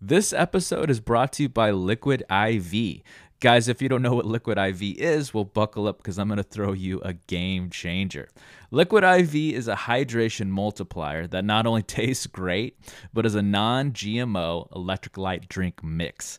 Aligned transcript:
This 0.00 0.32
episode 0.32 0.90
is 0.90 1.00
brought 1.00 1.32
to 1.32 1.42
you 1.42 1.48
by 1.48 1.72
Liquid 1.72 2.22
IV. 2.30 3.02
Guys, 3.40 3.66
if 3.66 3.82
you 3.82 3.88
don't 3.88 4.00
know 4.00 4.14
what 4.14 4.26
Liquid 4.26 4.56
IV 4.56 4.80
is, 4.80 5.34
well, 5.34 5.42
buckle 5.42 5.88
up 5.88 5.96
because 5.96 6.20
I'm 6.20 6.28
going 6.28 6.36
to 6.36 6.44
throw 6.44 6.72
you 6.72 7.00
a 7.00 7.14
game 7.14 7.68
changer. 7.68 8.28
Liquid 8.70 9.02
IV 9.02 9.34
is 9.34 9.66
a 9.66 9.74
hydration 9.74 10.50
multiplier 10.50 11.26
that 11.26 11.44
not 11.44 11.66
only 11.66 11.82
tastes 11.98 12.28
great, 12.28 12.78
but 13.12 13.26
is 13.26 13.34
a 13.34 13.42
non 13.42 13.90
GMO 13.90 14.70
electrolyte 14.70 15.48
drink 15.48 15.82
mix 15.82 16.38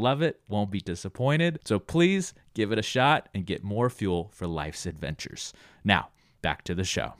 love 0.00 0.22
it, 0.22 0.40
won't 0.48 0.70
be 0.70 0.80
disappointed. 0.80 1.60
So 1.64 1.78
please 1.78 2.34
give 2.54 2.72
it 2.72 2.78
a 2.78 2.82
shot 2.82 3.28
and 3.34 3.46
get 3.46 3.62
more 3.62 3.90
fuel 3.90 4.30
for 4.32 4.46
life's 4.46 4.86
adventures. 4.86 5.52
Now, 5.84 6.08
back 6.42 6.64
to 6.64 6.74
the 6.74 6.84
show. 6.84 7.14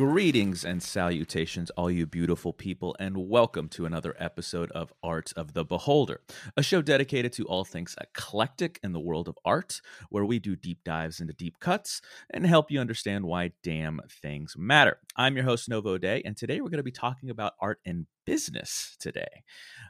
Greetings 0.00 0.64
and 0.64 0.82
salutations, 0.82 1.68
all 1.72 1.90
you 1.90 2.06
beautiful 2.06 2.54
people, 2.54 2.96
and 2.98 3.18
welcome 3.28 3.68
to 3.68 3.84
another 3.84 4.16
episode 4.18 4.70
of 4.70 4.94
Art 5.02 5.30
of 5.36 5.52
the 5.52 5.62
Beholder, 5.62 6.22
a 6.56 6.62
show 6.62 6.80
dedicated 6.80 7.34
to 7.34 7.44
all 7.44 7.66
things 7.66 7.94
eclectic 8.00 8.80
in 8.82 8.94
the 8.94 8.98
world 8.98 9.28
of 9.28 9.36
art, 9.44 9.82
where 10.08 10.24
we 10.24 10.38
do 10.38 10.56
deep 10.56 10.84
dives 10.84 11.20
into 11.20 11.34
deep 11.34 11.60
cuts 11.60 12.00
and 12.30 12.46
help 12.46 12.70
you 12.70 12.80
understand 12.80 13.26
why 13.26 13.52
damn 13.62 14.00
things 14.22 14.54
matter. 14.56 14.96
I'm 15.16 15.36
your 15.36 15.44
host, 15.44 15.68
Novo 15.68 15.98
Day, 15.98 16.22
and 16.24 16.34
today 16.34 16.62
we're 16.62 16.70
going 16.70 16.78
to 16.78 16.82
be 16.82 16.90
talking 16.90 17.28
about 17.28 17.52
art 17.60 17.78
and 17.84 18.06
business 18.24 18.96
today. 19.00 19.44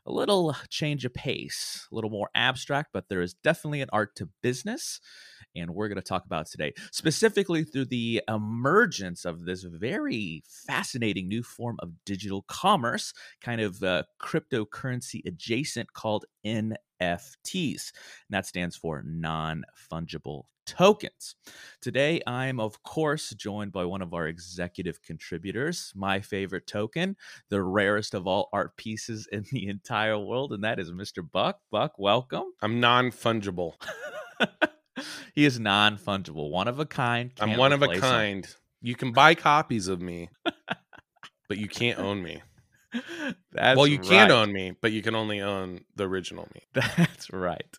A 0.07 0.13
little 0.13 0.57
change 0.69 1.05
of 1.05 1.15
pace, 1.15 1.87
a 1.91 1.95
little 1.95 2.11
more 2.11 2.31
abstract, 2.35 2.91
but 2.93 3.09
there 3.09 3.21
is 3.21 3.35
definitely 3.35 3.81
an 3.81 3.91
art 3.93 4.17
to 4.17 4.29
business 4.43 5.01
and 5.57 5.75
we're 5.75 5.89
going 5.89 5.97
to 5.97 6.03
talk 6.03 6.25
about 6.25 6.47
today, 6.47 6.73
specifically 6.93 7.65
through 7.65 7.87
the 7.87 8.23
emergence 8.29 9.25
of 9.25 9.45
this 9.45 9.63
very 9.65 10.43
fascinating 10.67 11.29
new 11.29 11.43
form 11.43 11.77
of 11.81 11.93
digital 12.05 12.43
commerce, 12.43 13.13
kind 13.41 13.61
of 13.61 13.83
uh, 13.83 14.05
cryptocurrency 14.21 15.21
adjacent 15.27 15.93
called 15.93 16.25
NFTs. 17.01 17.93
And 18.29 18.31
that 18.31 18.47
stands 18.47 18.77
for 18.77 19.03
non 19.05 19.65
fungible 19.91 20.45
tokens. 20.67 21.35
Today, 21.81 22.21
I'm, 22.27 22.61
of 22.61 22.83
course, 22.83 23.31
joined 23.31 23.73
by 23.73 23.85
one 23.85 24.03
of 24.03 24.15
our 24.15 24.29
executive 24.29 25.03
contributors, 25.03 25.93
my 25.97 26.21
favorite 26.21 26.67
token, 26.67 27.17
the 27.49 27.63
rarest 27.63 28.15
of 28.15 28.27
all 28.27 28.49
art 28.53 28.77
pieces 28.77 29.29
in 29.33 29.45
the 29.51 29.69
entire 29.69 30.19
world, 30.19 30.53
and 30.53 30.65
that 30.65 30.79
is 30.79 30.93
Mr. 30.93 31.29
Buck. 31.29 31.59
Buck, 31.71 31.99
welcome. 31.99 32.45
I'm 32.63 32.81
non 32.81 33.11
fungible. 33.11 33.75
he 35.35 35.45
is 35.45 35.59
non 35.59 35.99
fungible, 35.99 36.51
one 36.51 36.69
of 36.69 36.79
a 36.79 36.87
kind. 36.87 37.33
I'm 37.41 37.57
one 37.57 37.73
of 37.73 37.83
a 37.83 37.99
kind. 37.99 38.45
Him. 38.45 38.55
You 38.83 38.95
can 38.95 39.13
buy 39.13 39.35
copies 39.35 39.89
of 39.89 40.01
me, 40.01 40.31
but 41.49 41.59
you 41.59 41.69
can't 41.69 41.99
own 41.99 42.23
me. 42.23 42.43
That's 43.53 43.77
well, 43.77 43.87
you 43.87 43.99
right. 43.99 44.07
can 44.07 44.31
own 44.31 44.53
me, 44.53 44.73
but 44.81 44.93
you 44.93 45.03
can 45.03 45.15
only 45.15 45.41
own 45.41 45.81
the 45.97 46.09
original 46.09 46.49
me. 46.55 46.63
That's 46.73 47.33
right. 47.33 47.79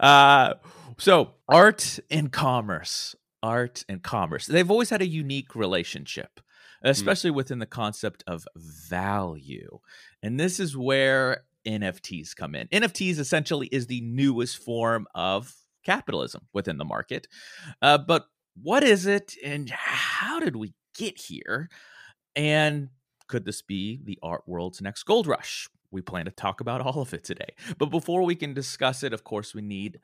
Uh, 0.00 0.54
so, 0.98 1.32
art 1.48 1.98
and 2.10 2.32
commerce, 2.32 3.14
art 3.42 3.84
and 3.88 4.02
commerce. 4.02 4.46
They've 4.46 4.70
always 4.70 4.90
had 4.90 5.02
a 5.02 5.06
unique 5.06 5.54
relationship, 5.54 6.40
hmm. 6.82 6.88
especially 6.88 7.30
mm. 7.30 7.36
within 7.36 7.58
the 7.58 7.66
concept 7.66 8.24
of 8.26 8.46
value. 8.56 9.78
And 10.22 10.40
this 10.40 10.58
is 10.58 10.76
where 10.76 11.44
NFTs 11.66 12.34
come 12.34 12.54
in. 12.54 12.68
NFTs 12.68 13.18
essentially 13.18 13.66
is 13.66 13.86
the 13.86 14.00
newest 14.00 14.58
form 14.58 15.06
of 15.14 15.54
capitalism 15.84 16.46
within 16.52 16.78
the 16.78 16.84
market. 16.84 17.26
Uh, 17.82 17.98
but 17.98 18.26
what 18.60 18.82
is 18.82 19.06
it 19.06 19.34
and 19.44 19.68
how 19.70 20.40
did 20.40 20.56
we 20.56 20.72
get 20.96 21.18
here? 21.18 21.68
And 22.34 22.88
could 23.26 23.44
this 23.44 23.62
be 23.62 24.00
the 24.04 24.18
art 24.22 24.42
world's 24.46 24.80
next 24.80 25.04
gold 25.04 25.26
rush? 25.26 25.68
We 25.90 26.02
plan 26.02 26.24
to 26.24 26.30
talk 26.30 26.60
about 26.60 26.80
all 26.80 27.00
of 27.00 27.14
it 27.14 27.24
today. 27.24 27.54
But 27.78 27.86
before 27.86 28.22
we 28.22 28.34
can 28.34 28.54
discuss 28.54 29.02
it, 29.02 29.12
of 29.12 29.24
course, 29.24 29.54
we 29.54 29.62
need 29.62 30.00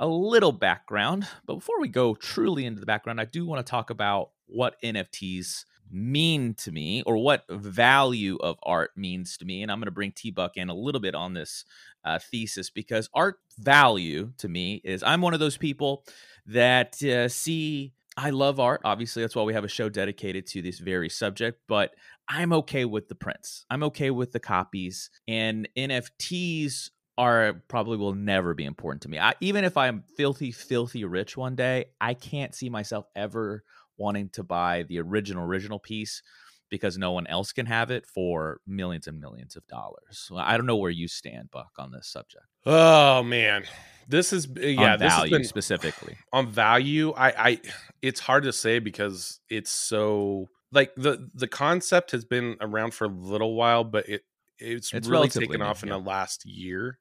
a 0.00 0.06
little 0.06 0.52
background. 0.52 1.26
But 1.46 1.56
before 1.56 1.80
we 1.80 1.88
go 1.88 2.14
truly 2.14 2.64
into 2.64 2.80
the 2.80 2.86
background, 2.86 3.20
I 3.20 3.24
do 3.24 3.46
want 3.46 3.64
to 3.64 3.70
talk 3.70 3.90
about 3.90 4.30
what 4.46 4.80
NFTs 4.82 5.64
mean 5.90 6.54
to 6.54 6.70
me 6.70 7.02
or 7.02 7.16
what 7.16 7.44
value 7.48 8.36
of 8.40 8.58
art 8.62 8.90
means 8.96 9.36
to 9.38 9.44
me. 9.44 9.62
And 9.62 9.70
I'm 9.70 9.78
going 9.78 9.86
to 9.86 9.92
bring 9.92 10.12
T 10.12 10.30
Buck 10.30 10.56
in 10.56 10.68
a 10.68 10.74
little 10.74 11.00
bit 11.00 11.14
on 11.14 11.34
this 11.34 11.64
uh, 12.04 12.18
thesis 12.18 12.70
because 12.70 13.08
art 13.14 13.38
value 13.58 14.32
to 14.38 14.48
me 14.48 14.80
is 14.84 15.02
I'm 15.02 15.20
one 15.20 15.34
of 15.34 15.40
those 15.40 15.56
people 15.56 16.04
that 16.46 17.02
uh, 17.02 17.28
see. 17.28 17.92
I 18.16 18.30
love 18.30 18.58
art. 18.58 18.80
Obviously, 18.82 19.22
that's 19.22 19.36
why 19.36 19.44
we 19.44 19.54
have 19.54 19.62
a 19.62 19.68
show 19.68 19.88
dedicated 19.88 20.44
to 20.48 20.60
this 20.60 20.80
very 20.80 21.08
subject, 21.08 21.60
but 21.68 21.94
I'm 22.28 22.52
okay 22.52 22.84
with 22.84 23.08
the 23.08 23.14
prints. 23.14 23.64
I'm 23.70 23.82
okay 23.84 24.10
with 24.10 24.32
the 24.32 24.40
copies. 24.40 25.10
And 25.26 25.68
NFTs 25.76 26.90
are 27.16 27.62
probably 27.68 27.96
will 27.96 28.14
never 28.14 28.54
be 28.54 28.64
important 28.64 29.02
to 29.02 29.08
me. 29.08 29.18
I, 29.18 29.34
even 29.40 29.64
if 29.64 29.76
I'm 29.76 30.04
filthy, 30.16 30.52
filthy 30.52 31.04
rich 31.04 31.36
one 31.36 31.56
day, 31.56 31.86
I 32.00 32.14
can't 32.14 32.54
see 32.54 32.68
myself 32.68 33.06
ever 33.16 33.64
wanting 33.96 34.28
to 34.30 34.44
buy 34.44 34.84
the 34.84 35.00
original 35.00 35.44
original 35.44 35.80
piece 35.80 36.22
because 36.70 36.98
no 36.98 37.12
one 37.12 37.26
else 37.26 37.52
can 37.52 37.66
have 37.66 37.90
it 37.90 38.06
for 38.06 38.60
millions 38.66 39.06
and 39.06 39.18
millions 39.18 39.56
of 39.56 39.66
dollars. 39.66 40.30
I 40.36 40.56
don't 40.56 40.66
know 40.66 40.76
where 40.76 40.90
you 40.90 41.08
stand, 41.08 41.50
Buck, 41.50 41.72
on 41.78 41.90
this 41.90 42.08
subject. 42.08 42.44
Oh 42.66 43.22
man, 43.22 43.64
this 44.06 44.32
is 44.32 44.46
yeah, 44.56 44.92
on 44.92 44.98
this 44.98 45.12
value 45.12 45.36
been, 45.36 45.44
specifically 45.44 46.16
on 46.32 46.50
value. 46.50 47.12
I, 47.12 47.28
I, 47.28 47.60
it's 48.02 48.20
hard 48.20 48.44
to 48.44 48.52
say 48.52 48.78
because 48.78 49.40
it's 49.48 49.70
so 49.70 50.48
like 50.72 50.94
the 50.96 51.30
the 51.34 51.48
concept 51.48 52.10
has 52.12 52.24
been 52.24 52.56
around 52.60 52.94
for 52.94 53.06
a 53.06 53.08
little 53.08 53.54
while, 53.54 53.84
but 53.84 54.08
it 54.08 54.22
it's, 54.58 54.92
it's 54.92 55.08
really 55.08 55.28
taken 55.28 55.62
off 55.62 55.82
in 55.82 55.88
the 55.88 55.98
last 55.98 56.44
year 56.44 56.98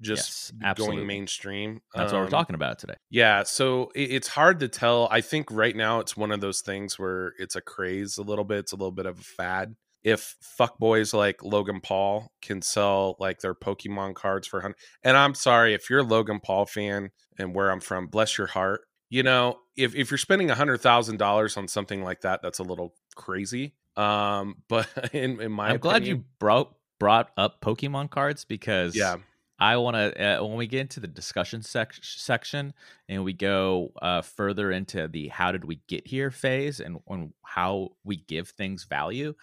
just 0.00 0.52
yes, 0.60 0.78
going 0.78 1.06
mainstream. 1.06 1.80
That's 1.94 2.12
um, 2.12 2.16
what 2.16 2.20
we're 2.22 2.26
um, 2.26 2.30
talking 2.30 2.54
about 2.54 2.78
today. 2.78 2.94
Yeah, 3.10 3.42
so 3.42 3.90
it, 3.94 4.12
it's 4.12 4.28
hard 4.28 4.60
to 4.60 4.68
tell. 4.68 5.08
I 5.10 5.20
think 5.20 5.50
right 5.50 5.74
now 5.74 6.00
it's 6.00 6.16
one 6.16 6.30
of 6.30 6.40
those 6.40 6.60
things 6.60 6.98
where 6.98 7.34
it's 7.38 7.56
a 7.56 7.60
craze 7.60 8.18
a 8.18 8.22
little 8.22 8.44
bit. 8.44 8.58
It's 8.58 8.72
a 8.72 8.76
little 8.76 8.92
bit 8.92 9.06
of 9.06 9.18
a 9.18 9.22
fad. 9.22 9.74
If 10.04 10.36
fuckboys 10.58 11.12
like 11.12 11.42
Logan 11.42 11.80
Paul 11.80 12.30
can 12.40 12.62
sell 12.62 13.16
like 13.18 13.40
their 13.40 13.54
Pokemon 13.54 14.14
cards 14.14 14.46
for 14.46 14.60
hundred, 14.60 14.76
and 15.02 15.16
I'm 15.16 15.34
sorry 15.34 15.74
if 15.74 15.90
you're 15.90 16.00
a 16.00 16.04
Logan 16.04 16.40
Paul 16.42 16.66
fan 16.66 17.10
and 17.38 17.54
where 17.54 17.70
I'm 17.70 17.80
from, 17.80 18.06
bless 18.06 18.38
your 18.38 18.46
heart. 18.46 18.82
You 19.10 19.22
know, 19.22 19.58
if 19.76 19.94
if 19.94 20.10
you're 20.10 20.18
spending 20.18 20.50
a 20.50 20.54
hundred 20.54 20.80
thousand 20.80 21.18
dollars 21.18 21.56
on 21.56 21.68
something 21.68 22.02
like 22.02 22.22
that, 22.22 22.42
that's 22.42 22.58
a 22.58 22.64
little 22.64 22.94
crazy. 23.14 23.74
Um, 23.96 24.56
but 24.68 24.88
in, 25.12 25.40
in 25.40 25.52
my, 25.52 25.70
I'm 25.70 25.76
opinion, 25.76 25.80
glad 25.80 26.06
you 26.06 26.24
brought 26.38 26.74
brought 26.98 27.30
up 27.36 27.60
Pokemon 27.60 28.10
cards 28.10 28.44
because 28.44 28.94
yeah 28.94 29.16
I 29.58 29.76
want 29.76 29.96
to 29.96 30.38
uh, 30.40 30.44
when 30.44 30.56
we 30.56 30.66
get 30.66 30.82
into 30.82 31.00
the 31.00 31.08
discussion 31.08 31.62
sec- 31.62 31.98
section 32.00 32.72
and 33.08 33.24
we 33.24 33.32
go 33.32 33.92
uh, 34.00 34.22
further 34.22 34.70
into 34.70 35.08
the 35.08 35.28
how 35.28 35.50
did 35.50 35.64
we 35.64 35.80
get 35.88 36.06
here 36.06 36.30
phase 36.30 36.78
and 36.80 36.98
on 37.08 37.32
how 37.44 37.90
we 38.04 38.16
give 38.16 38.50
things 38.50 38.84
value. 38.84 39.34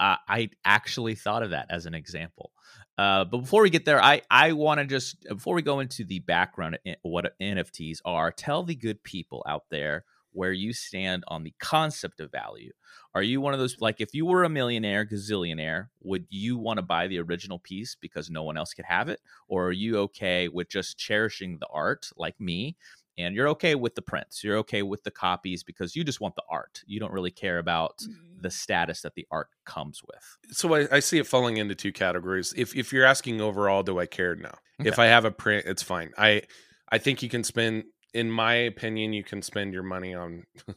Uh, 0.00 0.16
I 0.26 0.50
actually 0.64 1.14
thought 1.14 1.42
of 1.42 1.50
that 1.50 1.66
as 1.68 1.84
an 1.84 1.94
example. 1.94 2.52
Uh, 2.98 3.24
but 3.24 3.38
before 3.38 3.62
we 3.62 3.70
get 3.70 3.84
there, 3.84 4.02
I 4.02 4.22
I 4.30 4.52
want 4.52 4.80
to 4.80 4.86
just 4.86 5.22
before 5.22 5.54
we 5.54 5.62
go 5.62 5.80
into 5.80 6.04
the 6.04 6.20
background 6.20 6.78
what 7.02 7.34
NFTs 7.40 8.00
are, 8.04 8.30
tell 8.30 8.62
the 8.62 8.74
good 8.74 9.02
people 9.02 9.42
out 9.48 9.64
there 9.70 10.04
where 10.34 10.52
you 10.52 10.72
stand 10.72 11.24
on 11.28 11.42
the 11.42 11.54
concept 11.58 12.20
of 12.20 12.30
value. 12.30 12.72
Are 13.14 13.22
you 13.22 13.40
one 13.40 13.52
of 13.54 13.60
those 13.60 13.80
like 13.80 14.00
if 14.00 14.14
you 14.14 14.26
were 14.26 14.44
a 14.44 14.48
millionaire, 14.48 15.04
gazillionaire, 15.06 15.88
would 16.02 16.26
you 16.30 16.56
want 16.58 16.78
to 16.78 16.82
buy 16.82 17.06
the 17.06 17.20
original 17.20 17.58
piece 17.58 17.96
because 18.00 18.30
no 18.30 18.42
one 18.42 18.56
else 18.56 18.74
could 18.74 18.86
have 18.86 19.08
it? 19.08 19.20
Or 19.48 19.66
are 19.66 19.72
you 19.72 19.98
okay 19.98 20.48
with 20.48 20.68
just 20.68 20.98
cherishing 20.98 21.58
the 21.58 21.68
art 21.68 22.08
like 22.16 22.38
me? 22.40 22.76
And 23.18 23.34
you're 23.34 23.48
okay 23.48 23.74
with 23.74 23.94
the 23.94 24.02
prints. 24.02 24.42
You're 24.42 24.58
okay 24.58 24.82
with 24.82 25.02
the 25.04 25.10
copies 25.10 25.62
because 25.62 25.94
you 25.94 26.02
just 26.02 26.20
want 26.20 26.34
the 26.34 26.42
art. 26.50 26.82
You 26.86 26.98
don't 26.98 27.12
really 27.12 27.30
care 27.30 27.58
about 27.58 28.00
the 28.40 28.50
status 28.50 29.02
that 29.02 29.14
the 29.14 29.26
art 29.30 29.48
comes 29.66 30.00
with. 30.02 30.56
So 30.56 30.74
I, 30.74 30.88
I 30.90 31.00
see 31.00 31.18
it 31.18 31.26
falling 31.26 31.58
into 31.58 31.74
two 31.74 31.92
categories. 31.92 32.54
If 32.56 32.74
if 32.74 32.92
you're 32.92 33.04
asking 33.04 33.40
overall, 33.40 33.82
do 33.82 33.98
I 33.98 34.06
care? 34.06 34.34
No. 34.34 34.50
Okay. 34.80 34.88
If 34.88 34.98
I 34.98 35.06
have 35.06 35.24
a 35.24 35.30
print, 35.30 35.66
it's 35.66 35.82
fine. 35.82 36.12
I 36.16 36.42
I 36.90 36.98
think 36.98 37.22
you 37.22 37.28
can 37.28 37.44
spend, 37.44 37.84
in 38.14 38.30
my 38.30 38.54
opinion, 38.54 39.12
you 39.12 39.24
can 39.24 39.42
spend 39.42 39.72
your 39.72 39.82
money 39.82 40.14
on 40.14 40.44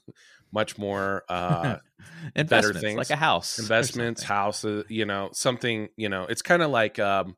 much 0.51 0.77
more 0.77 1.23
uh 1.29 1.77
Investments, 2.35 2.81
things. 2.81 2.97
like 2.97 3.09
a 3.09 3.15
house, 3.15 3.59
investments, 3.59 4.23
houses, 4.23 4.85
you 4.89 5.05
know, 5.05 5.29
something, 5.31 5.89
you 5.97 6.09
know, 6.09 6.23
it's 6.23 6.41
kind 6.41 6.61
of 6.61 6.69
like 6.69 6.99
um 6.99 7.35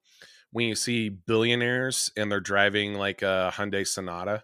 when 0.51 0.67
you 0.67 0.75
see 0.75 1.09
billionaires 1.09 2.11
and 2.17 2.31
they're 2.31 2.39
driving 2.39 2.95
like 2.95 3.21
a 3.21 3.51
Hyundai 3.53 3.85
Sonata. 3.87 4.43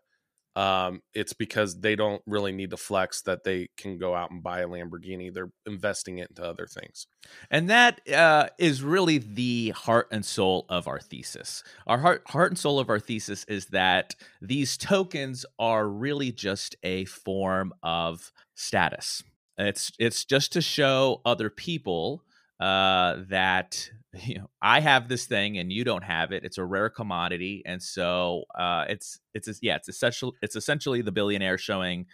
Um, 0.56 1.02
it's 1.14 1.34
because 1.34 1.80
they 1.80 1.96
don't 1.96 2.22
really 2.28 2.52
need 2.52 2.70
to 2.72 2.78
flex 2.78 3.22
that 3.24 3.44
they 3.44 3.70
can 3.76 3.98
go 3.98 4.14
out 4.14 4.30
and 4.30 4.44
buy 4.44 4.62
a 4.62 4.68
Lamborghini. 4.68 5.34
They're 5.34 5.52
investing 5.66 6.20
it 6.20 6.30
into 6.30 6.44
other 6.44 6.68
things. 6.68 7.08
And 7.50 7.70
that 7.70 8.08
uh, 8.12 8.50
is 8.60 8.84
really 8.84 9.18
the 9.18 9.70
heart 9.72 10.10
and 10.12 10.24
soul 10.24 10.66
of 10.70 10.88
our 10.88 11.00
thesis. 11.00 11.64
Our 11.88 11.98
heart, 11.98 12.24
heart 12.28 12.52
and 12.52 12.58
soul 12.58 12.78
of 12.80 12.90
our 12.90 13.00
thesis 13.00 13.46
is 13.46 13.68
that 13.68 14.16
these 14.42 14.78
tokens 14.78 15.46
are 15.58 15.88
really 15.88 16.32
just 16.32 16.76
a 16.84 17.06
form 17.06 17.74
of 17.82 18.32
status. 18.54 19.24
It's 19.58 19.92
it's 20.00 20.26
just 20.26 20.54
to 20.54 20.62
show 20.62 21.22
other 21.26 21.50
people 21.50 22.24
uh, 22.60 23.18
that 23.30 23.90
you 24.14 24.40
know 24.40 24.50
I 24.62 24.80
have 24.80 25.08
this 25.08 25.26
thing 25.26 25.58
and 25.58 25.72
you 25.72 25.84
don't 25.84 26.04
have 26.04 26.32
it. 26.32 26.44
It's 26.44 26.58
a 26.58 26.66
rare 26.66 26.90
commodity, 26.90 27.64
and 27.66 27.82
so 27.82 28.44
uh, 28.58 28.86
it's 28.90 29.20
it's 29.34 29.60
yeah 29.62 29.76
it's 29.76 29.90
essential 29.90 30.34
it's 30.42 30.56
essentially 30.56 31.02
the 31.02 31.12
billionaire 31.12 31.58
showing 31.58 32.06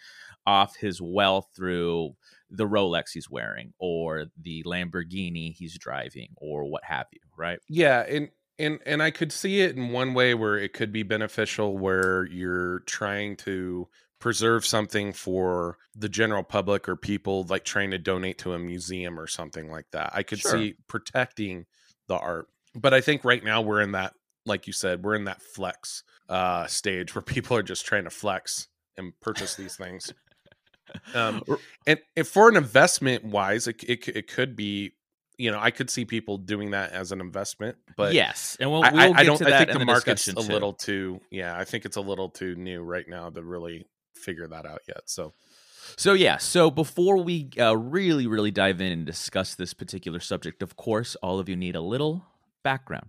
off 0.46 0.76
his 0.78 1.02
wealth 1.02 1.50
through 1.56 2.16
the 2.50 2.66
Rolex 2.66 3.12
he's 3.14 3.30
wearing 3.30 3.74
or 3.80 4.26
the 4.42 4.64
Lamborghini 4.64 5.54
he's 5.54 5.78
driving 5.78 6.30
or 6.38 6.66
what 6.66 6.84
have 6.84 7.06
you, 7.12 7.20
right? 7.38 7.60
Yeah, 7.70 8.02
and 8.08 8.30
and 8.58 8.80
and 8.86 9.04
I 9.04 9.12
could 9.12 9.32
see 9.32 9.62
it 9.62 9.76
in 9.76 9.90
one 9.92 10.14
way 10.14 10.34
where 10.34 10.58
it 10.58 10.74
could 10.74 10.92
be 10.92 11.04
beneficial 11.04 11.78
where 11.78 12.26
you're 12.26 12.80
trying 12.82 13.36
to 13.38 13.88
preserve 14.20 14.66
something 14.66 15.14
for 15.14 15.78
the 15.96 16.10
general 16.10 16.44
public 16.44 16.90
or 16.90 16.96
people 16.98 17.46
like 17.50 17.64
trying 17.64 17.92
to 17.92 17.98
donate 17.98 18.38
to 18.40 18.54
a 18.54 18.60
museum 18.60 19.18
or 19.18 19.28
something 19.28 19.72
like 19.72 19.86
that. 19.92 20.12
I 20.14 20.24
could 20.24 20.40
Sure. 20.40 20.52
see 20.52 20.76
protecting 20.88 21.66
the 22.10 22.18
art. 22.18 22.48
But 22.76 22.94
I 22.94 23.00
think 23.00 23.24
right 23.24 23.44
now 23.44 23.62
we're 23.62 23.82
in 23.82 23.94
that 23.94 24.14
like 24.46 24.68
you 24.68 24.74
said, 24.74 25.04
we're 25.04 25.16
in 25.16 25.26
that 25.26 25.42
flex 25.42 26.04
uh 26.28 26.68
stage 26.68 27.16
where 27.16 27.22
people 27.36 27.56
are 27.56 27.64
just 27.64 27.86
trying 27.86 28.04
to 28.04 28.10
flex 28.10 28.68
and 28.98 29.14
purchase 29.22 29.56
these 29.56 29.78
things. 29.78 30.12
Um, 31.14 31.44
and, 31.86 32.00
and 32.18 32.28
for 32.28 32.50
an 32.50 32.58
investment 32.58 33.24
wise, 33.24 33.68
it, 33.68 33.84
it 33.84 34.08
it 34.08 34.28
could 34.28 34.56
be, 34.56 34.94
you 35.38 35.52
know, 35.52 35.60
I 35.60 35.70
could 35.70 35.88
see 35.90 36.04
people 36.04 36.38
doing 36.40 36.72
that 36.72 36.92
as 36.94 37.12
an 37.12 37.22
investment, 37.22 37.78
but 37.96 38.14
yes, 38.14 38.58
and 38.60 38.72
we'll, 38.72 38.84
I, 38.84 38.92
we'll 38.92 39.02
I, 39.02 39.08
get 39.08 39.18
I 39.18 39.24
don't. 39.24 39.42
I 39.44 39.58
think 39.60 39.70
in 39.70 39.74
the 39.76 39.80
the 39.80 39.86
market's 39.86 40.28
a 40.28 40.34
too. 40.34 40.42
little 40.42 40.74
too. 40.74 41.22
Yeah, 41.30 41.56
I 41.56 41.64
think 41.64 41.86
it's 41.86 41.98
a 41.98 42.02
little 42.02 42.30
too 42.30 42.56
new 42.56 42.82
right 42.82 43.08
now 43.08 43.30
to 43.30 43.44
really 43.44 43.86
figure 44.16 44.48
that 44.48 44.66
out 44.66 44.82
yet. 44.88 45.02
So 45.06 45.34
So 45.98 46.14
yeah, 46.14 46.38
so 46.38 46.72
before 46.72 47.18
we 47.18 47.50
uh, 47.60 47.76
really, 47.76 48.28
really 48.28 48.52
dive 48.52 48.82
in 48.82 48.92
and 48.92 49.06
discuss 49.06 49.56
this 49.56 49.74
particular 49.74 50.20
subject, 50.20 50.62
of 50.62 50.76
course, 50.76 51.16
all 51.16 51.40
of 51.40 51.50
you 51.50 51.56
need 51.56 51.76
a 51.76 51.82
little 51.82 52.26
background. 52.64 53.08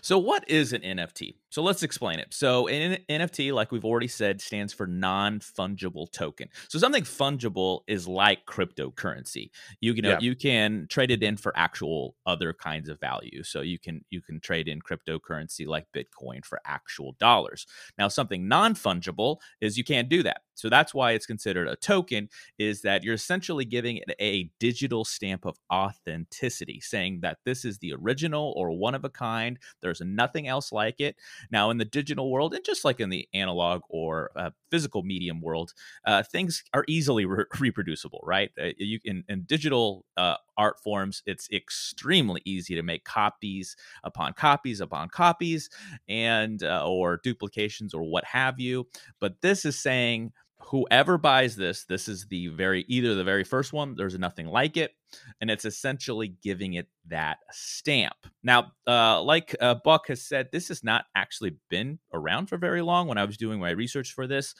So 0.00 0.16
what 0.16 0.48
is 0.48 0.72
an 0.72 0.82
NFT? 0.82 1.34
So 1.50 1.60
let's 1.60 1.82
explain 1.82 2.20
it. 2.20 2.32
So 2.32 2.68
an 2.68 2.98
NFT, 3.08 3.52
like 3.52 3.72
we've 3.72 3.84
already 3.84 4.06
said, 4.06 4.40
stands 4.40 4.72
for 4.72 4.86
non-fungible 4.86 6.10
token. 6.12 6.48
So 6.68 6.78
something 6.78 7.02
fungible 7.02 7.80
is 7.88 8.06
like 8.06 8.46
cryptocurrency. 8.46 9.50
You 9.80 9.92
can 9.94 10.04
Yeah. 10.04 10.18
you 10.20 10.36
can 10.36 10.86
trade 10.88 11.10
it 11.10 11.22
in 11.24 11.36
for 11.36 11.52
actual 11.56 12.14
other 12.26 12.52
kinds 12.52 12.88
of 12.88 13.00
value. 13.00 13.42
So 13.42 13.60
you 13.60 13.78
can 13.80 14.04
you 14.10 14.22
can 14.22 14.38
trade 14.38 14.68
in 14.68 14.80
cryptocurrency 14.80 15.66
like 15.66 15.86
Bitcoin 15.92 16.44
for 16.44 16.60
actual 16.64 17.16
dollars. 17.18 17.66
Now 17.98 18.06
something 18.06 18.46
non-fungible 18.46 19.38
is 19.60 19.76
you 19.76 19.84
can't 19.84 20.08
do 20.08 20.22
that. 20.22 20.42
So 20.54 20.68
that's 20.68 20.94
why 20.94 21.12
it's 21.12 21.26
considered 21.26 21.68
a 21.68 21.76
token 21.76 22.28
is 22.58 22.82
that 22.82 23.02
you're 23.04 23.14
essentially 23.14 23.64
giving 23.64 23.96
it 23.96 24.14
a 24.20 24.50
digital 24.58 25.04
stamp 25.04 25.44
of 25.44 25.56
authenticity, 25.72 26.80
saying 26.80 27.20
that 27.22 27.38
this 27.44 27.64
is 27.64 27.78
the 27.78 27.94
original 27.94 28.52
or 28.56 28.70
one 28.70 28.94
of 28.94 29.04
a 29.04 29.10
kind. 29.10 29.58
There's 29.80 30.00
nothing 30.00 30.48
else 30.48 30.72
like 30.72 31.00
it. 31.00 31.16
Now, 31.50 31.70
in 31.70 31.78
the 31.78 31.84
digital 31.84 32.30
world, 32.30 32.54
and 32.54 32.64
just 32.64 32.84
like 32.84 33.00
in 33.00 33.10
the 33.10 33.28
analog 33.34 33.82
or 33.88 34.30
uh, 34.36 34.50
physical 34.70 35.02
medium 35.02 35.40
world, 35.40 35.72
uh, 36.06 36.22
things 36.22 36.62
are 36.74 36.84
easily 36.88 37.24
re- 37.24 37.44
reproducible, 37.60 38.20
right? 38.22 38.50
Uh, 38.60 38.70
you 38.78 38.98
in, 39.04 39.24
in 39.28 39.42
digital 39.42 40.04
uh, 40.16 40.36
art 40.56 40.80
forms, 40.80 41.22
it's 41.26 41.48
extremely 41.52 42.40
easy 42.44 42.74
to 42.74 42.82
make 42.82 43.04
copies 43.04 43.76
upon 44.04 44.32
copies 44.34 44.80
upon 44.80 45.08
copies, 45.08 45.70
and 46.08 46.62
uh, 46.62 46.86
or 46.86 47.20
duplications 47.22 47.94
or 47.94 48.02
what 48.02 48.24
have 48.24 48.60
you. 48.60 48.86
But 49.20 49.40
this 49.40 49.64
is 49.64 49.78
saying 49.78 50.32
whoever 50.64 51.18
buys 51.18 51.56
this, 51.56 51.84
this 51.84 52.08
is 52.08 52.26
the 52.26 52.48
very 52.48 52.84
either 52.88 53.14
the 53.14 53.24
very 53.24 53.44
first 53.44 53.72
one. 53.72 53.94
There's 53.96 54.18
nothing 54.18 54.46
like 54.46 54.76
it, 54.76 54.92
and 55.40 55.50
it's 55.50 55.64
essentially 55.64 56.34
giving 56.42 56.74
it 56.74 56.88
that 57.08 57.38
stamp. 57.50 58.14
Now, 58.42 58.72
uh, 58.86 59.22
like 59.22 59.54
uh, 59.60 59.76
Buck 59.84 60.08
has 60.08 60.22
said, 60.22 60.48
this 60.52 60.68
has 60.68 60.84
not 60.84 61.06
actually 61.14 61.56
been 61.68 61.98
around 62.12 62.46
for 62.46 62.56
very 62.58 62.82
long. 62.82 63.08
When 63.08 63.18
I 63.18 63.24
was 63.24 63.36
doing 63.36 63.60
my 63.60 63.70
research 63.70 64.12
for 64.12 64.26
this, 64.26 64.54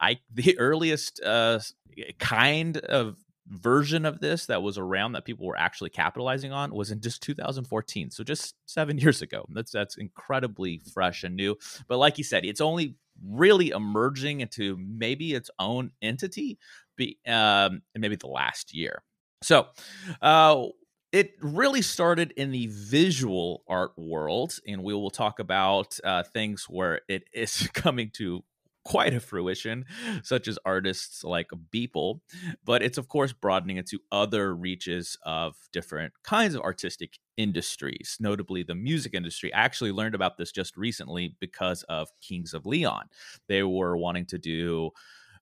I 0.00 0.18
the 0.34 0.58
earliest 0.58 1.20
uh, 1.22 1.60
kind 2.18 2.76
of 2.78 3.16
version 3.48 4.04
of 4.04 4.20
this 4.20 4.46
that 4.46 4.62
was 4.62 4.78
around 4.78 5.12
that 5.12 5.24
people 5.24 5.46
were 5.46 5.58
actually 5.58 5.90
capitalizing 5.90 6.52
on 6.52 6.74
was 6.74 6.90
in 6.90 7.00
just 7.00 7.22
2014 7.22 8.10
so 8.10 8.24
just 8.24 8.54
seven 8.66 8.98
years 9.06 9.22
ago. 9.22 9.46
That's 9.50 9.70
that's 9.70 9.96
incredibly 9.96 10.80
fresh 10.92 11.24
and 11.24 11.36
new 11.36 11.56
but 11.88 11.98
like 11.98 12.18
you 12.18 12.24
said 12.24 12.44
it's 12.44 12.60
only 12.60 12.96
really 13.24 13.70
emerging 13.70 14.40
into 14.40 14.76
maybe 14.78 15.32
its 15.32 15.50
own 15.58 15.90
entity 16.02 16.58
be 16.96 17.18
um 17.26 17.82
maybe 17.94 18.16
the 18.16 18.26
last 18.26 18.74
year. 18.74 19.02
So 19.42 19.66
uh 20.20 20.64
it 21.12 21.32
really 21.40 21.82
started 21.82 22.32
in 22.36 22.50
the 22.50 22.66
visual 22.66 23.62
art 23.68 23.92
world 23.96 24.58
and 24.66 24.82
we 24.82 24.92
will 24.92 25.10
talk 25.10 25.38
about 25.38 25.98
uh, 26.04 26.24
things 26.24 26.66
where 26.68 27.00
it 27.08 27.24
is 27.32 27.68
coming 27.74 28.10
to 28.14 28.44
quite 28.86 29.12
a 29.12 29.18
fruition, 29.18 29.84
such 30.22 30.46
as 30.46 30.60
artists 30.64 31.24
like 31.24 31.48
Beeple, 31.74 32.20
but 32.64 32.84
it's 32.84 32.98
of 32.98 33.08
course 33.08 33.32
broadening 33.32 33.78
into 33.78 33.98
other 34.12 34.54
reaches 34.54 35.18
of 35.24 35.56
different 35.72 36.12
kinds 36.22 36.54
of 36.54 36.62
artistic 36.62 37.18
industries, 37.36 38.16
notably 38.20 38.62
the 38.62 38.76
music 38.76 39.12
industry. 39.12 39.52
I 39.52 39.58
actually 39.62 39.90
learned 39.90 40.14
about 40.14 40.36
this 40.36 40.52
just 40.52 40.76
recently 40.76 41.34
because 41.40 41.82
of 41.88 42.10
Kings 42.20 42.54
of 42.54 42.64
Leon. 42.64 43.08
They 43.48 43.64
were 43.64 43.96
wanting 43.96 44.26
to 44.26 44.38
do 44.38 44.92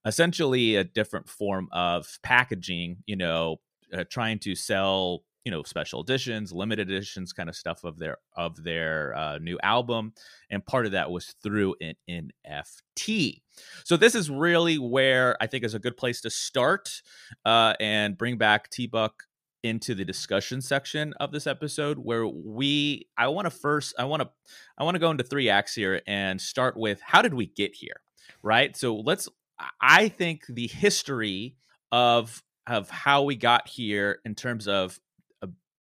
essentially 0.06 0.76
a 0.76 0.84
different 0.84 1.28
form 1.28 1.68
of 1.70 2.18
packaging, 2.22 3.02
you 3.04 3.16
know, 3.16 3.60
uh, 3.92 4.04
trying 4.08 4.38
to 4.38 4.54
sell 4.54 5.22
you 5.44 5.50
know 5.50 5.62
special 5.62 6.00
editions 6.00 6.52
limited 6.52 6.90
editions 6.90 7.32
kind 7.32 7.48
of 7.48 7.56
stuff 7.56 7.84
of 7.84 7.98
their 7.98 8.18
of 8.36 8.62
their 8.62 9.14
uh, 9.16 9.38
new 9.38 9.58
album 9.62 10.12
and 10.50 10.64
part 10.64 10.86
of 10.86 10.92
that 10.92 11.10
was 11.10 11.34
through 11.42 11.74
an 11.80 11.94
nft 12.08 13.40
so 13.84 13.96
this 13.96 14.14
is 14.14 14.30
really 14.30 14.78
where 14.78 15.36
i 15.40 15.46
think 15.46 15.64
is 15.64 15.74
a 15.74 15.78
good 15.78 15.96
place 15.96 16.20
to 16.20 16.30
start 16.30 17.02
uh, 17.44 17.74
and 17.80 18.18
bring 18.18 18.36
back 18.38 18.70
t-buck 18.70 19.24
into 19.62 19.94
the 19.94 20.04
discussion 20.04 20.60
section 20.60 21.14
of 21.20 21.32
this 21.32 21.46
episode 21.46 21.98
where 21.98 22.26
we 22.26 23.06
i 23.16 23.28
want 23.28 23.46
to 23.46 23.50
first 23.50 23.94
i 23.98 24.04
want 24.04 24.20
to 24.22 24.28
i 24.76 24.84
want 24.84 24.94
to 24.94 24.98
go 24.98 25.10
into 25.10 25.24
three 25.24 25.48
acts 25.48 25.74
here 25.74 26.02
and 26.06 26.40
start 26.40 26.76
with 26.76 27.00
how 27.00 27.22
did 27.22 27.32
we 27.32 27.46
get 27.46 27.74
here 27.74 28.00
right? 28.44 28.76
So 28.76 28.96
let's 28.96 29.28
i 29.80 30.08
think 30.08 30.44
the 30.48 30.66
history 30.66 31.56
of 31.90 32.42
of 32.66 32.88
how 32.90 33.22
we 33.22 33.36
got 33.36 33.68
here 33.68 34.18
in 34.24 34.34
terms 34.34 34.66
of 34.68 34.98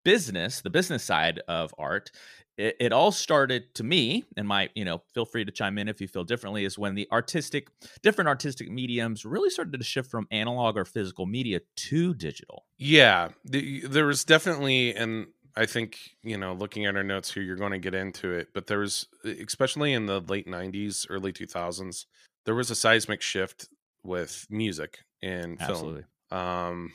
business 0.03 0.61
the 0.61 0.69
business 0.69 1.03
side 1.03 1.41
of 1.47 1.73
art 1.77 2.11
it, 2.55 2.75
it 2.79 2.93
all 2.93 3.11
started 3.11 3.73
to 3.73 3.83
me 3.83 4.23
and 4.37 4.47
my 4.47 4.69
you 4.75 4.85
know 4.85 5.01
feel 5.13 5.25
free 5.25 5.43
to 5.43 5.51
chime 5.51 5.77
in 5.77 5.87
if 5.87 5.99
you 5.99 6.07
feel 6.07 6.23
differently 6.23 6.65
is 6.65 6.77
when 6.77 6.95
the 6.95 7.07
artistic 7.11 7.69
different 8.01 8.27
artistic 8.27 8.69
mediums 8.69 9.25
really 9.25 9.49
started 9.49 9.77
to 9.77 9.83
shift 9.83 10.11
from 10.11 10.27
analog 10.29 10.77
or 10.77 10.85
physical 10.85 11.25
media 11.25 11.61
to 11.75 12.13
digital 12.13 12.65
yeah, 12.83 13.29
the, 13.45 13.79
there 13.87 14.05
was 14.05 14.25
definitely, 14.25 14.93
and 14.93 15.27
I 15.55 15.65
think 15.65 15.97
you 16.21 16.37
know, 16.37 16.51
looking 16.51 16.85
at 16.85 16.97
our 16.97 17.03
notes 17.03 17.33
here, 17.33 17.41
you're 17.41 17.55
going 17.55 17.71
to 17.71 17.79
get 17.79 17.95
into 17.95 18.31
it. 18.31 18.49
But 18.53 18.67
there 18.67 18.79
was, 18.79 19.07
especially 19.23 19.93
in 19.93 20.05
the 20.05 20.19
late 20.19 20.47
'90s, 20.47 21.05
early 21.09 21.31
2000s, 21.31 22.05
there 22.45 22.55
was 22.55 22.69
a 22.69 22.75
seismic 22.75 23.21
shift 23.21 23.69
with 24.03 24.45
music 24.49 24.99
in 25.21 25.55
Absolutely. 25.61 26.03
film. 26.29 26.41
Um, 26.41 26.93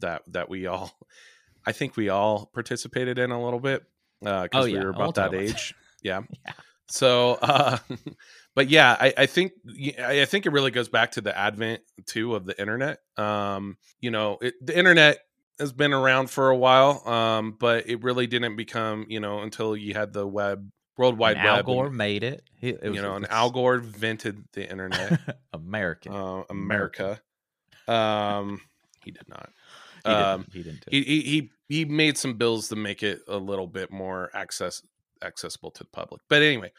that 0.00 0.22
that 0.28 0.48
we 0.48 0.66
all, 0.66 0.90
I 1.66 1.72
think 1.72 1.96
we 1.96 2.08
all 2.08 2.46
participated 2.54 3.18
in 3.18 3.30
a 3.30 3.42
little 3.42 3.60
bit 3.60 3.82
because 4.20 4.48
Oh, 4.52 4.64
we 4.64 4.74
yeah. 4.74 4.78
were 4.84 4.92
We'll 4.92 5.02
about 5.10 5.14
that 5.16 5.28
about 5.28 5.40
age. 5.40 5.74
Yeah. 6.02 6.20
Yeah. 6.46 6.52
So, 6.88 7.32
uh, 7.42 7.78
but 8.54 8.68
yeah, 8.70 8.96
I, 9.00 9.12
I 9.18 9.26
think 9.26 9.52
I 9.98 10.24
think 10.26 10.46
it 10.46 10.50
really 10.50 10.70
goes 10.70 10.88
back 10.88 11.12
to 11.12 11.20
the 11.20 11.36
advent 11.36 11.80
too 12.06 12.36
of 12.36 12.44
the 12.46 12.58
internet. 12.60 13.00
Um, 13.16 13.76
you 14.00 14.10
know, 14.12 14.38
it, 14.40 14.54
the 14.64 14.76
internet 14.78 15.18
has 15.58 15.72
been 15.72 15.92
around 15.92 16.30
for 16.30 16.50
a 16.50 16.56
while, 16.56 17.02
um, 17.08 17.56
but 17.58 17.88
it 17.88 18.04
really 18.04 18.28
didn't 18.28 18.54
become 18.54 19.06
you 19.08 19.18
know 19.18 19.40
until 19.40 19.76
you 19.76 19.94
had 19.94 20.12
the 20.12 20.24
web, 20.26 20.70
World 20.96 21.18
Wide 21.18 21.38
Al 21.38 21.56
Web. 21.56 21.64
Gore 21.66 21.86
and, 21.88 21.96
made 21.96 22.22
it. 22.22 22.44
He, 22.60 22.68
it 22.68 22.82
was, 22.84 22.94
you 22.94 23.02
know, 23.02 23.16
and 23.16 23.26
Al 23.30 23.50
Gore 23.50 23.76
invented 23.76 24.44
the 24.52 24.70
internet, 24.70 25.38
American. 25.52 26.12
uh, 26.14 26.44
America. 26.48 27.20
Um, 27.88 28.60
he 29.04 29.10
did 29.10 29.28
not. 29.28 29.50
he, 30.04 30.10
um, 30.12 30.42
didn't, 30.42 30.52
he 30.52 30.62
didn't. 30.62 30.80
do 30.84 30.90
He, 30.90 31.02
he 31.02 31.20
he 31.22 31.50
he 31.68 31.84
made 31.84 32.16
some 32.16 32.34
bills 32.34 32.68
to 32.68 32.76
make 32.76 33.02
it 33.02 33.20
a 33.28 33.38
little 33.38 33.66
bit 33.66 33.90
more 33.90 34.30
access 34.34 34.82
accessible 35.22 35.70
to 35.72 35.84
the 35.84 35.90
public. 35.90 36.20
But 36.28 36.42
anyway, 36.42 36.72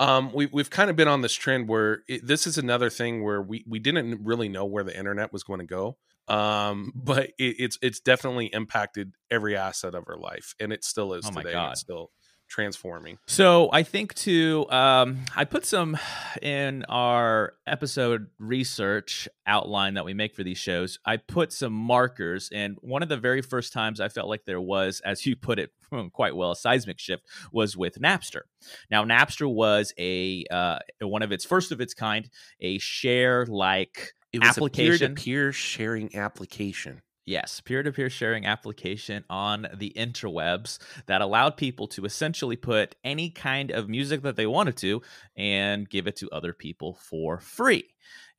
um, 0.00 0.32
we 0.32 0.46
we've 0.46 0.70
kind 0.70 0.90
of 0.90 0.96
been 0.96 1.08
on 1.08 1.20
this 1.20 1.34
trend 1.34 1.68
where 1.68 2.02
it, 2.08 2.26
this 2.26 2.46
is 2.46 2.58
another 2.58 2.90
thing 2.90 3.22
where 3.22 3.40
we 3.40 3.64
we 3.68 3.78
didn't 3.78 4.24
really 4.24 4.48
know 4.48 4.64
where 4.64 4.84
the 4.84 4.96
internet 4.96 5.32
was 5.32 5.42
going 5.42 5.60
to 5.60 5.66
go. 5.66 5.96
Um, 6.28 6.92
but 6.96 7.30
it, 7.38 7.56
it's 7.58 7.78
it's 7.82 8.00
definitely 8.00 8.46
impacted 8.46 9.12
every 9.30 9.56
asset 9.56 9.94
of 9.94 10.04
our 10.08 10.18
life, 10.18 10.54
and 10.58 10.72
it 10.72 10.84
still 10.84 11.12
is 11.14 11.26
Oh 11.26 11.32
my 11.32 11.42
today. 11.42 11.52
God. 11.52 11.72
It's 11.72 11.80
still 11.80 12.10
transforming. 12.52 13.18
So 13.26 13.70
I 13.72 13.82
think 13.82 14.14
to 14.16 14.70
um, 14.70 15.20
I 15.34 15.44
put 15.44 15.64
some 15.64 15.96
in 16.42 16.84
our 16.88 17.54
episode 17.66 18.26
research 18.38 19.26
outline 19.46 19.94
that 19.94 20.04
we 20.04 20.12
make 20.12 20.34
for 20.34 20.44
these 20.44 20.58
shows. 20.58 20.98
I 21.06 21.16
put 21.16 21.50
some 21.52 21.72
markers, 21.72 22.50
and 22.52 22.76
one 22.82 23.02
of 23.02 23.08
the 23.08 23.16
very 23.16 23.40
first 23.40 23.72
times 23.72 24.00
I 24.00 24.08
felt 24.10 24.28
like 24.28 24.44
there 24.44 24.60
was, 24.60 25.00
as 25.00 25.24
you 25.24 25.34
put 25.34 25.58
it 25.58 25.70
quite 26.12 26.36
well, 26.36 26.50
a 26.50 26.56
seismic 26.56 26.98
shift 26.98 27.26
was 27.52 27.74
with 27.74 27.98
Napster. 27.98 28.42
Now 28.90 29.04
Napster 29.04 29.52
was 29.52 29.94
a 29.98 30.44
uh, 30.50 30.78
one 31.00 31.22
of 31.22 31.32
its 31.32 31.46
first 31.46 31.72
of 31.72 31.80
its 31.80 31.94
kind, 31.94 32.28
a 32.60 32.76
share 32.78 33.46
like 33.46 34.12
application. 34.42 35.12
a 35.12 35.14
peer 35.14 35.52
sharing 35.52 36.14
application. 36.14 37.00
Yes, 37.24 37.60
peer 37.60 37.84
to 37.84 37.92
peer 37.92 38.10
sharing 38.10 38.46
application 38.46 39.24
on 39.30 39.68
the 39.74 39.92
interwebs 39.96 40.78
that 41.06 41.20
allowed 41.22 41.56
people 41.56 41.86
to 41.88 42.04
essentially 42.04 42.56
put 42.56 42.96
any 43.04 43.30
kind 43.30 43.70
of 43.70 43.88
music 43.88 44.22
that 44.22 44.34
they 44.34 44.46
wanted 44.46 44.76
to 44.78 45.02
and 45.36 45.88
give 45.88 46.08
it 46.08 46.16
to 46.16 46.28
other 46.30 46.52
people 46.52 46.94
for 46.94 47.38
free. 47.38 47.84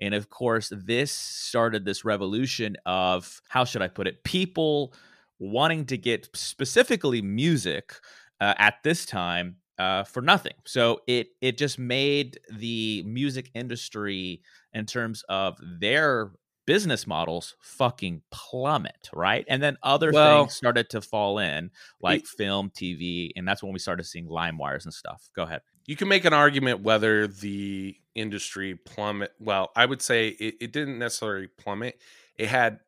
And 0.01 0.13
of 0.13 0.29
course, 0.29 0.69
this 0.75 1.13
started 1.13 1.85
this 1.85 2.03
revolution 2.03 2.75
of 2.85 3.41
how 3.47 3.63
should 3.63 3.81
I 3.81 3.87
put 3.87 4.07
it? 4.07 4.21
People 4.25 4.93
wanting 5.39 5.85
to 5.85 5.97
get 5.97 6.27
specifically 6.35 7.21
music 7.21 7.93
uh, 8.41 8.53
at 8.57 8.75
this 8.83 9.05
time 9.05 9.57
uh, 9.79 10.03
for 10.03 10.21
nothing. 10.21 10.53
So 10.65 10.99
it 11.07 11.27
it 11.41 11.57
just 11.57 11.79
made 11.79 12.39
the 12.51 13.03
music 13.05 13.49
industry 13.53 14.41
in 14.73 14.85
terms 14.85 15.23
of 15.29 15.57
their 15.79 16.31
business 16.65 17.05
models 17.07 17.55
fucking 17.61 18.21
plummet, 18.31 19.09
right? 19.13 19.45
And 19.49 19.61
then 19.61 19.77
other 19.83 20.11
Well- 20.11 20.43
things 20.45 20.55
started 20.55 20.89
to 20.91 21.01
fall 21.01 21.39
in, 21.39 21.71
like 22.01 22.25
film, 22.25 22.69
TV, 22.69 23.31
and 23.35 23.47
that's 23.47 23.61
when 23.63 23.73
we 23.73 23.79
started 23.79 24.03
seeing 24.05 24.27
LimeWires 24.27 24.85
and 24.85 24.93
stuff. 24.93 25.29
Go 25.35 25.43
ahead. 25.43 25.61
you 25.85 25.97
can 25.97 26.07
make 26.07 26.23
an 26.23 26.31
argument 26.33 26.79
whether 26.81 27.27
the 27.27 27.93
industry 28.15 28.75
plummet 28.85 29.31
well 29.39 29.69
i 29.75 29.85
would 29.85 30.01
say 30.01 30.29
it, 30.29 30.55
it 30.61 30.71
didn't 30.71 30.97
necessarily 30.97 31.47
plummet 31.57 31.99
it 32.37 32.47
had 32.47 32.79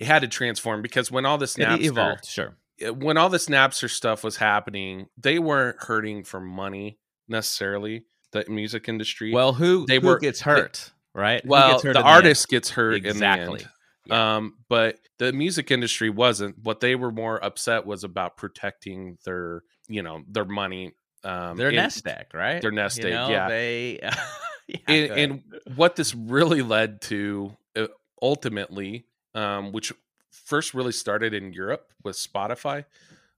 it 0.00 0.06
had 0.08 0.22
to 0.22 0.26
transform 0.26 0.82
because 0.82 1.12
when 1.12 1.24
all 1.24 1.38
this 1.38 1.56
It 1.56 1.80
evolved, 1.82 2.24
sure. 2.24 2.56
Eh, 2.80 2.88
when 2.88 3.16
all 3.18 3.28
this 3.28 3.46
Napster 3.46 3.88
stuff 3.88 4.24
was 4.24 4.38
happening 4.38 5.06
they 5.16 5.38
weren't 5.38 5.76
hurting 5.80 6.24
for 6.24 6.40
money 6.40 6.98
necessarily 7.28 8.02
the 8.32 8.44
music 8.48 8.88
industry 8.88 9.32
Well, 9.32 9.52
who 9.52 9.86
they 9.86 10.00
who 10.00 10.08
were- 10.08 10.18
gets 10.18 10.40
hurt, 10.40 10.90
right? 11.14 11.44
Well 11.44 11.72
gets 11.72 11.82
hurt 11.84 11.92
the 11.94 12.02
artist 12.02 12.48
gets 12.48 12.70
hurt 12.70 12.94
exactly. 12.94 13.44
in 13.44 13.56
the 13.58 13.64
end 13.64 13.68
um 14.10 14.54
but 14.68 14.98
the 15.18 15.32
music 15.32 15.70
industry 15.70 16.10
wasn't 16.10 16.56
what 16.62 16.80
they 16.80 16.94
were 16.94 17.12
more 17.12 17.42
upset 17.44 17.84
was 17.86 18.02
about 18.02 18.36
protecting 18.36 19.18
their 19.24 19.62
you 19.88 20.02
know 20.02 20.22
their 20.28 20.44
money 20.44 20.92
um 21.22 21.56
Their 21.56 21.70
nest 21.70 22.06
egg, 22.06 22.26
right? 22.32 22.62
their 22.62 22.70
nest 22.72 22.98
You 22.98 23.04
egg, 23.08 23.12
know, 23.12 23.28
yeah. 23.28 23.48
They, 23.48 24.00
yeah, 24.66 24.78
and, 24.88 25.10
and 25.12 25.42
what 25.76 25.96
this 25.96 26.14
really 26.14 26.62
led 26.62 27.02
to 27.02 27.56
uh, 27.76 27.86
ultimately 28.22 29.04
um, 29.34 29.70
which 29.72 29.92
first 30.30 30.74
really 30.74 30.92
started 30.92 31.34
in 31.34 31.52
europe 31.52 31.92
with 32.02 32.16
spotify 32.16 32.84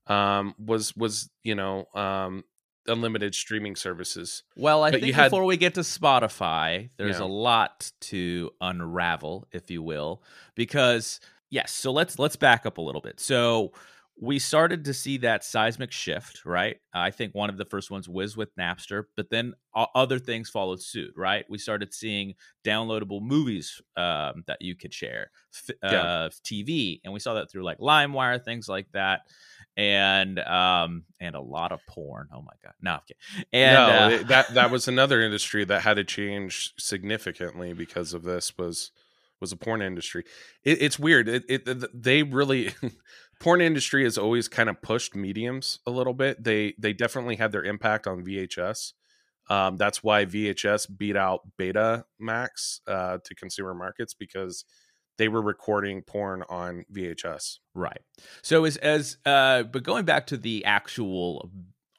um, 0.07 0.55
was 0.64 0.97
was 0.97 1.29
you 1.43 1.55
know 1.55 1.87
um, 1.95 2.45
unlimited 2.87 3.35
streaming 3.35 3.77
services 3.77 4.43
Well, 4.57 4.83
I 4.83 4.91
But 4.91 5.01
think 5.01 5.15
had- 5.15 5.25
before 5.31 5.45
we 5.45 5.57
get 5.57 5.75
to 5.75 5.81
Spotify, 5.81 6.91
there's 6.97 7.19
Yeah. 7.19 7.25
a 7.25 7.27
lot 7.27 7.91
to 8.03 8.51
unravel, 8.61 9.47
if 9.53 9.71
you 9.71 9.83
will, 9.83 10.23
because 10.55 11.21
yes. 11.51 11.73
So 11.73 11.93
let's 11.93 12.19
let's 12.19 12.37
back 12.37 12.67
up 12.67 12.79
a 12.79 12.83
little 12.83 13.01
bit. 13.01 13.21
So 13.21 13.73
we 14.21 14.39
started 14.39 14.85
to 14.85 14.93
see 14.95 15.17
that 15.17 15.43
seismic 15.43 15.91
shift, 15.91 16.45
right? 16.45 16.77
I 16.93 17.11
think 17.11 17.35
one 17.35 17.49
of 17.49 17.57
the 17.57 17.65
first 17.65 17.91
ones 17.91 18.09
was 18.09 18.37
with 18.37 18.55
Napster, 18.57 19.05
but 19.17 19.31
then 19.31 19.55
other 19.75 20.19
things 20.19 20.51
followed 20.51 20.83
suit, 20.83 21.12
right? 21.17 21.47
We 21.49 21.57
started 21.59 21.95
seeing 21.95 22.35
downloadable 22.65 23.23
movies 23.23 23.81
um, 23.97 24.45
that 24.47 24.59
you 24.61 24.77
could 24.77 24.93
share, 24.93 25.31
f- 25.55 25.75
Yeah. 25.83 26.03
uh, 26.03 26.31
TV, 26.45 27.01
and 27.05 27.12
we 27.12 27.21
saw 27.21 27.35
that 27.35 27.51
through 27.51 27.65
like 27.65 27.79
LimeWire, 27.79 28.45
things 28.45 28.69
like 28.69 28.87
that. 28.93 29.23
And 29.76 30.38
um 30.38 31.05
and 31.21 31.35
a 31.35 31.41
lot 31.41 31.73
of 31.73 31.81
porn. 31.87 32.29
Oh 32.33 32.43
my 32.43 32.52
god, 32.62 32.75
no. 32.83 32.99
And 33.52 33.75
no 33.75 33.87
uh, 33.87 34.09
it- 34.11 34.29
that 34.29 34.55
that 34.55 34.71
was 34.71 34.88
another 34.88 35.21
industry 35.23 35.64
that 35.64 35.83
had 35.83 35.95
to 35.95 36.05
change 36.05 36.75
significantly 36.79 37.73
because 37.73 38.12
of 38.14 38.23
this 38.23 38.57
was 38.59 38.91
was 39.41 39.50
the 39.50 39.57
porn 39.57 39.83
industry 39.83 40.23
it, 40.62 40.81
it's 40.81 41.00
weird 41.00 41.29
it, 41.29 41.43
it 41.49 42.00
they 42.00 42.23
really 42.23 42.71
porn 43.41 43.61
industry 43.61 44.05
has 44.05 44.17
always 44.17 44.47
kind 44.47 44.69
of 44.69 44.81
pushed 44.83 45.17
mediums 45.17 45.81
a 45.85 45.91
little 45.91 46.14
bit 46.14 46.45
they 46.45 46.75
they 46.79 46.93
definitely 46.93 47.35
had 47.35 47.50
their 47.50 47.64
impact 47.64 48.07
on 48.07 48.23
vhs 48.25 48.93
um, 49.50 49.76
that's 49.79 50.00
why 50.00 50.25
vhs 50.25 50.87
beat 50.97 51.17
out 51.17 51.41
beta 51.57 52.05
max 52.21 52.83
uh, 52.87 53.19
to 53.25 53.35
consumer 53.35 53.75
markets 53.75 54.14
because 54.14 54.64
they 55.23 55.29
were 55.29 55.41
recording 55.41 56.02
porn 56.02 56.43
on 56.49 56.85
vhs 56.93 57.59
Right. 57.75 58.00
So 58.43 58.64
as 58.64 58.76
as 58.79 59.19
uh 59.25 59.62
but 59.62 59.85
going 59.85 60.05
back 60.05 60.26
to 60.26 60.37
the 60.37 60.64
actual 60.64 61.49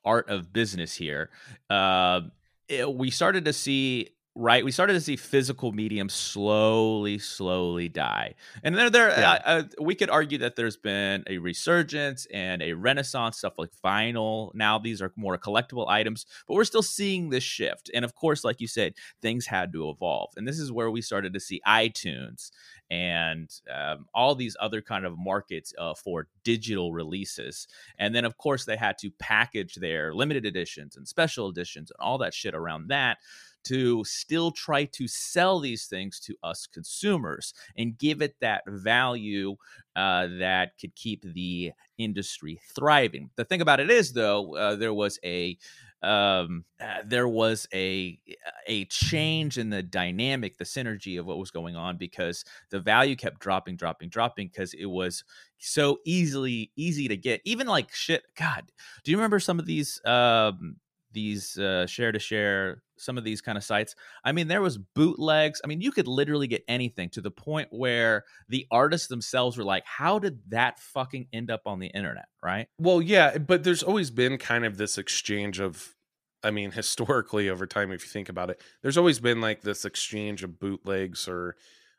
art 0.03 0.27
of 0.29 0.51
business 0.51 0.93
here, 0.95 1.29
uh 1.69 2.19
it- 2.67 2.93
we 2.93 3.09
started 3.09 3.45
to 3.45 3.53
see 3.53 4.09
right 4.35 4.65
we 4.65 4.71
started 4.71 4.93
to 4.93 5.01
see 5.01 5.15
physical 5.15 5.71
mediums 5.71 6.13
slowly 6.13 7.19
slowly 7.19 7.87
die. 7.87 8.33
And 8.63 8.75
there 8.75 8.89
there 8.89 9.09
Yeah. 9.09 9.31
uh, 9.33 9.39
uh, 9.45 9.63
we 9.79 9.93
could 9.95 10.09
argue 10.09 10.39
that 10.39 10.55
there's 10.55 10.75
been 10.77 11.23
a 11.27 11.37
resurgence 11.37 12.25
and 12.33 12.61
a 12.63 12.73
renaissance 12.73 13.37
stuff 13.37 13.59
like 13.59 13.69
vinyl. 13.85 14.49
Now 14.55 14.79
these 14.79 15.01
are 15.01 15.11
more 15.15 15.37
collectible 15.37 15.87
items 15.87 16.25
but 16.47 16.55
we're 16.55 16.63
still 16.63 16.81
seeing 16.83 17.29
this 17.29 17.43
shift. 17.43 17.91
And 17.93 18.03
of 18.03 18.15
course 18.15 18.43
like 18.43 18.59
you 18.59 18.67
said 18.67 18.95
things 19.21 19.45
had 19.45 19.71
to 19.73 19.89
evolve. 19.89 20.31
And 20.35 20.47
this 20.47 20.57
is 20.59 20.71
where 20.71 20.89
we 20.89 21.01
started 21.01 21.33
to 21.33 21.39
see 21.39 21.61
itunes 21.67 22.49
and 22.89 23.49
um, 23.73 24.05
all 24.13 24.35
these 24.35 24.55
other 24.59 24.81
kind 24.81 25.05
of 25.05 25.17
markets 25.17 25.73
uh, 25.77 25.93
for 25.93 26.27
digital 26.43 26.91
releases. 26.93 27.67
And 27.97 28.13
then, 28.13 28.25
of 28.25 28.37
course, 28.37 28.65
they 28.65 28.75
had 28.75 28.97
to 28.99 29.09
package 29.19 29.75
their 29.75 30.13
limited 30.13 30.45
editions 30.45 30.95
and 30.95 31.07
special 31.07 31.49
editions 31.49 31.91
and 31.91 32.05
all 32.05 32.19
that 32.19 32.33
shit 32.35 32.53
around 32.53 32.89
that 32.89 33.17
to 33.65 34.03
still 34.03 34.51
try 34.51 34.85
to 34.85 35.07
sell 35.07 35.59
these 35.59 35.85
things 35.85 36.19
to 36.21 36.35
us 36.43 36.67
consumers 36.67 37.53
and 37.77 37.97
give 37.97 38.21
it 38.21 38.35
that 38.41 38.63
value 38.67 39.55
uh, 39.95 40.27
that 40.39 40.71
could 40.79 40.95
keep 40.95 41.23
the 41.33 41.71
industry 41.97 42.59
thriving. 42.75 43.29
The 43.35 43.45
thing 43.45 43.61
about 43.61 43.79
it 43.79 43.89
is, 43.89 44.13
though, 44.13 44.55
uh, 44.55 44.75
there 44.75 44.93
was 44.93 45.19
a 45.23 45.57
um, 46.03 46.65
uh, 46.81 46.97
there 47.05 47.29
was 47.29 47.65
a 47.73 48.19
a 48.67 48.85
change 48.85 49.57
in 49.57 49.69
the 49.69 49.81
dynamic, 49.81 50.57
the 50.57 50.65
synergy 50.65 51.17
of 51.17 51.25
what 51.25 51.37
was 51.37 51.49
going 51.49 51.77
on 51.77 51.97
because 51.97 52.43
the 52.71 52.79
value 52.79 53.15
kept 53.15 53.39
dropping, 53.39 53.77
dropping, 53.77 54.09
dropping 54.09 54.49
because 54.49 54.73
it 54.73 54.85
was 54.85 55.23
so 55.59 55.99
easily 56.05 56.71
easy 56.75 57.07
to 57.07 57.15
get. 57.15 57.41
Even 57.45 57.67
like 57.67 57.93
shit. 57.93 58.23
God, 58.35 58.69
do 59.03 59.11
you 59.11 59.17
remember 59.17 59.39
some 59.39 59.59
of 59.59 59.65
these 59.65 60.01
um, 60.05 60.75
these 61.13 61.57
uh, 61.57 61.85
share 61.85 62.11
to 62.11 62.19
share? 62.19 62.81
Some 62.97 63.17
of 63.17 63.23
these 63.23 63.41
kind 63.41 63.57
of 63.57 63.63
sites. 63.63 63.95
I 64.23 64.31
mean, 64.31 64.47
there 64.47 64.61
was 64.61 64.77
bootlegs. 64.77 65.59
I 65.63 65.67
mean, 65.67 65.81
you 65.81 65.91
could 65.91 66.07
literally 66.07 66.47
get 66.47 66.63
anything 66.67 67.09
to 67.09 67.21
the 67.21 67.31
point 67.31 67.69
where 67.71 68.23
the 68.47 68.67
artists 68.71 69.07
themselves 69.07 69.57
were 69.57 69.63
like, 69.63 69.83
"How 69.85 70.19
did 70.19 70.39
that 70.49 70.79
fucking 70.79 71.27
end 71.33 71.49
up 71.49 71.61
on 71.65 71.79
the 71.79 71.87
internet?" 71.87 72.25
Right? 72.41 72.67
Well, 72.77 73.01
yeah, 73.01 73.39
but 73.39 73.63
there's 73.63 73.83
always 73.83 74.11
been 74.11 74.37
kind 74.37 74.63
of 74.63 74.77
this 74.77 74.97
exchange 74.97 75.59
of, 75.59 75.95
I 76.43 76.51
mean, 76.51 76.71
historically 76.81 77.49
over 77.49 77.65
time, 77.65 77.91
if 77.91 78.03
you 78.03 78.09
think 78.09 78.29
about 78.29 78.49
it, 78.49 78.61
there's 78.81 78.97
always 78.97 79.19
been 79.19 79.41
like 79.41 79.61
this 79.61 79.85
exchange 79.85 80.43
of 80.43 80.59
bootlegs 80.59 81.27
or 81.27 81.55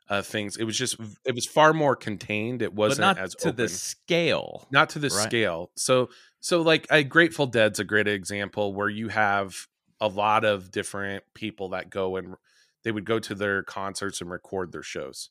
uh, 0.09 0.23
things. 0.23 0.57
It 0.57 0.65
was 0.65 0.77
just 0.77 0.97
it 1.25 1.35
was 1.35 1.47
far 1.47 1.73
more 1.73 1.97
contained. 1.97 2.63
It 2.63 2.75
wasn't 2.75 3.01
but 3.01 3.17
not 3.17 3.19
as 3.19 3.35
to 3.37 3.49
open. 3.49 3.57
the 3.57 3.69
scale. 3.69 4.67
not 4.71 4.91
to 4.91 4.99
the 4.99 5.09
right? 5.09 5.23
scale. 5.29 5.71
So 5.77 6.11
so 6.41 6.61
like 6.63 6.87
a 6.91 7.03
Grateful 7.05 7.47
Dead's 7.47 7.79
a 7.81 7.85
great 7.85 8.07
example 8.09 8.75
where 8.75 8.89
you 8.89 9.09
have 9.09 9.57
a 10.01 10.09
lot 10.09 10.45
of 10.45 10.71
different 10.71 11.25
people 11.35 11.71
that 11.71 11.89
go 11.91 12.17
and 12.17 12.35
they 12.83 12.93
would 12.93 13.07
go 13.07 13.19
to 13.19 13.35
their 13.35 13.63
concerts 13.63 14.21
and 14.21 14.31
record 14.31 14.73
their 14.73 14.83
shows. 14.83 15.31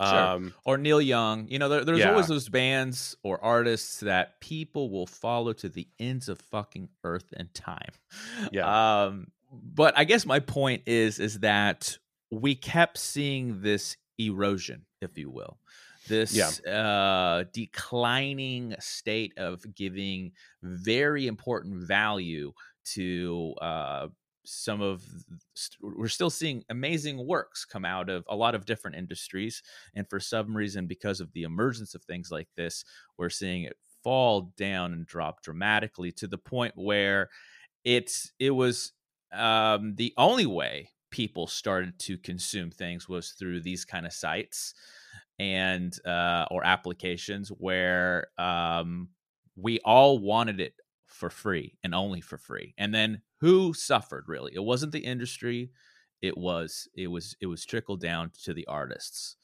Sure. 0.00 0.08
Um 0.18 0.54
or 0.64 0.76
Neil 0.78 1.00
Young. 1.00 1.48
You 1.48 1.58
know, 1.58 1.68
there, 1.68 1.84
there's 1.84 1.98
Yeah. 2.00 2.10
always 2.10 2.28
those 2.28 2.48
bands 2.48 3.16
or 3.24 3.42
artists 3.42 4.00
that 4.00 4.40
people 4.40 4.90
will 4.90 5.06
follow 5.06 5.52
to 5.54 5.68
the 5.68 5.88
ends 5.98 6.28
of 6.28 6.40
fucking 6.40 6.88
earth 7.02 7.32
and 7.36 7.52
time. 7.54 7.90
Yeah. 8.52 9.04
Um, 9.06 9.28
but 9.52 9.96
I 9.96 10.04
guess 10.04 10.26
my 10.26 10.38
point 10.40 10.82
is 10.86 11.18
is 11.20 11.40
that 11.40 11.96
we 12.30 12.54
kept 12.56 12.98
seeing 12.98 13.60
this 13.62 13.96
erosion, 14.18 14.86
if 15.00 15.16
you 15.18 15.30
will, 15.30 15.58
this 16.06 16.60
uh, 16.66 17.44
declining 17.52 18.74
state 18.78 19.32
of 19.38 19.74
giving 19.74 20.32
very 20.62 21.26
important 21.26 21.86
value 21.86 22.52
to 22.84 23.54
uh, 23.60 24.08
some 24.44 24.82
of 24.82 25.02
st- 25.54 25.96
we're 25.96 26.08
still 26.08 26.28
seeing 26.28 26.64
amazing 26.68 27.26
works 27.26 27.64
come 27.64 27.84
out 27.84 28.10
of 28.10 28.24
a 28.28 28.36
lot 28.36 28.54
of 28.54 28.66
different 28.66 28.96
industries 28.96 29.62
and 29.94 30.08
for 30.10 30.20
some 30.20 30.54
reason 30.54 30.86
because 30.86 31.20
of 31.20 31.32
the 31.32 31.44
emergence 31.44 31.94
of 31.94 32.04
things 32.04 32.30
like 32.30 32.48
this 32.54 32.84
we're 33.16 33.30
seeing 33.30 33.62
it 33.62 33.78
fall 34.02 34.52
down 34.58 34.92
and 34.92 35.06
drop 35.06 35.40
dramatically 35.42 36.12
to 36.12 36.26
the 36.26 36.36
point 36.36 36.74
where 36.76 37.30
it's 37.84 38.32
it 38.38 38.50
was 38.50 38.92
um 39.32 39.94
the 39.96 40.14
only 40.16 40.46
way 40.46 40.90
people 41.14 41.46
started 41.46 41.96
to 41.96 42.18
consume 42.18 42.72
things 42.72 43.08
was 43.08 43.30
through 43.38 43.60
these 43.60 43.84
kind 43.84 44.04
of 44.04 44.12
sites 44.12 44.74
and 45.38 46.04
uh 46.04 46.44
or 46.50 46.66
applications 46.66 47.50
where 47.50 48.26
um 48.36 49.08
we 49.54 49.78
all 49.84 50.18
wanted 50.18 50.58
it 50.58 50.74
for 51.06 51.30
free 51.30 51.76
and 51.84 51.94
only 51.94 52.20
for 52.20 52.36
free 52.36 52.74
and 52.78 52.92
then 52.92 53.22
who 53.40 53.72
suffered 53.74 54.24
really? 54.26 54.52
It 54.54 54.64
wasn't 54.64 54.90
the 54.90 55.04
industry 55.04 55.70
it 56.20 56.36
was 56.36 56.88
it 56.96 57.06
was 57.06 57.36
it 57.40 57.46
was 57.46 57.64
trickled 57.64 58.00
down 58.00 58.32
to 58.42 58.52
the 58.52 58.66
artists 58.66 59.36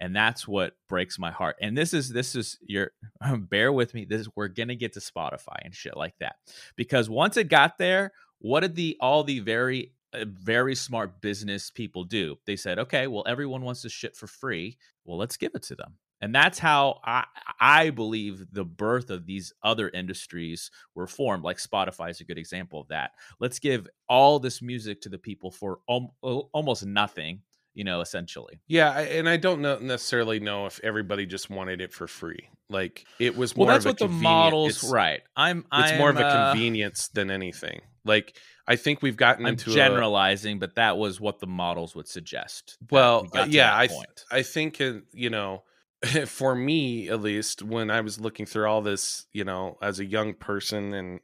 and 0.00 0.14
that's 0.14 0.46
what 0.46 0.76
breaks 0.88 1.18
my 1.18 1.30
heart 1.30 1.56
and 1.62 1.78
this 1.78 1.94
is 1.94 2.10
this 2.10 2.34
is 2.34 2.58
your 2.66 2.90
bear 3.38 3.72
with 3.72 3.94
me 3.94 4.04
this 4.04 4.22
is 4.22 4.28
we're 4.36 4.48
gonna 4.48 4.74
get 4.74 4.92
to 4.92 5.00
spotify 5.00 5.56
and 5.62 5.74
shit 5.74 5.96
like 5.96 6.14
that 6.18 6.36
because 6.76 7.08
once 7.08 7.38
it 7.38 7.48
got 7.48 7.78
there 7.78 8.12
what 8.40 8.60
did 8.60 8.74
the 8.74 8.96
all 9.00 9.24
the 9.24 9.38
very 9.40 9.92
very 10.24 10.74
smart 10.74 11.20
business 11.20 11.70
people 11.70 12.04
do. 12.04 12.36
They 12.46 12.56
said 12.56 12.78
okay 12.78 13.06
well 13.06 13.24
everyone 13.26 13.62
wants 13.62 13.82
this 13.82 13.92
shit 13.92 14.16
for 14.16 14.26
free. 14.26 14.78
Well 15.04 15.18
let's 15.18 15.36
give 15.36 15.52
it 15.54 15.62
to 15.64 15.74
them. 15.74 15.94
And 16.20 16.34
that's 16.34 16.58
how 16.58 17.00
i 17.04 17.24
i 17.60 17.90
believe 17.90 18.46
the 18.52 18.64
birth 18.64 19.10
of 19.10 19.26
these 19.26 19.52
other 19.62 19.90
industries 19.90 20.70
were 20.94 21.06
formed 21.06 21.44
like 21.44 21.58
spotify 21.58 22.10
is 22.10 22.20
a 22.20 22.24
good 22.24 22.38
example 22.38 22.80
of 22.80 22.88
that. 22.88 23.12
Let's 23.40 23.58
give 23.58 23.88
all 24.08 24.38
this 24.38 24.62
music 24.62 25.00
to 25.02 25.08
the 25.08 25.18
people 25.18 25.50
for 25.50 25.80
al- 25.88 26.14
al- 26.24 26.50
almost 26.52 26.86
nothing 26.86 27.42
you 27.76 27.84
know 27.84 28.00
essentially 28.00 28.58
yeah, 28.66 28.98
and 28.98 29.28
I 29.28 29.36
don't 29.36 29.60
know 29.60 29.78
necessarily 29.78 30.40
know 30.40 30.66
if 30.66 30.80
everybody 30.82 31.26
just 31.26 31.50
wanted 31.50 31.80
it 31.80 31.92
for 31.92 32.08
free. 32.08 32.48
Like 32.68 33.04
it 33.20 33.36
was 33.36 33.56
more 33.56 33.66
well 33.66 33.74
that's 33.76 33.84
of 33.84 33.90
a 33.90 33.90
what 33.90 33.98
the 33.98 34.08
models 34.08 34.78
it's- 34.78 34.90
right 34.90 35.20
i'm 35.36 35.64
It's 35.72 35.98
more 35.98 36.10
of 36.10 36.16
I'm, 36.16 36.22
a 36.22 36.26
uh, 36.26 36.50
convenience 36.52 37.08
than 37.08 37.30
anything. 37.30 37.82
Like 38.04 38.36
I 38.66 38.76
think 38.76 39.02
we've 39.02 39.16
gotten 39.16 39.46
i'm 39.46 39.52
into 39.52 39.70
a, 39.70 39.74
generalizing 39.74 40.58
but 40.58 40.74
that 40.76 40.96
was 40.96 41.20
what 41.20 41.38
the 41.38 41.46
models 41.46 41.94
would 41.94 42.08
suggest 42.08 42.78
Well, 42.90 43.28
we 43.32 43.40
uh, 43.40 43.44
yeah, 43.46 43.76
I 43.76 43.86
th-. 43.86 44.00
I 44.30 44.42
think 44.42 44.80
uh, 44.80 44.94
you 45.12 45.30
know, 45.30 45.62
for 46.26 46.54
me 46.54 47.08
at 47.08 47.20
least, 47.20 47.62
when 47.62 47.90
I 47.90 48.00
was 48.00 48.18
looking 48.18 48.46
through 48.46 48.66
all 48.66 48.82
this, 48.82 49.26
you 49.32 49.44
know, 49.44 49.76
as 49.82 50.00
a 50.00 50.04
young 50.04 50.34
person, 50.34 50.94
and 50.94 51.20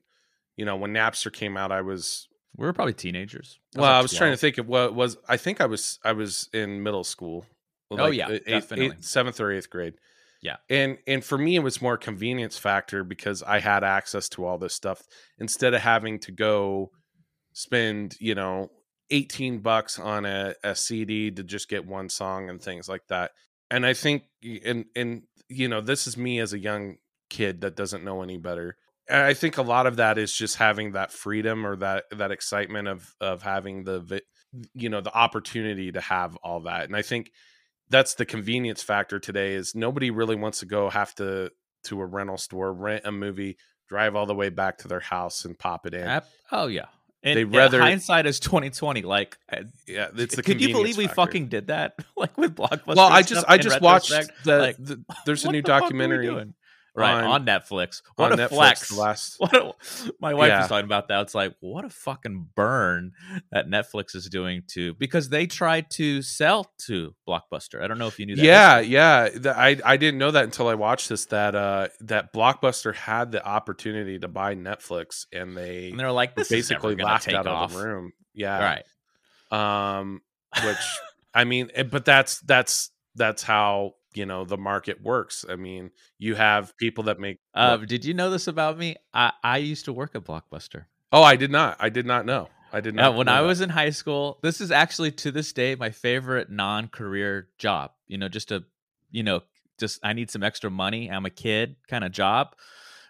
you 0.56 0.64
know, 0.64 0.76
when 0.76 0.92
Napster 0.92 1.32
came 1.32 1.56
out, 1.56 1.72
I 1.72 1.80
was 1.80 2.28
we 2.56 2.66
were 2.66 2.72
probably 2.72 2.94
teenagers 2.94 3.58
well, 3.74 3.90
I 3.90 4.02
was 4.02 4.12
trying 4.12 4.32
to 4.32 4.36
think 4.36 4.58
of 4.58 4.68
what 4.68 4.94
was. 4.94 5.16
I 5.28 5.36
think 5.36 5.60
I 5.60 5.66
was 5.66 5.98
I 6.04 6.12
was 6.12 6.48
in 6.52 6.82
middle 6.82 7.04
school. 7.04 7.46
Oh, 7.90 8.10
yeah, 8.10 8.30
eighth- 8.30 8.46
definitely. 8.46 8.86
eighth- 8.86 9.04
seventh 9.04 9.40
or 9.40 9.52
eighth 9.52 9.70
grade. 9.70 9.94
Yeah. 10.42 10.56
and 10.68 10.98
and 11.06 11.24
for 11.24 11.38
me, 11.38 11.56
it 11.56 11.60
was 11.60 11.80
more 11.80 11.96
convenience 11.96 12.58
factor 12.58 13.04
because 13.04 13.42
I 13.42 13.60
had 13.60 13.84
access 13.84 14.28
to 14.30 14.44
all 14.44 14.58
this 14.58 14.74
stuff 14.74 15.02
instead 15.38 15.72
of 15.72 15.80
having 15.82 16.18
to 16.20 16.32
go 16.32 16.90
spend 17.52 18.16
you 18.18 18.34
know 18.34 18.70
18 19.10 19.58
bucks 19.58 19.98
on 19.98 20.24
a, 20.24 20.54
a 20.64 20.74
cd 20.74 21.30
to 21.32 21.42
just 21.42 21.68
get 21.68 21.86
one 21.86 22.08
song 22.08 22.48
and 22.48 22.62
things 22.62 22.88
like 22.88 23.06
that 23.08 23.32
and 23.70 23.84
i 23.84 23.92
think 23.92 24.22
and 24.64 24.86
and 24.96 25.22
you 25.48 25.68
know 25.68 25.80
this 25.80 26.06
is 26.06 26.16
me 26.16 26.38
as 26.40 26.52
a 26.52 26.58
young 26.58 26.96
kid 27.28 27.60
that 27.60 27.76
doesn't 27.76 28.04
know 28.04 28.22
any 28.22 28.38
better 28.38 28.76
i 29.10 29.34
think 29.34 29.58
a 29.58 29.62
lot 29.62 29.86
of 29.86 29.96
that 29.96 30.18
is 30.18 30.32
just 30.32 30.56
having 30.56 30.92
that 30.92 31.12
freedom 31.12 31.66
or 31.66 31.76
that 31.76 32.04
that 32.12 32.30
excitement 32.30 32.88
of 32.88 33.14
of 33.20 33.42
having 33.42 33.84
the 33.84 34.20
you 34.74 34.88
know 34.88 35.00
the 35.00 35.14
opportunity 35.14 35.90
to 35.92 36.00
have 36.00 36.36
all 36.42 36.60
that 36.60 36.84
and 36.84 36.96
i 36.96 37.02
think 37.02 37.30
that's 37.90 38.14
the 38.14 38.24
convenience 38.24 38.82
factor 38.82 39.18
today 39.18 39.54
is 39.54 39.74
nobody 39.74 40.10
really 40.10 40.36
wants 40.36 40.60
to 40.60 40.66
go 40.66 40.88
have 40.90 41.14
to 41.14 41.50
to 41.84 42.00
a 42.00 42.06
rental 42.06 42.36
store 42.38 42.72
rent 42.72 43.02
a 43.04 43.12
movie 43.12 43.56
drive 43.88 44.14
all 44.14 44.26
the 44.26 44.34
way 44.34 44.48
back 44.48 44.78
to 44.78 44.88
their 44.88 45.00
house 45.00 45.44
and 45.44 45.58
pop 45.58 45.86
it 45.86 45.94
in 45.94 46.20
oh 46.52 46.66
yeah 46.66 46.86
and, 47.24 47.36
They 47.36 47.44
rather- 47.44 47.80
hindsight 47.80 48.26
is 48.26 48.40
2020 48.40 49.02
like 49.02 49.36
uh, 49.52 49.62
yeah 49.86 50.08
it's 50.16 50.36
the 50.36 50.42
could 50.42 50.60
you 50.60 50.72
believe 50.72 50.96
we 50.96 51.04
factor. 51.04 51.14
fucking 51.16 51.48
did 51.48 51.66
that 51.68 51.94
like 52.16 52.36
with 52.36 52.54
blockbuster 52.56 52.96
well 52.96 53.08
i 53.12 53.22
just 53.22 53.44
i 53.48 53.58
just 53.58 53.80
watched 53.80 54.10
the, 54.44 54.58
Like, 54.58 54.76
the 54.78 55.02
there's 55.26 55.44
a 55.44 55.50
new 55.50 55.62
the 55.62 55.68
fuck 55.68 55.80
were 55.82 55.86
we 55.86 55.90
documentary 55.90 56.26
doing? 56.26 56.54
Right 56.94 57.22
on- 57.24 57.24
on, 57.24 57.46
netflix. 57.46 58.02
What 58.16 58.32
on 58.32 58.40
a 58.40 58.48
Netflix 58.48 58.48
flex. 58.86 58.92
last 58.96 59.34
what 59.40 59.54
a, 59.54 59.72
my 60.20 60.34
wife 60.34 60.48
Yeah. 60.48 60.58
was 60.60 60.68
talking 60.68 60.84
about 60.84 61.08
that. 61.08 61.22
It's 61.22 61.34
like 61.34 61.54
what 61.60 61.84
a 61.84 61.90
fucking 61.90 62.48
burn 62.54 63.12
that 63.50 63.66
netflix 63.68 64.14
is 64.14 64.28
doing 64.28 64.62
to 64.68 64.94
because 64.94 65.28
they 65.28 65.46
tried 65.46 65.90
to 65.92 66.20
sell 66.22 66.70
to 66.86 67.14
blockbuster. 67.28 67.82
I 67.82 67.86
don't 67.86 67.98
know 67.98 68.08
if 68.08 68.18
you 68.18 68.26
knew 68.26 68.36
that 68.36 68.44
yeah 68.44 68.80
yeah. 68.80 69.28
The, 69.30 69.56
i 69.58 69.76
i 69.84 69.96
didn't 69.96 70.18
know 70.18 70.30
that 70.30 70.44
until 70.44 70.68
i 70.68 70.74
watched 70.74 71.08
this 71.08 71.26
that 71.26 71.54
uh 71.54 71.88
that 72.00 72.32
blockbuster 72.32 72.94
had 72.94 73.32
the 73.32 73.44
opportunity 73.44 74.18
to 74.18 74.28
buy 74.28 74.54
netflix 74.54 75.26
and 75.32 75.56
they 75.56 75.90
and 75.90 75.98
they're 76.00 76.12
like 76.12 76.34
this 76.36 76.48
basically 76.48 76.94
laughed 76.96 77.28
out 77.32 77.46
off. 77.46 77.70
of 77.72 77.78
the 77.78 77.86
room. 77.86 78.12
Yeah. 78.34 78.82
Right. 79.50 80.00
Um 80.00 80.20
which 80.64 80.76
i 81.34 81.44
mean 81.44 81.70
eh, 81.74 81.82
but 81.82 82.04
that's 82.04 82.40
that's 82.40 82.90
that's 83.14 83.42
how 83.42 83.94
you 84.14 84.26
know 84.26 84.44
the 84.44 84.56
market 84.58 85.02
works 85.02 85.44
i 85.48 85.56
mean 85.56 85.90
you 86.18 86.34
have 86.34 86.76
people 86.76 87.04
that 87.04 87.18
make 87.18 87.38
uh, 87.54 87.76
did 87.76 88.04
you 88.04 88.14
know 88.14 88.30
this 88.30 88.46
about 88.46 88.78
me 88.78 88.96
i 89.12 89.32
i 89.42 89.56
used 89.58 89.84
to 89.84 89.92
work 89.92 90.14
at 90.14 90.24
blockbuster 90.24 90.84
oh 91.12 91.22
i 91.22 91.36
did 91.36 91.50
not 91.50 91.76
i 91.80 91.88
did 91.88 92.06
not 92.06 92.24
know 92.26 92.48
i 92.72 92.80
did 92.80 92.94
Yeah, 92.94 93.02
not 93.08 93.16
when 93.16 93.28
I 93.28 93.40
that. 93.42 93.46
was 93.46 93.60
in 93.60 93.68
high 93.68 93.90
school, 93.90 94.38
this 94.42 94.60
is 94.60 94.70
actually 94.70 95.12
to 95.12 95.30
this 95.30 95.52
day 95.52 95.74
my 95.74 95.90
favorite 95.90 96.50
non-career 96.50 97.48
job. 97.58 97.90
You 98.06 98.16
know, 98.18 98.28
just 98.28 98.50
a, 98.50 98.64
you 99.10 99.22
know, 99.22 99.42
just 99.78 100.00
I 100.02 100.14
need 100.14 100.30
some 100.30 100.42
extra 100.42 100.70
money. 100.70 101.10
I'm 101.10 101.26
a 101.26 101.30
kid 101.30 101.76
kind 101.88 102.02
of 102.04 102.12
job. 102.12 102.54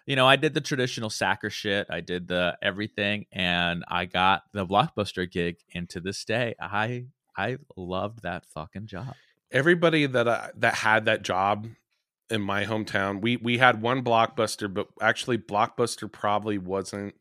You 0.05 0.17
know, 0.17 0.27
I 0.27 0.35
did 0.35 0.53
the 0.53 0.59
traditional 0.59 1.09
sacker 1.09 1.49
shit. 1.49 1.87
I 1.89 2.01
did 2.01 2.27
the 2.27 2.57
everything, 2.61 3.25
and 3.31 3.85
I 3.87 4.03
got 4.03 4.43
the 4.51 4.65
blockbuster 4.67 5.31
gig. 5.31 5.55
And 5.73 5.89
to 5.91 6.01
this 6.01 6.25
day, 6.25 6.55
I 6.59 7.05
I 7.37 7.57
loved 7.77 8.23
that 8.23 8.45
fucking 8.53 8.87
job. 8.87 9.15
Everybody 9.53 10.05
that 10.05 10.27
I, 10.27 10.49
that 10.57 10.75
had 10.75 11.05
that 11.05 11.21
job 11.23 11.67
in 12.29 12.41
my 12.41 12.65
hometown 12.65 13.21
we 13.21 13.37
we 13.37 13.59
had 13.59 13.81
one 13.81 14.03
blockbuster 14.03 14.73
but 14.73 14.87
actually 15.01 15.37
blockbuster 15.37 16.11
probably 16.11 16.57
wasn't 16.57 17.13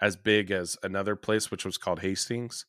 as 0.00 0.16
big 0.16 0.50
as 0.50 0.76
another 0.82 1.14
place 1.14 1.50
which 1.50 1.64
was 1.64 1.76
called 1.76 2.00
hastings. 2.00 2.66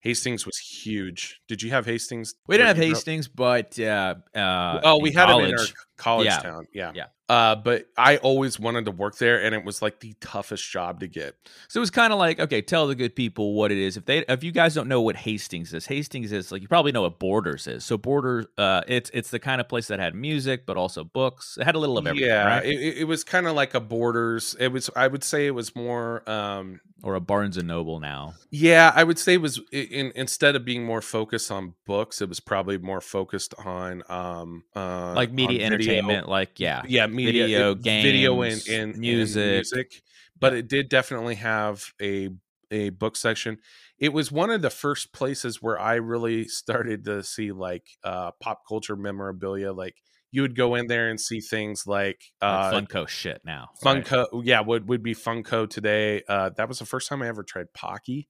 Hastings 0.00 0.46
was 0.46 0.58
huge. 0.58 1.40
Did 1.48 1.62
you 1.62 1.70
have 1.70 1.84
hastings 1.84 2.34
We 2.46 2.56
didn't 2.56 2.68
have 2.68 2.76
you 2.76 2.84
grew 2.84 2.92
up? 2.92 2.96
Hastings, 2.98 3.28
but 3.28 3.78
uh, 3.80 4.14
uh, 4.34 4.80
oh 4.84 4.98
we 4.98 5.12
had 5.12 5.30
it 5.30 5.48
in 5.48 5.54
our 5.54 5.66
college- 5.98 6.26
Yeah. 6.26 6.38
town 6.38 6.66
yeah 6.72 6.92
Yeah. 6.94 7.06
uh 7.28 7.54
but 7.56 7.86
i 7.98 8.16
always 8.18 8.58
wanted 8.58 8.86
to 8.86 8.90
work 8.90 9.18
there 9.18 9.42
and 9.44 9.54
it 9.54 9.64
was 9.64 9.82
like 9.82 10.00
the 10.00 10.14
toughest 10.20 10.70
job 10.70 11.00
to 11.00 11.06
get 11.06 11.34
So 11.68 11.80
it 11.80 11.82
was 11.82 11.90
kind 11.90 12.12
of 12.14 12.18
like, 12.18 12.40
okay, 12.40 12.62
tell 12.62 12.86
the 12.86 12.94
good 12.94 13.14
people 13.14 13.52
what 13.54 13.70
it 13.70 13.76
is. 13.78 13.96
If 13.98 14.04
they, 14.06 14.18
if 14.26 14.42
you 14.42 14.52
guys 14.52 14.74
don't 14.74 14.88
know 14.88 15.02
what 15.02 15.16
Hastings 15.16 15.74
is, 15.74 15.84
Hastings 15.86 16.32
is 16.32 16.50
like 16.50 16.62
you 16.62 16.68
probably 16.68 16.92
know 16.92 17.02
what 17.02 17.18
Borders 17.18 17.66
is. 17.66 17.84
So 17.84 17.98
Borders, 17.98 18.46
uh, 18.56 18.82
it's 18.88 19.10
it's 19.12 19.28
the 19.30 19.38
kind 19.38 19.60
of 19.60 19.68
place 19.68 19.88
that 19.88 19.98
had 20.00 20.14
music, 20.14 20.64
but 20.64 20.76
also 20.78 21.04
books. 21.04 21.58
It 21.60 21.64
had 21.64 21.74
a 21.74 21.78
little 21.78 21.98
of 21.98 22.06
everything, 22.06 22.28
yeah 22.30 22.46
right? 22.46 22.64
it, 22.64 22.98
it- 23.00 23.04
was 23.04 23.24
kind 23.24 23.46
of 23.46 23.54
like 23.54 23.74
a 23.74 23.80
borders 23.80 24.54
it 24.60 24.68
was 24.68 24.90
i 24.96 25.06
would 25.06 25.24
say 25.24 25.46
it 25.46 25.54
was 25.54 25.74
more 25.76 26.28
um 26.30 26.80
or 27.04 27.14
a 27.14 27.20
Barnes 27.20 27.56
and 27.56 27.68
Noble 27.68 28.00
now. 28.00 28.34
Yeah, 28.50 28.90
I 28.92 29.04
would 29.04 29.20
say 29.20 29.34
it 29.34 29.40
was 29.40 29.60
in 29.70 30.10
instead 30.16 30.56
of 30.56 30.64
being 30.64 30.84
more 30.84 31.00
focused 31.00 31.48
on 31.52 31.74
books, 31.86 32.20
it 32.20 32.28
was 32.28 32.40
probably 32.40 32.76
more 32.76 33.00
focused 33.00 33.54
on 33.64 34.02
um 34.08 34.64
uh 34.74 35.12
like 35.14 35.30
media 35.30 35.60
video. 35.70 35.87
Entertainment, 35.88 36.28
like 36.28 36.60
yeah, 36.60 36.82
Yeah, 36.86 37.06
media, 37.06 37.44
Video, 37.44 37.70
it- 37.72 37.78
video 37.78 38.42
and, 38.42 38.52
games, 38.52 38.68
and 38.68 38.90
and 38.92 38.98
music. 38.98 39.44
music. 39.72 40.02
But 40.40 40.52
it 40.54 40.68
did 40.68 40.88
definitely 40.88 41.34
have 41.36 41.92
a 42.00 42.30
a 42.70 42.90
book 42.90 43.16
section. 43.16 43.58
It 43.98 44.12
was 44.12 44.30
one 44.30 44.50
of 44.50 44.62
the 44.62 44.70
first 44.70 45.12
places 45.12 45.62
where 45.62 45.80
I 45.80 45.94
really 45.94 46.44
started 46.44 47.04
to 47.06 47.22
see 47.22 47.50
like 47.50 47.86
uh, 48.04 48.32
pop 48.40 48.60
culture 48.68 48.94
memorabilia. 48.94 49.72
Like 49.72 49.96
you 50.30 50.42
would 50.42 50.54
go 50.54 50.74
in 50.74 50.86
there 50.86 51.08
and 51.08 51.18
see 51.20 51.40
things 51.40 51.86
like, 51.86 52.20
uh, 52.42 52.70
like 52.72 52.88
Funko 52.88 53.08
shit 53.08 53.40
now. 53.44 53.70
Funko, 53.82 54.26
right? 54.32 54.44
yeah, 54.44 54.60
would 54.60 54.88
would 54.88 55.02
be 55.02 55.14
Funko 55.14 55.68
today. 55.68 56.22
Uh, 56.28 56.50
that 56.56 56.68
was 56.68 56.78
the 56.78 56.86
first 56.86 57.08
time 57.08 57.22
I 57.22 57.28
ever 57.28 57.42
tried 57.42 57.72
Pocky 57.74 58.28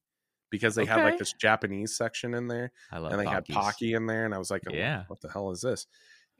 because 0.50 0.74
they 0.76 0.82
okay. 0.82 0.92
had 0.92 1.04
like 1.04 1.18
this 1.18 1.32
Japanese 1.34 1.96
section 1.96 2.32
in 2.32 2.48
there, 2.48 2.72
I 2.90 2.98
love 2.98 3.12
and 3.12 3.20
they 3.20 3.26
Pockies. 3.26 3.32
had 3.32 3.48
Pocky 3.48 3.92
in 3.92 4.06
there, 4.06 4.24
and 4.24 4.32
I 4.34 4.38
was 4.38 4.50
like, 4.50 4.62
yeah, 4.70 5.04
what 5.08 5.20
the 5.20 5.28
hell 5.30 5.50
is 5.50 5.60
this? 5.60 5.86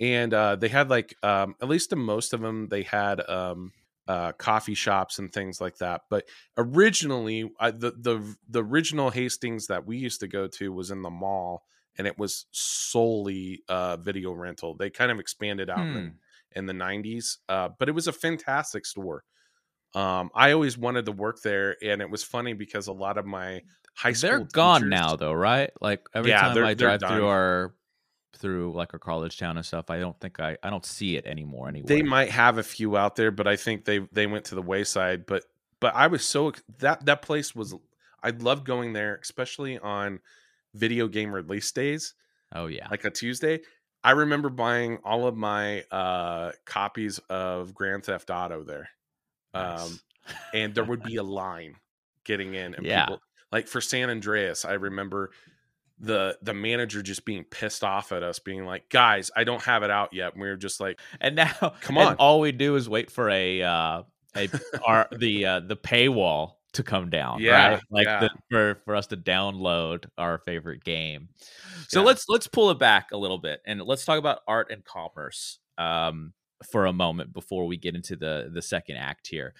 And 0.01 0.33
uh, 0.33 0.57
they 0.57 0.69
had 0.69 0.91
like, 0.91 1.15
um, 1.23 1.55
at 1.61 1.69
least 1.69 1.93
in 1.93 1.99
most 1.99 2.33
of 2.33 2.41
them, 2.41 2.69
they 2.69 2.83
had 2.85 3.21
um, 3.29 3.73
uh, 4.07 4.33
coffee 4.33 4.75
shops 4.75 5.19
and 5.19 5.33
things 5.33 5.61
like 5.61 5.77
that. 5.79 6.03
But 6.09 6.29
originally, 6.57 7.51
I, 7.59 7.73
the 7.73 7.91
the 7.91 8.37
the 8.49 8.63
original 8.63 9.11
Hastings 9.11 9.67
that 9.67 9.87
we 9.87 9.97
used 9.97 10.21
to 10.21 10.29
go 10.29 10.47
to 10.49 10.73
was 10.73 10.91
in 10.93 11.03
the 11.03 11.11
mall, 11.11 11.65
and 11.97 12.07
it 12.07 12.17
was 12.19 12.47
solely 12.53 13.63
uh, 13.69 13.97
video 13.97 14.33
rental. 14.33 14.75
They 14.77 14.89
kind 14.91 15.11
of 15.11 15.19
expanded 15.19 15.69
out 15.69 15.89
Hmm. 15.89 15.97
in, 15.97 16.15
in 16.53 16.67
the 16.67 16.73
'90s, 16.75 17.39
uh, 17.49 17.71
but 17.79 17.89
it 17.89 17.93
was 17.93 18.07
a 18.07 18.13
fantastic 18.13 18.87
store. 18.87 19.25
Um, 19.95 20.31
I 20.35 20.53
always 20.53 20.79
wanted 20.79 21.07
to 21.07 21.13
work 21.13 21.41
there, 21.43 21.77
and 21.83 22.01
it 22.01 22.09
was 22.11 22.23
funny 22.23 22.53
because 22.53 22.87
a 22.87 22.93
lot 22.93 23.19
of 23.19 23.27
my 23.27 23.63
high 23.97 24.13
school 24.13 24.31
They're 24.31 24.45
gone 24.53 24.81
teachers- 24.83 24.91
now, 24.91 25.17
though, 25.17 25.33
right? 25.33 25.71
Like 25.81 26.07
every 26.15 26.31
Yeah, 26.31 26.43
time 26.43 26.65
I 26.65 26.75
drive 26.75 27.01
done. 27.01 27.17
through 27.17 27.27
our 27.29 27.75
through 28.37 28.73
like 28.73 28.95
a 28.95 28.99
college 28.99 29.39
town 29.39 29.57
and 29.57 29.65
stuff, 29.67 29.91
I 29.91 29.99
don't 29.99 30.19
think 30.21 30.41
I 30.41 30.57
I 30.63 30.71
don't 30.71 30.85
see 30.87 31.17
it 31.17 31.27
anymore 31.27 31.69
anywhere. 31.69 31.89
They 31.89 32.03
might 32.03 32.31
have 32.31 32.59
a 32.59 32.63
few 32.63 32.97
out 32.97 33.17
there, 33.17 33.31
but 33.31 33.47
I 33.47 33.57
think 33.57 33.85
they 33.85 34.01
they 34.13 34.27
went 34.27 34.45
to 34.47 34.55
the 34.55 34.63
wayside. 34.63 35.27
But 35.27 35.45
but 35.81 35.95
I 35.95 36.07
was 36.09 36.25
so 36.25 36.53
that 36.79 37.07
that 37.07 37.23
place 37.23 37.55
was 37.55 37.75
I 38.23 38.31
loved 38.31 38.65
going 38.65 38.93
there, 38.93 39.19
especially 39.23 39.79
on 39.79 40.21
video 40.75 41.09
game 41.09 41.33
release 41.35 41.71
days, 41.73 42.15
oh 42.55 42.67
yeah, 42.67 42.89
like 42.91 43.05
a 43.05 43.11
Tuesday. 43.11 43.61
I 44.05 44.13
remember 44.13 44.49
buying 44.49 44.99
all 45.05 45.27
of 45.27 45.37
my 45.37 45.83
uh 45.91 46.53
copies 46.65 47.19
of 47.29 47.75
Grand 47.75 48.05
Theft 48.05 48.31
Auto 48.31 48.63
there. 48.63 48.89
Um 49.55 49.99
and 50.53 50.75
there 50.75 50.85
would 50.85 51.03
be 51.03 51.17
a 51.17 51.23
line 51.43 51.77
getting 52.25 52.55
in 52.55 52.75
and 52.75 52.85
Yeah. 52.87 53.07
people 53.07 53.21
like 53.51 53.67
for 53.67 53.81
San 53.81 54.11
Andreas, 54.11 54.65
I 54.65 54.75
remember 54.75 55.31
the 56.01 56.39
the 56.43 56.55
manager 56.55 57.03
just 57.03 57.25
being 57.25 57.45
pissed 57.45 57.83
off 57.85 58.13
at 58.13 58.23
us 58.23 58.39
being 58.39 58.65
like, 58.65 58.89
"Guys, 58.89 59.31
I 59.37 59.45
don't 59.45 59.63
have 59.63 59.83
it 59.83 59.91
out 59.91 60.13
yet." 60.13 60.33
And 60.35 60.43
we 60.43 60.49
were 60.49 60.57
just 60.57 60.81
like, 60.81 61.01
and 61.21 61.37
now 61.37 61.73
Come 61.81 61.99
on. 61.99 62.17
all 62.17 62.41
we 62.41 62.53
do 62.53 62.77
is 62.77 62.89
wait 62.89 63.11
for 63.11 63.29
a 63.31 63.63
uh 63.63 64.03
a 64.37 64.49
our 64.87 65.09
the 65.17 65.45
uh 65.47 65.61
the 65.61 65.77
paywall 65.77 66.53
to 66.75 66.83
come 66.83 67.09
down 67.11 67.41
Yeah, 67.41 67.69
right 67.69 67.83
like 67.91 68.07
yeah. 68.07 68.21
the, 68.21 68.31
for 68.51 68.81
for 68.85 68.95
us 68.95 69.07
to 69.09 69.17
download 69.17 70.05
our 70.19 70.39
favorite 70.39 70.85
game 70.85 71.31
so 71.89 72.01
Yeah. 72.01 72.07
let's 72.07 72.27
let's 72.29 72.47
pull 72.47 72.71
it 72.71 72.79
back 72.79 73.11
a 73.13 73.17
little 73.17 73.39
bit 73.39 73.61
and 73.67 73.81
let's 73.83 74.05
talk 74.05 74.19
about 74.19 74.41
art 74.47 74.71
and 74.71 74.85
commerce 74.85 75.59
um 75.79 76.35
for 76.65 76.87
a 76.87 76.93
moment 76.93 77.33
before 77.33 77.67
we 77.67 77.77
get 77.77 77.95
into 77.95 78.17
the 78.17 78.51
the 78.53 78.63
second 78.63 78.97
act 78.97 79.29
here. 79.29 79.55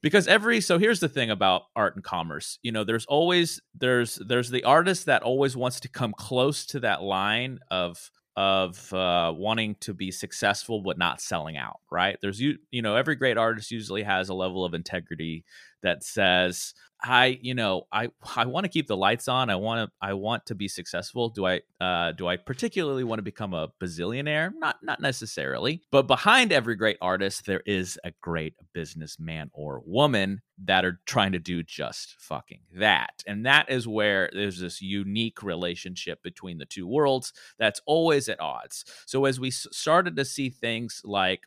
Because 0.00 0.26
every 0.26 0.60
so 0.60 0.78
here's 0.78 1.00
the 1.00 1.08
thing 1.08 1.30
about 1.30 1.62
art 1.76 1.94
and 1.94 2.04
commerce. 2.04 2.58
You 2.62 2.72
know 2.72 2.84
there's 2.84 3.06
always 3.06 3.60
there's 3.74 4.16
there's 4.16 4.50
the 4.50 4.64
artist 4.64 5.06
that 5.06 5.22
always 5.22 5.56
wants 5.56 5.80
to 5.80 5.88
come 5.88 6.12
close 6.16 6.66
to 6.66 6.80
that 6.80 7.02
line 7.02 7.58
of 7.70 8.10
of 8.36 8.92
uh, 8.92 9.32
wanting 9.36 9.74
to 9.80 9.92
be 9.92 10.12
successful 10.12 10.80
but 10.80 10.96
not 10.96 11.20
selling 11.20 11.56
out 11.56 11.80
right? 11.90 12.18
There's 12.22 12.40
you 12.40 12.58
you 12.70 12.82
know 12.82 12.96
every 12.96 13.16
great 13.16 13.36
artist 13.36 13.70
usually 13.70 14.02
has 14.02 14.28
a 14.28 14.34
level 14.34 14.64
of 14.64 14.74
integrity 14.74 15.44
that 15.82 16.02
says 16.02 16.74
i 17.02 17.38
you 17.40 17.54
know 17.54 17.86
i 17.92 18.08
i 18.36 18.44
want 18.44 18.64
to 18.64 18.68
keep 18.68 18.88
the 18.88 18.96
lights 18.96 19.28
on 19.28 19.50
i 19.50 19.54
want 19.54 19.88
to 19.88 19.92
i 20.06 20.12
want 20.12 20.44
to 20.46 20.54
be 20.54 20.66
successful 20.66 21.28
do 21.28 21.46
i 21.46 21.60
uh 21.80 22.12
do 22.12 22.26
i 22.26 22.36
particularly 22.36 23.04
want 23.04 23.18
to 23.18 23.22
become 23.22 23.54
a 23.54 23.68
bazillionaire? 23.80 24.50
Not 24.58 24.76
not 24.82 25.00
necessarily 25.00 25.82
but 25.90 26.06
behind 26.08 26.52
every 26.52 26.74
great 26.74 26.98
artist 27.00 27.46
there 27.46 27.62
is 27.66 27.98
a 28.02 28.12
great 28.20 28.54
businessman 28.72 29.50
or 29.52 29.82
woman 29.86 30.42
that 30.64 30.84
are 30.84 31.00
trying 31.06 31.32
to 31.32 31.38
do 31.38 31.62
just 31.62 32.16
fucking 32.18 32.62
that 32.74 33.22
and 33.26 33.46
that 33.46 33.70
is 33.70 33.86
where 33.86 34.28
there's 34.32 34.58
this 34.58 34.82
unique 34.82 35.42
relationship 35.42 36.22
between 36.22 36.58
the 36.58 36.64
two 36.64 36.86
worlds 36.86 37.32
that's 37.58 37.80
always 37.86 38.28
at 38.28 38.40
odds. 38.40 38.84
So 39.06 39.24
as 39.24 39.38
we 39.38 39.50
started 39.50 40.16
to 40.16 40.24
see 40.24 40.50
things 40.50 41.02
like 41.04 41.42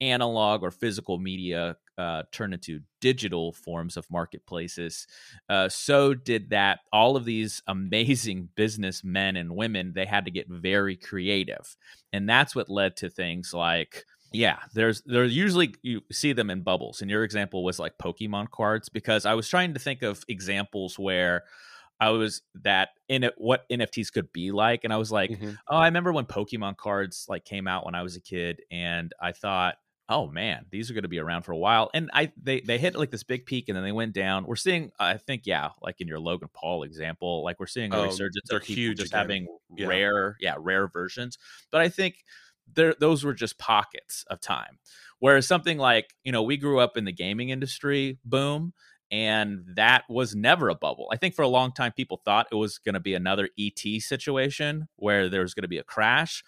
analog 0.00 0.62
or 0.62 0.70
physical 0.70 1.18
media 1.18 1.76
uh, 1.98 2.22
turn 2.32 2.52
into 2.52 2.80
digital 3.00 3.52
forms 3.52 3.96
of 3.96 4.08
marketplaces. 4.10 5.06
Uh, 5.48 5.68
so 5.68 6.14
did 6.14 6.50
that. 6.50 6.80
All 6.92 7.16
of 7.16 7.24
these 7.24 7.62
amazing 7.68 8.48
businessmen 8.54 9.36
and 9.36 9.54
women, 9.56 9.92
they 9.94 10.06
had 10.06 10.24
to 10.24 10.30
get 10.30 10.48
very 10.48 10.96
creative, 10.96 11.76
and 12.12 12.28
that's 12.28 12.54
what 12.54 12.70
led 12.70 12.96
to 12.98 13.10
things 13.10 13.52
like. 13.52 14.04
Yeah, 14.32 14.58
there's 14.74 15.02
there's 15.06 15.34
usually 15.34 15.74
you 15.82 16.02
see 16.12 16.32
them 16.34 16.50
in 16.50 16.60
bubbles. 16.62 17.00
And 17.00 17.10
your 17.10 17.24
example 17.24 17.64
was 17.64 17.78
like 17.78 17.96
Pokemon 17.98 18.50
cards 18.50 18.88
because 18.90 19.24
I 19.24 19.34
was 19.34 19.48
trying 19.48 19.72
to 19.74 19.80
think 19.80 20.02
of 20.02 20.22
examples 20.28 20.98
where 20.98 21.44
I 21.98 22.10
was 22.10 22.42
that 22.62 22.90
in 23.08 23.24
it 23.24 23.34
what 23.38 23.66
NFTs 23.70 24.12
could 24.12 24.30
be 24.32 24.52
like, 24.52 24.84
and 24.84 24.92
I 24.92 24.98
was 24.98 25.10
like, 25.10 25.30
Mhm. 25.30 25.56
oh, 25.68 25.76
I 25.76 25.86
remember 25.86 26.12
when 26.12 26.26
Pokemon 26.26 26.76
cards 26.76 27.24
like 27.28 27.44
came 27.46 27.66
out 27.66 27.86
when 27.86 27.94
I 27.94 28.02
was 28.02 28.16
a 28.16 28.20
kid, 28.20 28.60
and 28.70 29.12
I 29.20 29.32
thought, 29.32 29.76
oh 30.08 30.26
man, 30.28 30.66
these 30.70 30.90
are 30.90 30.94
going 30.94 31.02
to 31.02 31.08
be 31.08 31.18
around 31.18 31.42
for 31.42 31.52
a 31.52 31.56
while. 31.58 31.90
And 31.94 32.10
I 32.14 32.32
they 32.42 32.60
they 32.60 32.78
hit 32.78 32.96
like 32.96 33.10
this 33.10 33.22
big 33.24 33.46
peak, 33.46 33.68
and 33.68 33.76
then 33.76 33.84
they 33.84 33.92
went 33.92 34.12
down. 34.14 34.46
We're 34.46 34.56
seeing, 34.56 34.90
I 34.98 35.16
think, 35.18 35.42
yeah, 35.46 35.70
like 35.82 36.00
in 36.00 36.08
your 36.08 36.20
Logan 36.20 36.48
Paul 36.52 36.82
example, 36.82 37.42
like 37.44 37.60
we're 37.60 37.66
seeing 37.66 37.94
a 37.94 37.98
Oh, 37.98 38.00
resurgence 38.00 38.50
they're 38.50 38.60
of 38.60 38.62
people 38.62 38.92
huge 38.92 38.96
just 38.96 39.12
again. 39.12 39.12
having 39.12 39.48
Yeah. 39.76 39.86
rare, 39.86 40.36
yeah, 40.40 40.56
rare 40.58 40.88
versions. 40.88 41.38
But 41.70 41.80
I 41.82 41.88
think 41.88 42.24
there 42.74 42.94
those 42.98 43.24
were 43.24 43.34
just 43.34 43.58
pockets 43.58 44.24
of 44.30 44.40
time. 44.40 44.78
Whereas 45.18 45.46
something 45.46 45.78
like 45.78 46.14
you 46.24 46.32
know 46.32 46.42
we 46.42 46.56
grew 46.56 46.78
up 46.80 46.96
in 46.96 47.04
the 47.04 47.12
gaming 47.12 47.50
industry 47.50 48.18
boom. 48.24 48.72
And 49.10 49.64
that 49.76 50.04
was 50.10 50.34
never 50.36 50.68
a 50.68 50.74
bubble. 50.74 51.08
I 51.10 51.16
think 51.16 51.34
for 51.34 51.40
a 51.40 51.48
long 51.48 51.72
time, 51.72 51.92
people 51.92 52.20
thought 52.26 52.46
it 52.52 52.56
was 52.56 52.76
going 52.76 52.92
to 52.92 53.00
be 53.00 53.14
another 53.14 53.48
ET 53.58 54.00
situation 54.00 54.86
where 54.96 55.30
there 55.30 55.40
was 55.40 55.54
going 55.54 55.62
to 55.62 55.68
be 55.68 55.78
a 55.78 55.82
crash. 55.82 56.44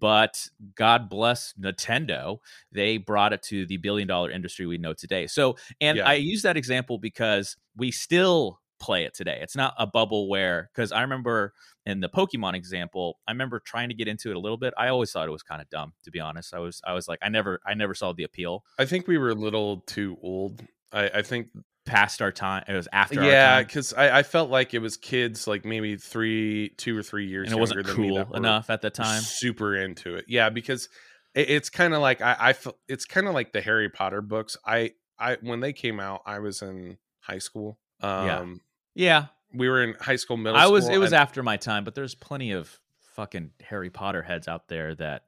But 0.00 0.48
God 0.74 1.08
bless 1.08 1.54
Nintendo, 1.60 2.38
they 2.72 2.96
brought 2.96 3.32
it 3.32 3.42
to 3.44 3.66
the 3.66 3.76
billion 3.76 4.08
dollar 4.08 4.30
industry 4.30 4.66
we 4.66 4.78
know 4.78 4.94
today. 4.94 5.26
So, 5.26 5.56
and 5.80 5.98
Yeah. 5.98 6.08
I 6.08 6.14
use 6.14 6.42
that 6.42 6.56
example 6.56 6.98
because 6.98 7.56
we 7.76 7.90
still 7.90 8.60
play 8.80 9.04
it 9.04 9.14
today. 9.14 9.38
It's 9.42 9.54
not 9.54 9.74
a 9.78 9.86
bubble 9.86 10.28
where, 10.28 10.70
because 10.74 10.90
I 10.90 11.02
remember 11.02 11.52
in 11.84 12.00
the 12.00 12.08
Pokemon 12.08 12.54
example, 12.54 13.18
I 13.28 13.32
remember 13.32 13.60
trying 13.60 13.90
to 13.90 13.94
get 13.94 14.08
into 14.08 14.30
it 14.30 14.36
a 14.36 14.40
little 14.40 14.56
bit. 14.56 14.72
I 14.78 14.88
always 14.88 15.12
thought 15.12 15.28
it 15.28 15.32
was 15.32 15.42
kind 15.42 15.60
of 15.60 15.68
dumb, 15.68 15.92
to 16.04 16.10
be 16.10 16.18
honest. 16.18 16.54
I 16.54 16.58
was, 16.58 16.80
I 16.86 16.94
was 16.94 17.06
like, 17.06 17.18
I 17.22 17.28
never, 17.28 17.60
I 17.66 17.74
never 17.74 17.94
saw 17.94 18.12
the 18.12 18.24
appeal. 18.24 18.64
I 18.78 18.86
think 18.86 19.06
we 19.06 19.18
were 19.18 19.30
a 19.30 19.34
little 19.34 19.82
too 19.86 20.16
old. 20.22 20.62
I, 20.92 21.10
I 21.16 21.22
think 21.22 21.48
Past 21.90 22.22
our 22.22 22.30
time, 22.30 22.64
it 22.68 22.74
was 22.74 22.86
after. 22.92 23.24
yeah, 23.24 23.62
because 23.62 23.92
I, 23.92 24.18
I 24.18 24.22
felt 24.22 24.48
like 24.48 24.74
it 24.74 24.78
was 24.78 24.96
kids 24.96 25.46
like 25.46 25.64
maybe 25.64 25.96
three, 25.96 26.70
two 26.76 26.96
or 26.96 27.02
three 27.02 27.26
years, 27.26 27.48
and 27.48 27.56
it 27.56 27.60
wasn't 27.60 27.86
than 27.86 27.96
cool 27.96 28.34
enough 28.34 28.70
at 28.70 28.80
the 28.80 28.90
time. 28.90 29.20
Super 29.20 29.74
into 29.74 30.14
it, 30.14 30.26
yeah. 30.28 30.50
Because 30.50 30.88
it, 31.34 31.50
it's 31.50 31.68
kind 31.68 31.92
of 31.94 32.00
like 32.00 32.20
I, 32.20 32.36
I 32.38 32.52
feel 32.52 32.76
it's 32.88 33.04
kind 33.04 33.26
of 33.26 33.34
like 33.34 33.52
the 33.52 33.60
Harry 33.60 33.88
Potter 33.88 34.22
books. 34.22 34.56
I, 34.64 34.92
I 35.18 35.38
when 35.40 35.58
they 35.60 35.72
came 35.72 35.98
out, 35.98 36.22
I 36.26 36.38
was 36.38 36.62
in 36.62 36.98
high 37.20 37.38
school. 37.38 37.78
Um, 38.00 38.26
Yeah. 38.26 38.46
Yeah, 38.94 39.26
we 39.52 39.68
were 39.68 39.82
in 39.82 39.94
high 40.00 40.16
school, 40.16 40.36
middle. 40.36 40.58
I 40.58 40.66
was. 40.66 40.84
school, 40.84 40.94
It 40.96 40.98
was 40.98 41.12
after 41.12 41.42
my 41.42 41.56
time, 41.56 41.84
but 41.84 41.94
there's 41.94 42.14
plenty 42.14 42.52
of 42.52 42.78
fucking 43.14 43.50
Harry 43.62 43.90
Potter 43.90 44.22
heads 44.22 44.48
out 44.48 44.68
there 44.68 44.94
that 44.96 45.24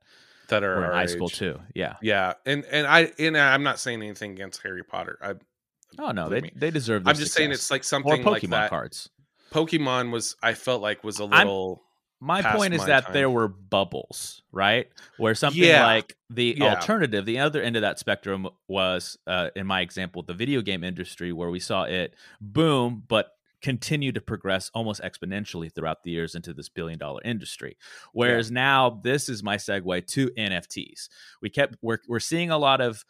that 0.49 0.63
are 0.63 0.85
in 0.85 0.93
high 0.93 1.07
school 1.07 1.29
too. 1.29 1.59
Yeah. 1.75 1.97
Yeah, 2.03 2.35
and 2.45 2.65
and 2.67 2.87
I 2.87 3.13
and 3.19 3.37
I'm 3.37 3.63
not 3.63 3.79
saying 3.79 4.03
anything 4.03 4.33
against 4.33 4.63
Harry 4.63 4.85
Potter. 4.85 5.19
I 5.23 5.35
Oh 5.99 6.11
no, 6.11 6.29
they 6.29 6.51
they 6.55 6.71
deserve. 6.71 7.05
This. 7.05 7.11
I'm 7.11 7.17
just 7.21 7.33
saying 7.35 7.51
it's 7.53 7.71
like 7.71 7.83
or 7.83 7.85
something 7.85 8.23
Pokemon 8.23 8.27
like 8.31 8.43
that. 8.51 8.71
cards. 8.71 9.11
Pokemon 9.53 10.11
was 10.13 10.37
I 10.43 10.55
felt 10.55 10.81
like 10.83 11.05
was 11.05 11.19
a 11.19 11.25
little 11.25 11.83
My 12.21 12.41
past 12.41 12.57
point 12.57 12.73
is 12.75 12.81
my 12.81 12.87
that 12.87 13.05
time. 13.05 13.13
there 13.13 13.29
were 13.31 13.49
bubbles, 13.49 14.43
right? 14.53 14.89
Where 15.19 15.35
something 15.35 15.63
Yeah. 15.63 15.85
like 15.85 16.17
the 16.31 16.55
Yeah. 16.59 16.75
alternative, 16.77 17.27
the 17.27 17.39
other 17.41 17.61
end 17.61 17.77
of 17.77 17.83
that 17.83 17.99
spectrum 17.99 18.49
was, 18.69 19.19
uh, 19.27 19.51
in 19.57 19.67
my 19.67 19.81
example, 19.83 20.23
the 20.23 20.33
video 20.35 20.63
game 20.63 20.85
industry, 20.85 21.33
where 21.33 21.51
we 21.51 21.61
saw 21.61 21.83
it 21.85 22.15
boom, 22.41 23.03
but 23.09 23.33
continue 23.61 24.11
to 24.11 24.21
progress 24.21 24.71
almost 24.75 25.01
exponentially 25.03 25.73
throughout 25.73 26.03
the 26.03 26.11
years 26.11 26.35
into 26.35 26.53
this 26.53 26.69
billion 26.69 26.99
dollar 26.99 27.21
industry. 27.25 27.77
Whereas 28.13 28.51
now, 28.51 29.01
this 29.05 29.29
is 29.29 29.43
my 29.43 29.57
segue 29.57 30.07
to 30.09 30.31
NFTs. 30.37 31.09
We 31.41 31.51
kept 31.51 31.77
we're 31.83 31.99
we're 32.09 32.19
seeing 32.21 32.51
a 32.51 32.59
lot 32.59 32.81
of 32.81 33.05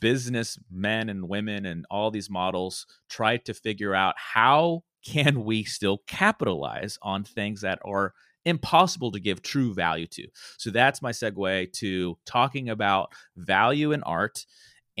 business 0.00 0.58
men 0.70 1.08
and 1.08 1.28
women 1.28 1.66
and 1.66 1.86
all 1.90 2.10
these 2.10 2.30
models 2.30 2.86
try 3.08 3.36
to 3.36 3.54
figure 3.54 3.94
out 3.94 4.14
how 4.16 4.82
can 5.04 5.44
we 5.44 5.64
still 5.64 5.98
capitalize 6.06 6.98
on 7.02 7.24
things 7.24 7.62
that 7.62 7.78
are 7.84 8.14
impossible 8.44 9.12
to 9.12 9.20
give 9.20 9.42
true 9.42 9.74
value 9.74 10.06
to. 10.06 10.26
So 10.58 10.70
that's 10.70 11.02
my 11.02 11.12
segue 11.12 11.72
to 11.74 12.18
talking 12.24 12.70
about 12.70 13.12
value 13.36 13.92
in 13.92 14.02
art 14.02 14.44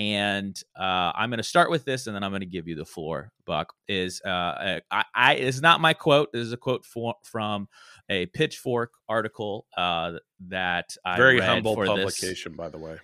and 0.00 0.58
uh, 0.78 1.12
I'm 1.14 1.28
going 1.28 1.38
to 1.38 1.42
start 1.42 1.70
with 1.70 1.84
this, 1.84 2.06
and 2.06 2.16
then 2.16 2.24
I'm 2.24 2.30
going 2.30 2.40
to 2.40 2.46
give 2.46 2.66
you 2.66 2.74
the 2.74 2.86
floor. 2.86 3.32
Buck 3.44 3.74
is 3.86 4.22
uh, 4.24 4.80
I, 4.90 5.04
I 5.14 5.34
is 5.34 5.60
not 5.60 5.82
my 5.82 5.92
quote. 5.92 6.32
This 6.32 6.46
is 6.46 6.54
a 6.54 6.56
quote 6.56 6.86
for, 6.86 7.16
from 7.22 7.68
a 8.10 8.26
Pitchfork 8.26 8.90
article 9.08 9.66
uh, 9.76 10.14
that 10.48 10.96
I 11.04 11.16
Very 11.16 11.38
read 11.38 11.48
humble 11.48 11.76
for 11.76 11.86
publication, 11.86 12.54
by 12.54 12.68
the 12.68 12.76
way. 12.76 12.98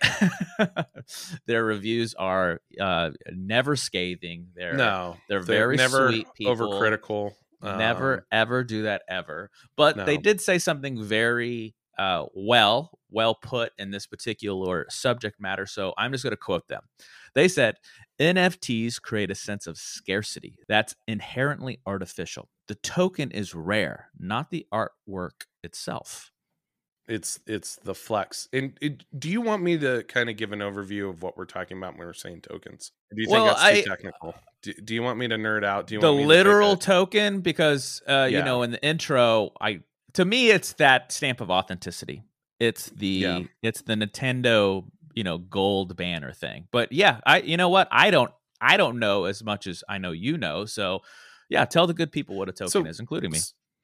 Their 1.47 1.63
reviews 1.63 2.13
are 2.13 2.61
uh, 2.79 3.11
never 3.31 3.77
scathing. 3.77 4.47
They're 4.53 4.73
No, 4.75 5.15
they're 5.29 5.39
very 5.39 5.77
never 5.77 6.09
sweet 6.09 6.27
people. 6.35 6.55
overcritical. 6.55 7.31
never 7.63 8.13
Um, 8.15 8.21
ever 8.31 8.63
do 8.65 8.83
that 8.83 9.03
ever. 9.09 9.49
But 9.77 10.05
they 10.05 10.17
did 10.17 10.41
say 10.41 10.59
something 10.59 11.01
very 11.01 11.73
uh, 11.97 12.25
well, 12.35 12.99
well 13.09 13.33
put 13.33 13.71
in 13.79 13.89
this 13.91 14.05
particular 14.05 14.85
subject 14.89 15.39
matter. 15.39 15.65
So 15.65 15.93
I'm 15.97 16.11
just 16.11 16.23
going 16.23 16.31
to 16.31 16.37
quote 16.37 16.67
them. 16.67 16.81
They 17.33 17.47
said 17.47 17.75
NFTs 18.19 19.01
create 19.01 19.29
a 19.31 19.35
sense 19.35 19.67
of 19.67 19.77
scarcity 19.77 20.55
that's 20.67 20.95
inherently 21.07 21.79
artificial. 21.85 22.49
The 22.67 22.75
token 22.75 23.31
is 23.31 23.53
rare, 23.55 24.09
not 24.17 24.49
the 24.49 24.65
artwork 24.73 25.45
itself. 25.63 26.31
it's 27.07 27.39
it's 27.47 27.77
the 27.77 27.95
flex. 27.95 28.49
And 28.51 28.77
it, 28.81 29.03
do 29.17 29.29
you 29.29 29.39
want 29.41 29.63
me 29.63 29.77
to 29.77 30.03
kind 30.03 30.29
of 30.29 30.35
give 30.35 30.51
an 30.51 30.59
overview 30.59 31.09
of 31.09 31.21
what 31.23 31.37
we're 31.37 31.45
talking 31.45 31.77
about 31.77 31.97
when 31.97 32.05
we're 32.07 32.13
saying 32.13 32.41
tokens? 32.41 32.91
Do 33.15 33.21
you 33.21 33.27
think 33.27 33.33
Well, 33.37 33.45
that's 33.45 33.61
I- 33.61 33.81
too 33.81 33.89
technical? 33.89 34.35
Do, 34.63 34.73
do 34.73 34.93
you 34.95 35.03
want 35.03 35.19
me 35.19 35.27
to 35.27 35.35
nerd 35.35 35.63
out? 35.63 35.87
Do 35.87 35.93
you 35.95 36.01
the 36.01 36.07
want 36.07 36.17
me 36.17 36.23
to 36.23 36.27
take 36.27 36.37
literal 36.37 36.71
a- 36.73 36.77
token 36.77 37.39
because 37.41 38.01
uh 38.07 38.27
you 38.29 38.41
know 38.43 38.63
in 38.63 38.71
the 38.71 38.83
intro 38.83 39.51
i 39.61 39.79
to 40.13 40.25
me 40.25 40.49
it's 40.49 40.73
that 40.73 41.11
stamp 41.11 41.39
of 41.41 41.51
authenticity 41.51 42.23
it's 42.59 42.87
the 42.89 43.07
Yeah. 43.07 43.39
it's 43.61 43.83
the 43.83 43.93
nintendo 43.93 44.83
you 45.17 45.23
know 45.23 45.39
gold 45.39 45.97
banner 45.97 46.31
thing 46.31 46.67
but 46.71 46.91
yeah 46.91 47.19
i 47.25 47.39
you 47.39 47.57
know 47.57 47.69
what 47.69 47.87
i 47.89 48.11
don't 48.11 48.31
i 48.61 48.77
don't 48.77 48.99
know 48.99 49.25
as 49.25 49.43
much 49.43 49.65
as 49.65 49.83
i 49.89 49.97
know 49.97 50.11
you 50.11 50.37
know 50.37 50.63
so 50.63 51.01
yeah 51.49 51.65
tell 51.65 51.87
the 51.87 51.93
good 51.93 52.11
people 52.11 52.37
what 52.37 52.47
a 52.47 52.51
token 52.51 52.69
So, 52.69 52.85
is 52.85 52.99
including 52.99 53.31
me 53.31 53.39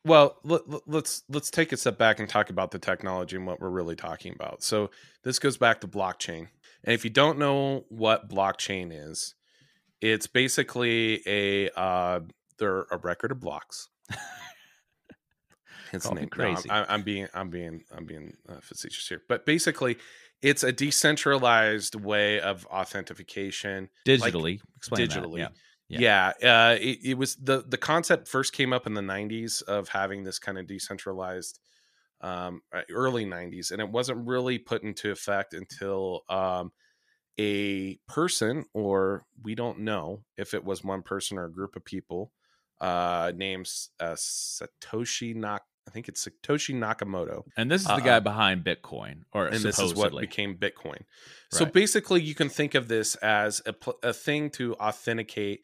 Well, 0.06 0.38
let, 0.44 0.70
let- 0.70 0.88
let's 0.88 1.24
let's 1.30 1.50
take 1.50 1.72
a 1.72 1.78
step 1.78 1.98
back 1.98 2.20
and 2.20 2.30
talk 2.30 2.52
about 2.52 2.70
the 2.70 2.78
technology 2.78 3.36
and 3.36 3.48
what 3.48 3.60
we're 3.60 3.70
really 3.70 3.96
talking 3.96 4.34
about. 4.36 4.62
So 4.62 4.92
this 5.24 5.40
goes 5.40 5.58
back 5.58 5.82
to 5.82 5.88
blockchain. 5.88 6.50
And 6.84 6.94
if 6.94 7.04
you 7.04 7.10
don't 7.10 7.40
know 7.40 7.86
what 7.90 8.30
blockchain 8.30 8.92
is, 8.92 9.34
it's 10.02 10.28
basically 10.28 11.22
a 11.26 11.70
uh, 11.76 12.20
they're 12.60 12.86
a 12.92 12.98
record 12.98 13.32
of 13.32 13.40
blocks. 13.40 13.88
It's 15.94 16.06
Call 16.08 16.16
me 16.16 16.22
no, 16.24 16.28
crazy. 16.28 16.70
I'm, 16.72 16.86
I'm 16.90 17.02
being 17.04 17.28
I'm 17.36 17.50
being 17.50 17.84
I'm 17.96 18.06
being 18.06 18.34
uh, 18.50 18.56
facetious 18.62 19.08
here, 19.08 19.22
but 19.30 19.46
basically, 19.46 19.98
it's 20.44 20.64
a 20.64 20.72
decentralized 20.72 21.96
way 21.96 22.40
of 22.40 22.66
authentication 22.68 23.90
digitally 24.06 24.60
explain 24.78 25.08
that, 25.08 25.18
digitally. 25.18 25.40
yeah. 25.88 26.00
Yeah, 26.00 26.32
uh, 26.44 26.78
it, 26.80 27.00
it 27.04 27.18
was 27.18 27.36
the 27.36 27.64
the 27.68 27.78
concept 27.78 28.28
first 28.28 28.54
came 28.54 28.74
up 28.74 28.86
in 28.86 28.94
the 28.94 29.02
'90s 29.02 29.62
of 29.62 29.90
having 29.90 30.24
this 30.24 30.40
kind 30.40 30.58
of 30.58 30.68
decentralized, 30.68 31.60
um, 32.22 32.62
uh, 32.74 32.82
early 32.92 33.26
'90s, 33.26 33.72
and 33.72 33.80
it 33.80 33.90
wasn't 33.90 34.28
really 34.28 34.58
put 34.58 34.84
into 34.84 35.12
effect 35.12 35.54
until 35.54 36.22
um, 36.30 36.72
a 37.40 37.98
person, 38.08 38.66
or 38.74 39.26
we 39.44 39.56
don't 39.56 39.80
know 39.80 40.24
if 40.38 40.54
it 40.54 40.64
was 40.64 40.84
one 40.84 41.04
person 41.04 41.38
or 41.38 41.46
a 41.46 41.52
group 41.52 41.76
of 41.76 41.86
people, 41.86 42.32
uh, 42.82 43.32
named 43.36 43.70
uh, 44.00 44.16
Satoshi 44.16 45.36
Nak. 45.36 45.64
I 45.88 45.92
think 45.92 46.08
it's 46.08 46.28
Satoshi 46.28 46.76
Nakamoto 46.76 47.44
and 47.58 47.70
this 47.70 47.82
is 47.82 47.88
the 47.88 47.94
Uh, 47.94 48.00
guy 48.00 48.20
behind 48.20 48.64
bitcoin 48.64 49.24
or 49.32 49.48
and 49.48 49.60
this 49.62 49.80
is 49.80 49.94
what 49.94 50.18
became 50.20 50.56
Bitcoin. 50.58 51.04
So 51.52 51.66
basically, 51.66 52.22
you 52.22 52.34
can 52.34 52.50
think 52.50 52.74
of 52.74 52.88
this 52.88 53.16
as 53.16 53.62
a, 53.66 53.76
a 54.02 54.14
thing 54.14 54.50
to 54.52 54.76
authenticate. 54.76 55.64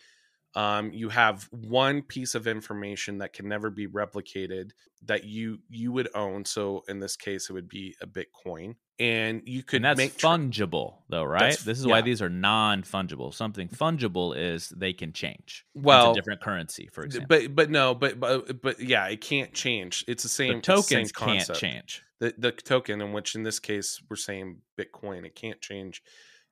Um, 0.56 0.92
you 0.92 1.10
have 1.10 1.48
one 1.52 2.02
piece 2.02 2.34
of 2.34 2.48
information 2.48 3.20
that 3.20 3.34
can 3.34 3.48
never 3.48 3.70
be 3.70 3.88
replicated 3.88 4.72
that 5.06 5.24
you 5.24 5.60
you 5.70 5.92
would 5.92 6.10
own. 6.16 6.46
So 6.46 6.84
in 6.88 7.00
this 7.00 7.16
case, 7.16 7.50
it 7.50 7.54
would 7.54 7.70
be 7.70 7.96
a 8.02 8.08
Bitcoin, 8.08 8.76
and 9.00 9.42
you 9.46 9.64
could 9.64 9.78
and 9.78 9.86
that's 9.86 9.98
make 9.98 10.18
fungible 10.18 10.96
though 11.08 11.24
right 11.24 11.40
That's- 11.40 11.64
this 11.64 11.80
is 11.80 11.86
why 11.86 11.98
yeah. 11.98 12.06
these 12.06 12.22
are 12.22 12.30
non-fungible 12.30 13.34
something 13.34 13.70
fungible 13.70 14.36
is 14.36 14.70
they 14.70 14.92
can 14.92 15.14
change 15.14 15.66
well, 15.74 16.14
different 16.14 16.42
currency 16.42 16.90
for 16.92 17.04
example 17.04 17.28
but 17.30 17.56
but 17.56 17.70
no, 17.70 17.94
but 17.94 18.20
but 18.20 18.62
but 18.62 18.80
yeah, 18.80 19.06
it 19.08 19.22
can't 19.22 19.54
change. 19.54 20.04
It's 20.08 20.24
the 20.24 20.30
same 20.30 20.54
the 20.54 20.58
it's 20.58 20.68
the 20.68 20.82
same 20.82 21.06
tokens 21.06 21.12
can't 21.12 21.54
change 21.56 22.04
the 22.20 22.34
the 22.38 22.52
token 22.52 23.02
in 23.02 23.14
which 23.14 23.36
in 23.36 23.44
this 23.44 23.60
case 23.60 24.02
we're 24.10 24.16
saying 24.16 24.58
bitcoin 24.80 25.26
it 25.26 25.36
can't 25.36 25.62
change 25.62 26.04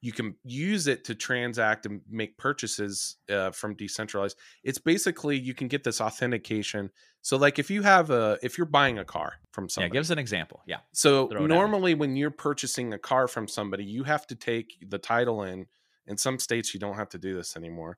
you 0.02 0.12
can 0.12 0.36
use 0.44 0.88
it 0.88 1.04
to 1.06 1.16
transact 1.16 1.86
and 1.86 2.02
make 2.10 2.38
purchases 2.38 3.18
uh, 3.30 3.52
from 3.52 3.76
decentralized 3.76 4.38
it's 4.64 4.78
basically 4.78 5.38
you 5.38 5.54
can 5.54 5.68
get 5.68 5.84
this 5.84 6.00
authentication 6.02 6.90
so 7.22 7.38
like 7.38 7.60
if 7.60 7.70
you 7.70 7.82
have 7.82 8.10
a 8.10 8.38
if 8.44 8.58
you're 8.58 8.68
buying 8.68 9.00
a 9.00 9.06
car 9.06 9.34
from 9.52 9.68
somebody 9.68 9.90
yeah 9.90 9.94
give 9.94 10.02
us 10.02 10.10
an 10.10 10.20
example 10.20 10.62
yeah 10.66 10.78
so 10.94 11.28
throw 11.28 11.42
it 11.42 11.44
at 11.44 11.50
me. 11.50 11.56
normally 11.56 11.94
when 11.94 12.16
you're 12.16 12.32
purchasing 12.32 12.94
a 12.94 13.00
car 13.00 13.28
from 13.28 13.48
somebody 13.48 13.84
you 13.84 14.04
have 14.04 14.28
to 14.28 14.36
take 14.36 14.78
the 14.88 14.98
title 14.98 15.44
in 15.44 15.66
in 16.06 16.18
some 16.18 16.40
states 16.40 16.74
you 16.74 16.80
don't 16.80 16.96
have 16.96 17.10
to 17.10 17.18
do 17.18 17.36
this 17.36 17.56
anymore 17.56 17.98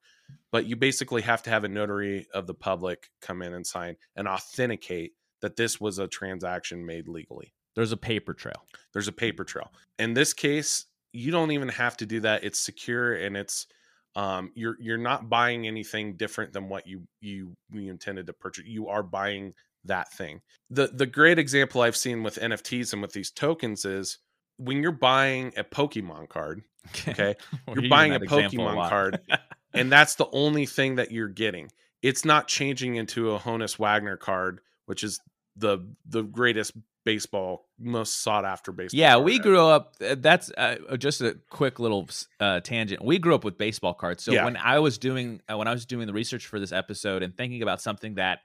but 0.52 0.66
you 0.66 0.76
basically 0.76 1.22
have 1.22 1.44
to 1.44 1.50
have 1.50 1.64
a 1.64 1.70
notary 1.70 2.28
of 2.34 2.48
the 2.48 2.54
public 2.54 3.10
come 3.22 3.42
in 3.42 3.54
and 3.54 3.66
sign 3.66 3.96
and 4.16 4.28
authenticate 4.28 5.14
that 5.42 5.56
this 5.56 5.80
was 5.80 6.00
a 6.00 6.08
transaction 6.08 6.86
made 6.86 7.08
legally 7.08 7.54
there's 7.76 7.92
a 7.92 7.98
paper 7.98 8.34
trail 8.34 8.66
there's 8.94 9.08
a 9.08 9.14
paper 9.14 9.44
trail. 9.44 9.72
In 9.98 10.14
this 10.14 10.34
case, 10.34 10.86
you 11.12 11.32
don't 11.32 11.52
even 11.52 11.70
have 11.70 11.98
to 11.98 12.06
do 12.06 12.22
that. 12.22 12.44
It's 12.44 12.60
secure 12.60 13.14
and 13.16 13.36
it's 13.38 13.68
um 14.16 14.52
you're 14.56 14.76
you're 14.80 14.98
not 14.98 15.30
buying 15.30 15.68
anything 15.68 16.18
different 16.18 16.52
than 16.54 16.68
what 16.68 16.88
you 16.88 17.04
you 17.22 17.56
you 17.72 17.90
intended 17.90 18.28
to 18.28 18.34
purchase. 18.34 18.66
You 18.66 18.88
are 18.88 19.04
buying 19.04 19.54
that 19.86 20.12
thing. 20.12 20.42
The 20.70 20.88
the 20.88 21.06
great 21.06 21.40
example 21.40 21.82
I've 21.82 21.96
seen 21.98 22.24
with 22.24 22.36
NFTs 22.36 22.94
and 22.94 23.02
with 23.02 23.14
these 23.14 23.32
tokens 23.32 23.86
is 23.86 24.18
when 24.58 24.84
you're 24.84 24.92
buying 24.92 25.54
a 25.56 25.64
Pokemon 25.64 26.28
card, 26.30 26.64
okay, 27.08 27.36
You're 27.74 27.90
buying 27.90 28.14
a 28.14 28.20
Pokemon 28.20 28.76
lot. 28.76 28.90
card. 28.90 29.20
and 29.74 29.92
that's 29.92 30.16
the 30.16 30.28
only 30.32 30.66
thing 30.66 30.96
that 30.96 31.12
you're 31.12 31.30
getting. 31.30 31.72
It's 32.02 32.26
not 32.26 32.48
changing 32.48 32.96
into 32.96 33.32
a 33.32 33.40
Honus 33.40 33.80
Wagner 33.80 34.18
card, 34.18 34.60
which 34.86 35.04
is 35.04 35.20
the 35.56 35.80
the 36.06 36.24
greatest 36.24 36.74
baseball, 37.06 37.66
most 37.80 38.22
sought 38.22 38.46
after 38.46 38.72
baseball. 38.72 39.00
yeah 39.00 39.18
we 39.18 39.36
ever. 39.36 39.44
grew 39.44 39.60
up 39.66 39.96
uh, 40.06 40.16
that's 40.20 40.52
uh, 40.58 40.76
just 40.98 41.22
a 41.22 41.38
quick 41.50 41.80
little 41.80 42.08
uh, 42.40 42.60
tangent 42.60 43.04
we 43.04 43.18
grew 43.20 43.34
up 43.36 43.44
with 43.44 43.58
baseball 43.58 43.94
cards 43.94 44.24
so 44.24 44.32
Yeah. 44.34 44.46
when 44.46 44.58
i 44.58 44.80
was 44.80 44.98
doing 44.98 45.42
uh, 45.52 45.58
when 45.58 45.68
i 45.68 45.72
was 45.72 45.86
doing 45.86 46.06
the 46.08 46.14
research 46.14 46.46
for 46.48 46.60
this 46.60 46.72
episode 46.72 47.24
and 47.24 47.36
thinking 47.36 47.62
about 47.62 47.82
something 47.82 48.16
that 48.16 48.40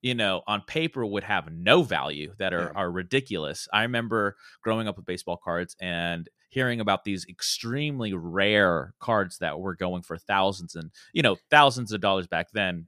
you 0.00 0.14
know 0.14 0.42
on 0.46 0.62
paper 0.62 1.04
would 1.04 1.24
have 1.24 1.52
no 1.52 1.82
value 1.82 2.32
that 2.38 2.54
are, 2.54 2.70
Yeah. 2.74 2.80
are 2.80 2.90
ridiculous 2.90 3.68
i 3.72 3.82
remember 3.82 4.36
growing 4.62 4.88
up 4.88 4.96
with 4.96 5.06
baseball 5.06 5.36
cards 5.42 5.76
and 5.80 6.28
hearing 6.50 6.80
about 6.80 7.04
these 7.04 7.26
extremely 7.28 8.14
rare 8.14 8.94
cards 9.00 9.38
that 9.38 9.60
were 9.60 9.74
going 9.76 10.02
for 10.02 10.16
thousands 10.16 10.74
and 10.74 10.90
you 11.12 11.22
know 11.22 11.36
thousands 11.50 11.92
of 11.92 12.00
dollars 12.00 12.26
back 12.26 12.46
then 12.52 12.86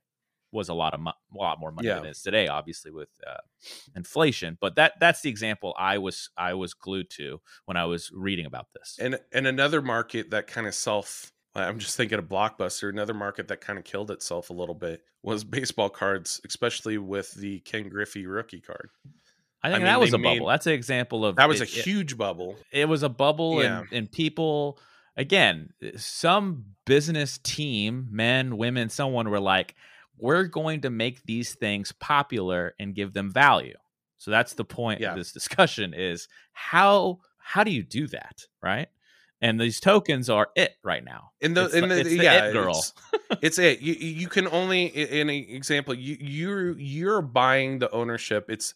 was 0.52 0.68
a 0.68 0.74
lot 0.74 0.94
of 0.94 1.00
mo- 1.00 1.12
a 1.34 1.36
lot 1.36 1.58
more 1.60 1.70
money 1.72 1.88
than 1.88 1.98
Yeah. 2.02 2.08
it 2.08 2.10
is 2.10 2.22
today 2.22 2.48
obviously 2.48 2.90
with 2.90 3.08
uh, 3.26 3.36
inflation 3.96 4.56
but 4.60 4.76
that 4.76 4.94
that's 5.00 5.20
the 5.22 5.30
example 5.30 5.74
i 5.78 5.98
was 5.98 6.30
i 6.36 6.54
was 6.54 6.74
glued 6.74 7.10
to 7.10 7.40
when 7.66 7.76
i 7.76 7.84
was 7.84 8.10
reading 8.12 8.46
about 8.46 8.66
this 8.74 8.96
and 9.00 9.18
and 9.32 9.46
another 9.46 9.82
market 9.82 10.30
that 10.30 10.46
kind 10.46 10.66
of 10.66 10.74
self 10.74 11.32
i'm 11.54 11.78
just 11.78 11.96
thinking 11.96 12.18
of 12.18 12.26
blockbuster 12.26 12.88
another 12.88 13.14
market 13.14 13.48
that 13.48 13.60
kind 13.60 13.78
of 13.78 13.84
killed 13.84 14.10
itself 14.10 14.50
a 14.50 14.52
little 14.52 14.74
bit 14.74 15.02
was 15.22 15.44
baseball 15.44 15.88
cards 15.90 16.40
especially 16.46 16.98
with 16.98 17.32
the 17.34 17.60
ken 17.60 17.88
griffey 17.88 18.26
rookie 18.26 18.60
card 18.60 18.90
i 19.62 19.68
think 19.68 19.80
mean, 19.80 19.86
that 19.86 20.00
was 20.00 20.12
a 20.14 20.18
bubble 20.18 20.46
that's 20.46 20.66
an 20.66 20.72
example 20.72 21.24
of 21.24 21.36
that 21.36 21.48
was 21.48 21.60
it, 21.60 21.68
a 21.68 21.70
huge 21.70 22.16
bubble 22.16 22.56
it, 22.72 22.80
it 22.80 22.84
was 22.88 23.02
a 23.02 23.08
bubble 23.08 23.62
Yeah. 23.62 23.80
and, 23.80 23.92
and 23.92 24.12
people 24.12 24.78
again 25.16 25.70
some 25.96 26.64
business 26.86 27.38
team 27.38 28.08
men 28.10 28.56
women 28.56 28.88
someone 28.88 29.28
were 29.28 29.40
like 29.40 29.74
we're 30.20 30.44
going 30.44 30.80
to 30.82 30.90
make 30.90 31.22
these 31.24 31.54
things 31.54 31.92
popular 31.92 32.74
and 32.78 32.94
give 32.94 33.12
them 33.12 33.30
value. 33.32 33.76
So 34.18 34.30
that's 34.30 34.54
the 34.54 34.64
point 34.64 35.00
Yeah. 35.00 35.10
of 35.12 35.16
this 35.16 35.32
discussion 35.40 35.94
is 35.94 36.28
how 36.52 37.18
how 37.38 37.64
do 37.64 37.70
you 37.70 37.82
do 37.82 38.06
that 38.08 38.46
right? 38.62 38.88
And 39.42 39.58
these 39.58 39.80
tokens 39.80 40.28
are 40.28 40.48
it 40.54 40.74
right 40.84 41.02
now. 41.02 41.30
In 41.40 41.54
the 41.54 41.64
It's 41.64 41.74
in 41.74 41.88
the- 41.88 41.94
the, 41.94 42.00
it's 42.02 42.10
the 42.10 42.16
yeah 42.16 42.44
it 42.48 42.52
girl. 42.52 42.76
it's, 42.78 42.92
it's 43.42 43.58
it. 43.58 43.80
You 43.80 43.94
you 43.94 44.28
can 44.28 44.46
only 44.48 44.84
in 44.86 45.30
an 45.30 45.34
example 45.34 45.94
you 45.94 46.16
you're 46.20 46.78
you're 46.78 47.22
buying 47.22 47.78
the 47.78 47.90
ownership. 47.90 48.46
It's 48.50 48.74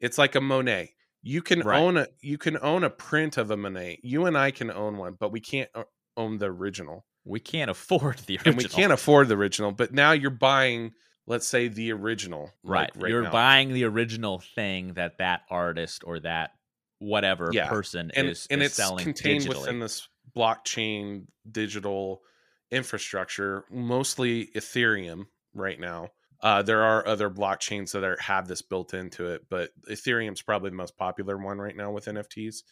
it's 0.00 0.18
like 0.18 0.34
a 0.34 0.40
monet. 0.40 0.94
You 1.22 1.42
can 1.42 1.60
Right. 1.60 1.78
own 1.80 1.96
a 1.98 2.08
you 2.20 2.38
can 2.38 2.58
own 2.60 2.82
a 2.82 2.90
print 2.90 3.36
of 3.36 3.50
a 3.52 3.56
monet. 3.56 4.00
You 4.02 4.26
and 4.26 4.36
i 4.36 4.50
can 4.50 4.70
own 4.70 4.96
one 4.96 5.16
but 5.20 5.30
we 5.30 5.38
can't 5.40 5.70
uh, 5.76 5.84
own 6.16 6.38
the 6.38 6.46
original 6.46 7.04
we 7.30 7.40
can't 7.40 7.70
afford 7.70 8.18
the 8.26 8.34
original. 8.36 8.50
and 8.50 8.56
we 8.58 8.64
can't 8.64 8.92
afford 8.92 9.28
the 9.28 9.34
original 9.34 9.72
but 9.72 9.92
now 9.92 10.12
you're 10.12 10.30
buying 10.30 10.92
let's 11.26 11.46
say 11.46 11.68
the 11.68 11.92
original 11.92 12.50
like, 12.64 12.90
right, 12.96 13.08
you're 13.10 13.22
now. 13.22 13.30
buying 13.30 13.72
the 13.72 13.84
original 13.84 14.42
thing 14.54 14.94
that 14.94 15.18
that 15.18 15.42
artist 15.50 16.02
or 16.04 16.18
that 16.20 16.50
whatever 16.98 17.50
Yeah, 17.52 17.68
person 17.68 18.10
and 18.14 18.28
is, 18.28 18.46
and 18.50 18.60
is 18.60 18.66
it's 18.68 18.74
selling 18.74 19.04
contained 19.04 19.44
digitally. 19.44 19.60
within 19.60 19.80
this 19.80 20.08
blockchain 20.36 21.26
digital 21.50 22.22
infrastructure, 22.70 23.64
mostly 23.70 24.46
Ethereum 24.54 25.24
right 25.54 25.78
now. 25.78 26.08
Uh, 26.42 26.62
there 26.62 26.82
are 26.82 27.06
other 27.06 27.28
blockchains 27.28 27.92
that 27.92 28.02
are, 28.04 28.16
have 28.20 28.48
this 28.48 28.62
built 28.62 28.94
into 28.94 29.26
it, 29.26 29.42
but 29.50 29.70
Ethereum's 29.90 30.40
probably 30.42 30.70
the 30.70 30.76
most 30.76 30.96
popular 30.96 31.36
one 31.36 31.58
right 31.58 31.76
now 31.76 31.90
with 31.90 32.06
NFTs. 32.06 32.62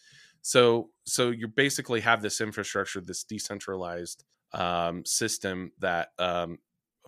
So, 0.41 0.91
so 1.05 1.31
you 1.31 1.49
basically 1.49 2.01
have 2.01 2.23
this 2.23 2.41
infrastructure, 2.41 3.01
this 3.01 3.25
decentralized 3.25 4.25
um, 4.53 5.05
system 5.05 5.73
that 5.79 6.09
um, 6.19 6.59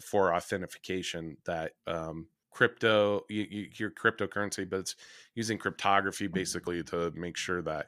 for 0.00 0.34
authentication 0.34 1.36
that 1.44 1.72
um, 1.86 2.26
crypto 2.50 3.22
you, 3.28 3.46
you, 3.50 3.68
your 3.76 3.90
cryptocurrency, 3.90 4.68
but 4.68 4.80
it's 4.80 4.96
using 5.34 5.58
cryptography 5.58 6.26
basically 6.26 6.82
to 6.82 7.10
make 7.14 7.36
sure 7.36 7.62
that 7.62 7.86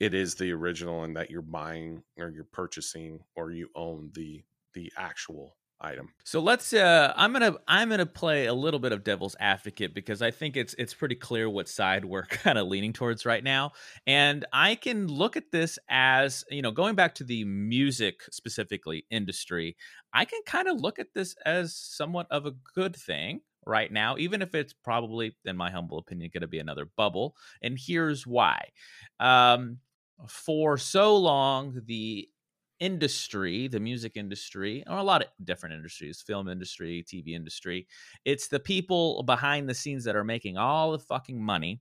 it 0.00 0.14
is 0.14 0.34
the 0.34 0.50
original 0.50 1.04
and 1.04 1.16
that 1.16 1.30
you're 1.30 1.42
buying 1.42 2.02
or 2.18 2.30
you're 2.30 2.44
purchasing 2.44 3.20
or 3.36 3.50
you 3.50 3.68
own 3.74 4.10
the 4.14 4.42
the 4.74 4.92
actual 4.96 5.56
item. 5.82 6.12
So 6.24 6.40
let's 6.40 6.72
uh 6.72 7.12
I'm 7.16 7.32
going 7.32 7.52
to 7.52 7.60
I'm 7.66 7.88
going 7.88 7.98
to 7.98 8.06
play 8.06 8.46
a 8.46 8.54
little 8.54 8.80
bit 8.80 8.92
of 8.92 9.04
devil's 9.04 9.36
advocate 9.40 9.94
because 9.94 10.22
I 10.22 10.30
think 10.30 10.56
it's 10.56 10.74
it's 10.78 10.94
pretty 10.94 11.16
clear 11.16 11.50
what 11.50 11.68
side 11.68 12.04
we're 12.04 12.26
kind 12.26 12.58
of 12.58 12.68
leaning 12.68 12.92
towards 12.92 13.26
right 13.26 13.42
now 13.42 13.72
and 14.06 14.44
I 14.52 14.74
can 14.74 15.06
look 15.06 15.36
at 15.36 15.50
this 15.52 15.78
as, 15.88 16.44
you 16.50 16.62
know, 16.62 16.70
going 16.70 16.94
back 16.94 17.14
to 17.16 17.24
the 17.24 17.44
music 17.44 18.22
specifically 18.30 19.06
industry, 19.10 19.76
I 20.12 20.24
can 20.24 20.40
kind 20.46 20.68
of 20.68 20.80
look 20.80 20.98
at 20.98 21.14
this 21.14 21.34
as 21.44 21.74
somewhat 21.74 22.26
of 22.30 22.46
a 22.46 22.54
good 22.74 22.96
thing 22.96 23.40
right 23.64 23.92
now, 23.92 24.16
even 24.18 24.42
if 24.42 24.54
it's 24.54 24.72
probably, 24.72 25.36
in 25.44 25.56
my 25.56 25.70
humble 25.70 25.98
opinion, 25.98 26.30
going 26.32 26.42
to 26.42 26.48
be 26.48 26.58
another 26.58 26.86
bubble. 26.96 27.36
And 27.62 27.78
here's 27.78 28.26
why. 28.26 28.68
Um, 29.20 29.78
for 30.28 30.78
so 30.78 31.16
long, 31.16 31.80
the 31.86 32.28
industry, 32.82 33.68
the 33.68 33.78
music 33.78 34.16
industry, 34.16 34.82
or 34.88 34.96
a 34.96 35.04
lot 35.04 35.22
of 35.22 35.28
different 35.44 35.76
industries, 35.76 36.20
film 36.20 36.48
industry, 36.48 37.04
TV 37.06 37.28
industry, 37.28 37.86
it's 38.24 38.48
the 38.48 38.58
people 38.58 39.22
behind 39.22 39.68
the 39.68 39.74
scenes 39.74 40.02
that 40.02 40.16
are 40.16 40.24
making 40.24 40.56
all 40.56 40.90
the 40.90 40.98
fucking 40.98 41.40
money 41.40 41.80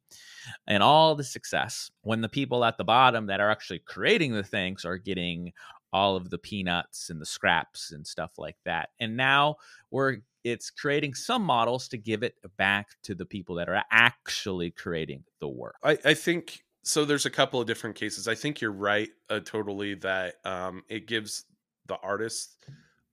and 0.67 0.83
all 0.83 1.15
the 1.15 1.23
success 1.23 1.89
when 2.01 2.21
the 2.21 2.29
people 2.29 2.63
at 2.63 2.77
the 2.77 2.83
bottom 2.83 3.25
that 3.25 3.39
are 3.39 3.49
actually 3.49 3.79
creating 3.79 4.31
the 4.31 4.43
things 4.43 4.85
are 4.85 4.99
getting 4.99 5.51
all 5.91 6.15
of 6.15 6.29
the 6.29 6.37
peanuts 6.37 7.09
and 7.09 7.19
the 7.19 7.25
scraps 7.25 7.91
and 7.91 8.05
stuff 8.05 8.33
like 8.37 8.57
that. 8.65 8.89
And 8.99 9.17
now 9.17 9.55
we're 9.89 10.17
it's 10.43 10.69
creating 10.69 11.13
some 11.13 11.43
models 11.43 11.87
to 11.87 11.97
give 11.97 12.23
it 12.23 12.35
back 12.57 12.89
to 13.03 13.15
the 13.15 13.25
people 13.25 13.55
that 13.55 13.69
are 13.69 13.83
actually 13.91 14.71
creating 14.71 15.23
the 15.39 15.47
work. 15.47 15.75
I, 15.83 15.97
I 16.05 16.13
think 16.13 16.63
so 16.83 17.05
there's 17.05 17.25
a 17.25 17.29
couple 17.29 17.61
of 17.61 17.67
different 17.67 17.95
cases. 17.95 18.27
I 18.27 18.35
think 18.35 18.61
you're 18.61 18.71
right 18.71 19.09
uh, 19.29 19.39
totally 19.39 19.95
that 19.95 20.35
um, 20.45 20.83
it 20.89 21.07
gives 21.07 21.45
the 21.87 21.97
artists 21.97 22.57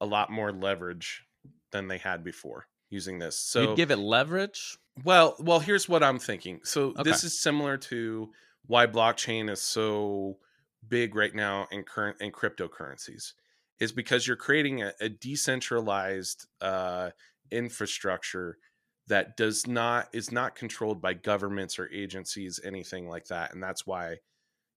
a 0.01 0.07
lot 0.07 0.31
more 0.31 0.53
leverage 0.53 1.25
than 1.71 1.89
they 1.89 1.99
had 1.99 2.25
before 2.25 2.67
using 2.91 3.19
this. 3.19 3.39
So 3.39 3.63
You'd 3.63 3.77
give 3.77 3.91
it 3.91 3.99
leverage? 3.99 4.79
Well, 5.05 5.37
well, 5.39 5.61
here's 5.61 5.89
what 5.89 6.03
I'm 6.03 6.19
thinking. 6.19 6.61
So 6.65 6.89
okay. 6.89 7.03
this 7.03 7.25
is 7.25 7.39
similar 7.39 7.77
to 7.77 8.31
why 8.67 8.87
blockchain 8.87 9.51
is 9.51 9.63
so 9.63 10.39
big 10.87 11.15
right 11.15 11.35
now 11.35 11.67
in 11.71 11.83
current 11.83 12.17
in 12.21 12.33
cryptocurrencies 12.33 13.33
is 13.81 13.93
because 13.93 14.27
you're 14.27 14.37
creating 14.37 14.83
a, 14.83 14.93
a 15.01 15.09
decentralized 15.09 16.47
uh, 16.61 17.11
infrastructure 17.51 18.59
that 19.09 19.37
does 19.37 19.67
not 19.67 20.09
is 20.13 20.31
not 20.33 20.55
controlled 20.55 21.01
by 21.01 21.15
governments 21.15 21.79
or 21.79 21.91
agencies 21.93 22.61
anything 22.65 23.09
like 23.09 23.27
that 23.27 23.53
and 23.53 23.63
that's 23.63 23.87
why 23.87 24.17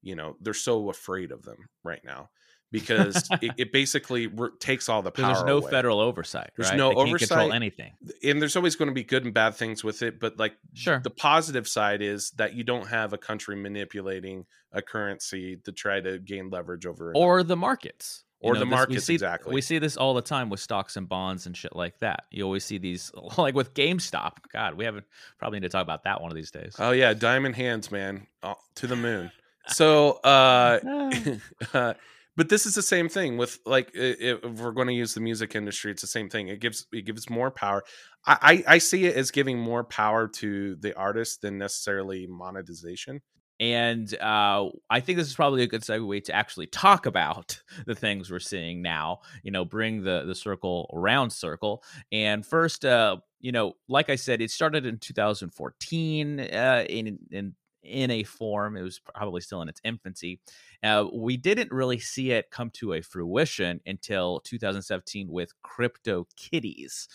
you 0.02 0.16
know 0.16 0.36
they're 0.42 0.54
so 0.54 0.90
afraid 0.90 1.32
of 1.32 1.44
them 1.44 1.58
right 1.84 2.02
now 2.04 2.30
because 2.72 3.28
it, 3.42 3.52
it, 3.58 3.72
basically 3.72 4.28
re- 4.28 4.50
takes 4.60 4.90
all 4.90 5.02
the 5.02 5.12
power. 5.12 5.34
There's 5.34 5.44
no 5.44 5.58
away. 5.58 5.70
federal 5.72 6.00
oversight. 6.00 6.52
There's 6.56 6.70
right? 6.70 6.78
no 6.78 6.90
they 6.90 6.96
oversight. 6.96 7.28
control 7.28 7.54
anything, 7.54 7.94
and 8.24 8.42
there's 8.42 8.56
always 8.56 8.76
going 8.76 8.88
to 8.88 8.96
be 8.96 9.04
good 9.04 9.26
and 9.26 9.34
bad 9.34 9.56
things 9.56 9.84
with 9.84 10.02
it. 10.02 10.20
But 10.20 10.40
like, 10.40 10.54
sure, 10.74 11.00
the 11.04 11.10
positive 11.10 11.68
side 11.68 12.02
is 12.02 12.32
that 12.38 12.54
you 12.54 12.64
don't 12.64 12.88
have 12.88 13.14
a 13.14 13.18
country 13.18 13.56
manipulating 13.56 14.46
a 14.72 14.82
currency 14.82 15.58
to 15.66 15.72
try 15.72 16.00
to 16.00 16.18
gain 16.18 16.50
leverage 16.50 16.86
over, 16.86 17.12
or 17.16 17.44
the 17.44 17.58
markets 17.58 18.24
or 18.42 18.54
know, 18.54 18.60
the 18.60 18.66
markets 18.66 18.96
we 18.96 19.00
see, 19.00 19.14
exactly. 19.14 19.54
We 19.54 19.62
see 19.62 19.80
this 19.80 19.98
all 19.98 20.14
the 20.14 20.22
time 20.22 20.50
with 20.50 20.60
stocks 20.60 20.98
and 20.98 21.08
bonds 21.08 21.46
and 21.46 21.56
shit 21.56 21.76
like 21.76 22.00
that. 22.00 22.26
You 22.32 22.44
always 22.44 22.66
see 22.66 22.78
these, 22.78 23.12
like 23.38 23.56
with 23.56 23.74
GameStop. 23.74 24.34
God, 24.52 24.76
we 24.76 24.86
haven't 24.86 25.06
probably 25.40 25.60
need 25.60 25.68
to 25.68 25.70
talk 25.70 25.84
about 25.84 26.04
that 26.04 26.22
one 26.22 26.32
of 26.32 26.36
these 26.36 26.52
days. 26.52 26.76
Oh 26.80 26.92
yeah, 26.92 27.14
diamond 27.14 27.56
hands, 27.56 27.92
man, 27.92 28.28
oh, 28.44 28.56
to 28.76 28.88
the 28.88 28.96
moon. 28.96 29.32
So, 29.68 30.14
uh, 30.24 30.80
uh, 31.74 31.94
but 32.38 32.50
this 32.50 32.66
is 32.66 32.76
the 32.76 32.82
same 32.82 33.10
thing 33.10 33.38
with 33.38 33.60
like 33.66 33.92
if 33.94 34.44
we're 34.44 34.72
going 34.72 34.88
to 34.88 34.94
use 34.94 35.14
the 35.14 35.22
music 35.22 35.56
industry, 35.56 35.92
it's 35.92 36.02
the 36.02 36.08
same 36.08 36.30
thing. 36.30 36.48
It 36.48 36.60
gives 36.60 36.88
it 36.92 37.06
gives 37.06 37.30
more 37.30 37.52
power. 37.52 37.84
I, 38.26 38.64
I, 38.68 38.76
I 38.76 38.78
see 38.78 39.06
it 39.06 39.16
as 39.16 39.32
giving 39.32 39.60
more 39.60 39.84
power 39.84 40.28
to 40.28 40.76
the 40.76 40.96
artist 40.96 41.42
than 41.42 41.58
necessarily 41.58 42.28
monetization. 42.28 43.22
And 43.62 44.12
uh, 44.20 44.70
I 44.90 45.02
think 45.02 45.20
this 45.20 45.28
is 45.28 45.36
probably 45.36 45.62
a 45.62 45.68
good 45.68 45.84
segue 45.84 46.24
to 46.26 46.34
actually 46.36 46.66
talk 46.66 47.06
about 47.06 47.62
the 47.86 47.94
things 47.94 48.32
we're 48.32 48.40
seeing 48.40 48.82
now. 48.82 49.20
You 49.44 49.52
know, 49.52 49.64
bring 49.64 50.04
the 50.04 50.24
the 50.26 50.34
circle 50.34 50.90
around 50.94 51.30
circle. 51.30 51.84
And 52.12 52.44
first, 52.44 52.84
uh, 52.84 53.18
you 53.40 53.52
know, 53.52 53.74
like 53.88 54.10
I 54.10 54.16
said, 54.16 54.42
it 54.42 54.50
started 54.50 54.88
in 54.88 54.98
2014 54.98 56.40
uh, 56.40 56.86
in 56.90 57.20
in 57.30 57.56
in 57.84 58.10
a 58.10 58.24
form. 58.24 58.78
It 58.78 58.82
was 58.82 59.00
probably 59.00 59.42
still 59.42 59.62
in 59.62 59.70
its 59.70 59.82
infancy. 59.84 60.40
Uh, 60.82 61.06
we 61.14 61.38
didn't 61.38 61.72
really 61.72 62.00
see 62.00 62.32
it 62.32 62.50
come 62.50 62.72
to 62.72 62.94
a 62.94 63.02
fruition 63.02 63.80
until 63.86 64.40
2017 64.40 65.28
with 65.30 65.54
Crypto 65.62 66.28
Kitties. 66.36 67.08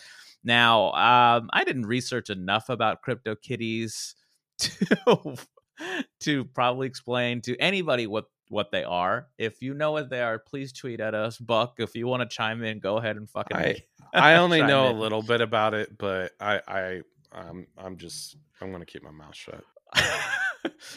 Now, 0.45 0.93
um, 0.93 1.51
I 1.53 1.65
didn't 1.65 1.87
research 1.87 2.31
enough 2.31 2.69
about 2.69 3.03
Crypto 3.03 3.35
Kitties 3.35 4.15
to 4.59 5.37
to 6.21 6.45
probably 6.47 6.87
explain 6.87 7.41
to 7.43 7.57
anybody 7.59 8.07
what 8.07 8.27
what 8.49 8.71
they 8.71 8.85
are. 8.85 9.27
If 9.39 9.63
you 9.63 9.75
know 9.75 9.93
what 9.93 10.09
they 10.09 10.21
are, 10.21 10.39
please 10.39 10.73
tweet 10.73 11.01
at 11.01 11.15
us. 11.15 11.39
Buck, 11.39 11.75
if 11.79 11.95
you 11.95 12.07
want 12.07 12.29
to 12.29 12.35
chime 12.35 12.63
in, 12.63 12.79
go 12.79 12.97
ahead 12.97 13.17
and 13.17 13.29
fucking. 13.29 13.57
I, 13.57 13.77
I 14.15 14.35
only 14.37 14.63
know 14.63 14.89
in. 14.89 14.97
a 14.97 14.99
little 14.99 15.23
bit 15.23 15.41
about 15.41 15.75
it, 15.75 15.99
but 15.99 16.33
I 16.41 16.61
I 16.67 17.01
um, 17.33 17.67
I'm 17.77 17.97
just 17.97 18.37
I'm 18.61 18.73
gonna 18.73 18.87
keep 18.87 19.03
my 19.03 19.11
mouth 19.11 19.35
shut. 19.35 19.65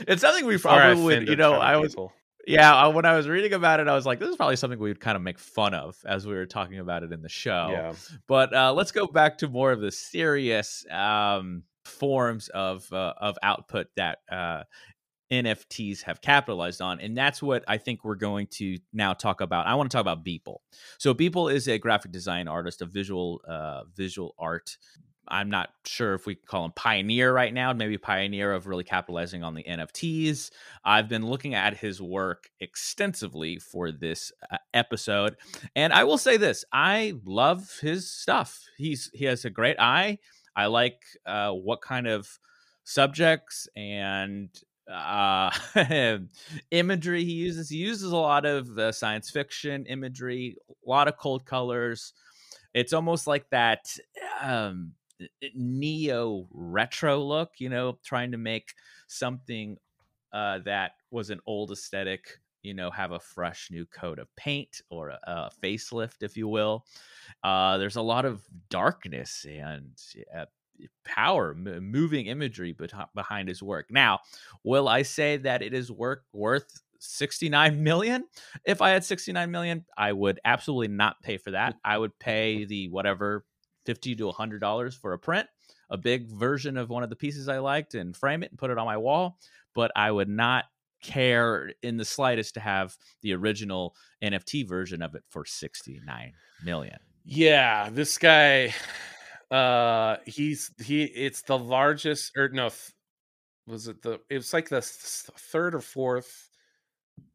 it's 0.07 0.21
something 0.21 0.45
we 0.45 0.57
probably 0.57 1.03
would, 1.03 1.27
you 1.27 1.35
know. 1.35 1.53
I 1.53 1.77
was 1.77 1.93
people. 1.93 2.13
yeah. 2.47 2.87
When 2.87 3.05
I 3.05 3.15
was 3.15 3.27
reading 3.27 3.53
about 3.53 3.79
it, 3.79 3.87
I 3.87 3.95
was 3.95 4.05
like, 4.05 4.19
this 4.19 4.29
is 4.29 4.35
probably 4.35 4.55
something 4.55 4.79
we 4.79 4.89
would 4.89 4.99
kind 4.99 5.15
of 5.15 5.21
make 5.21 5.39
fun 5.39 5.73
of 5.73 5.97
as 6.05 6.25
we 6.25 6.33
were 6.33 6.45
talking 6.45 6.79
about 6.79 7.03
it 7.03 7.11
in 7.11 7.21
the 7.21 7.29
show. 7.29 7.69
Yeah. 7.71 7.93
But 8.27 8.53
uh, 8.53 8.73
let's 8.73 8.91
go 8.91 9.07
back 9.07 9.39
to 9.39 9.47
more 9.47 9.71
of 9.71 9.81
the 9.81 9.91
serious. 9.91 10.85
Um, 10.89 11.63
forms 11.85 12.49
of 12.49 12.91
uh, 12.91 13.13
of 13.19 13.37
output 13.43 13.87
that 13.95 14.19
uh, 14.31 14.63
NFTs 15.31 16.03
have 16.03 16.21
capitalized 16.21 16.81
on, 16.81 16.99
and 16.99 17.15
that's 17.15 17.41
what 17.41 17.63
I 17.67 17.77
think 17.77 18.03
we're 18.03 18.15
going 18.15 18.47
to 18.51 18.77
now 18.93 19.13
talk 19.13 19.41
about. 19.41 19.67
I 19.67 19.75
want 19.75 19.91
to 19.91 19.95
talk 19.95 20.01
about 20.01 20.25
Beeple. 20.25 20.57
So 20.97 21.13
Beeple 21.13 21.53
is 21.53 21.67
a 21.67 21.77
graphic 21.77 22.11
design 22.11 22.47
artist, 22.47 22.81
a 22.81 22.85
visual 22.85 23.41
uh, 23.47 23.83
visual 23.95 24.33
art. 24.39 24.77
I'm 25.31 25.51
not 25.51 25.69
sure 25.85 26.15
if 26.15 26.25
we 26.25 26.33
call 26.33 26.65
him 26.65 26.71
pioneer 26.75 27.31
right 27.31 27.53
now, 27.53 27.71
maybe 27.71 27.99
pioneer 27.99 28.51
of 28.51 28.65
really 28.65 28.83
capitalizing 28.83 29.43
on 29.43 29.53
the 29.53 29.63
NFTs. 29.63 30.49
I've 30.83 31.07
been 31.07 31.27
looking 31.27 31.53
at 31.53 31.77
his 31.77 32.01
work 32.01 32.49
extensively 32.59 33.59
for 33.59 33.91
this 33.91 34.31
uh, 34.51 34.57
episode, 34.73 35.37
and 35.75 35.93
I 35.93 36.05
will 36.05 36.17
say 36.17 36.37
this: 36.37 36.65
I 36.73 37.13
love 37.23 37.77
his 37.81 38.11
stuff. 38.11 38.63
He's 38.77 39.11
he 39.13 39.25
has 39.25 39.45
a 39.45 39.51
great 39.51 39.79
eye 39.79 40.17
I 40.55 40.67
like 40.67 41.01
uh, 41.25 41.51
what 41.51 41.81
kind 41.81 42.07
of 42.07 42.39
subjects 42.83 43.67
and 43.75 44.49
uh, 44.91 45.51
imagery 46.71 47.23
he 47.23 47.33
uses. 47.33 47.69
He 47.69 47.77
uses 47.77 48.11
a 48.11 48.17
lot 48.17 48.45
of 48.45 48.77
uh, 48.77 48.91
science 48.91 49.29
fiction 49.29 49.85
imagery, 49.85 50.55
a 50.69 50.89
lot 50.89 51.07
of 51.07 51.17
cold 51.17 51.45
colors. 51.45 52.13
It's 52.73 52.93
almost 52.93 53.27
like 53.27 53.49
that 53.49 53.95
um, 54.41 54.93
neo 55.55 56.47
retro 56.51 57.19
look, 57.23 57.53
you 57.59 57.69
know, 57.69 57.99
trying 58.03 58.31
to 58.31 58.37
make 58.37 58.73
something 59.07 59.77
uh, 60.31 60.59
that 60.65 60.91
was 61.11 61.29
an 61.29 61.39
old 61.45 61.71
aesthetic 61.71 62.39
you 62.63 62.73
know 62.73 62.91
have 62.91 63.11
a 63.11 63.19
fresh 63.19 63.69
new 63.71 63.85
coat 63.85 64.19
of 64.19 64.27
paint 64.35 64.81
or 64.89 65.09
a, 65.09 65.19
a 65.23 65.49
facelift 65.63 66.21
if 66.21 66.37
you 66.37 66.47
will 66.47 66.85
uh, 67.43 67.77
there's 67.77 67.95
a 67.95 68.01
lot 68.01 68.25
of 68.25 68.41
darkness 68.69 69.45
and 69.49 69.97
uh, 70.35 70.45
power, 71.05 71.51
m- 71.51 71.91
moving 71.91 72.27
imagery 72.27 72.75
behind 73.15 73.47
his 73.47 73.61
work. 73.61 73.87
Now, 73.89 74.19
will 74.63 74.87
I 74.87 75.01
say 75.03 75.37
that 75.37 75.61
it 75.61 75.73
is 75.73 75.91
work 75.91 76.23
worth 76.33 76.81
69 76.99 77.81
million? 77.83 78.25
If 78.65 78.81
I 78.81 78.91
had 78.91 79.03
69 79.03 79.51
million, 79.51 79.85
I 79.97 80.13
would 80.13 80.39
absolutely 80.45 80.89
not 80.89 81.21
pay 81.21 81.37
for 81.37 81.51
that. 81.51 81.75
I 81.83 81.97
would 81.97 82.17
pay 82.19 82.65
the 82.65 82.89
whatever 82.89 83.45
50 83.85 84.15
to 84.15 84.25
100 84.25 84.59
dollars 84.59 84.95
for 84.95 85.13
a 85.13 85.19
print, 85.19 85.47
a 85.89 85.97
big 85.97 86.29
version 86.29 86.77
of 86.77 86.89
one 86.89 87.03
of 87.03 87.09
the 87.09 87.15
pieces 87.15 87.47
I 87.47 87.59
liked 87.59 87.95
and 87.95 88.15
frame 88.15 88.43
it 88.43 88.51
and 88.51 88.59
put 88.59 88.71
it 88.71 88.77
on 88.77 88.85
my 88.85 88.97
wall, 88.97 89.39
but 89.73 89.91
I 89.95 90.11
would 90.11 90.29
not 90.29 90.65
care 91.01 91.73
in 91.81 91.97
the 91.97 92.05
slightest 92.05 92.53
to 92.55 92.59
have 92.59 92.95
the 93.21 93.33
original 93.33 93.95
NFT 94.23 94.67
version 94.67 95.01
of 95.01 95.15
it 95.15 95.23
for 95.29 95.45
69 95.45 96.33
million. 96.63 96.97
Yeah, 97.23 97.89
this 97.91 98.17
guy 98.17 98.73
uh 99.51 100.17
he's 100.27 100.71
he 100.83 101.03
it's 101.03 101.41
the 101.41 101.57
largest 101.57 102.31
or 102.37 102.49
no 102.49 102.69
th- 102.69 102.91
was 103.65 103.87
it 103.87 103.99
the 104.03 104.19
it's 104.29 104.53
like 104.53 104.69
the 104.69 104.79
th- 104.81 105.39
third 105.39 105.73
or 105.73 105.81
fourth 105.81 106.49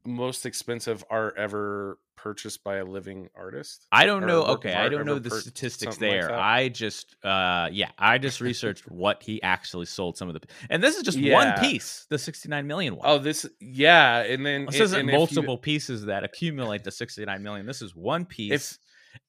most 0.05 0.47
expensive 0.47 1.05
art 1.11 1.35
ever 1.37 1.99
purchased 2.25 2.64
by 2.64 2.77
a 2.77 2.85
living 2.87 3.29
artist. 3.35 3.87
I 3.93 4.07
don't 4.07 4.27
know. 4.27 4.45
Okay, 4.45 4.72
I 4.72 4.89
don't 4.89 5.05
know 5.05 5.18
the 5.18 5.29
per- 5.29 5.41
statistics 5.41 5.97
something 5.97 6.11
like 6.11 6.20
there. 6.29 6.35
I 6.35 6.70
just, 6.70 7.14
uh, 7.22 7.68
yeah, 7.70 7.91
I 7.99 8.16
just 8.16 8.41
researched 8.41 8.91
what 8.91 9.22
he 9.22 9.43
actually 9.43 9.85
sold 9.85 10.16
some 10.16 10.29
of 10.29 10.35
the, 10.35 10.41
and 10.70 10.83
this 10.83 10.97
is 10.97 11.03
just 11.03 11.20
one 11.20 11.53
piece, 11.61 12.07
the 12.09 12.18
69 12.18 12.66
million 12.66 12.97
one. 12.97 13.07
Oh, 13.07 13.18
this 13.18 13.45
yeah, 13.61 14.20
and 14.22 14.45
then 14.45 14.64
this 14.64 14.77
and- 14.77 14.85
isn't 14.85 15.01
if 15.01 15.07
you- 15.12 15.18
multiple 15.18 15.59
pieces 15.59 16.07
that 16.07 16.25
accumulate 16.25 16.83
the 16.83 16.91
69 16.91 17.43
million. 17.43 17.66
This 17.66 17.83
is 17.83 17.95
one 17.95 18.25
piece, 18.25 18.79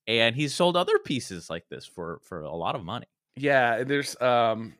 and 0.08 0.34
he's 0.34 0.54
sold 0.54 0.78
other 0.78 0.98
pieces 1.00 1.50
like 1.50 1.68
this 1.70 1.86
for 1.86 2.22
for 2.24 2.42
a 2.44 2.56
lot 2.56 2.76
of 2.76 2.84
money. 2.86 3.08
yeah, 3.36 3.84
there's 3.84 4.20
um 4.22 4.74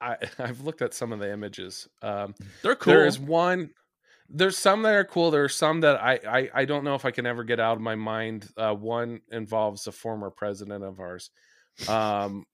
I 0.00 0.16
I've 0.38 0.60
looked 0.60 0.80
at 0.82 0.94
some 0.94 1.12
of 1.12 1.18
the 1.18 1.32
images. 1.32 1.88
Um 2.02 2.34
They're 2.62 2.76
cool. 2.76 2.92
There 2.92 3.04
is 3.04 3.18
one. 3.18 3.70
There's 4.28 4.56
some 4.56 4.82
that 4.82 4.94
are 4.94 5.04
cool. 5.04 5.30
There 5.30 5.44
are 5.44 5.48
some 5.48 5.80
that 5.80 6.02
I, 6.02 6.18
I 6.26 6.50
I 6.54 6.64
don't 6.64 6.84
know 6.84 6.94
if 6.94 7.04
I 7.04 7.10
can 7.10 7.26
ever 7.26 7.44
get 7.44 7.60
out 7.60 7.76
of 7.76 7.82
my 7.82 7.94
mind. 7.94 8.48
Uh, 8.56 8.74
one 8.74 9.20
involves 9.30 9.86
a 9.86 9.92
former 9.92 10.30
president 10.30 10.84
of 10.84 11.00
ours, 11.00 11.30
um, 11.88 12.44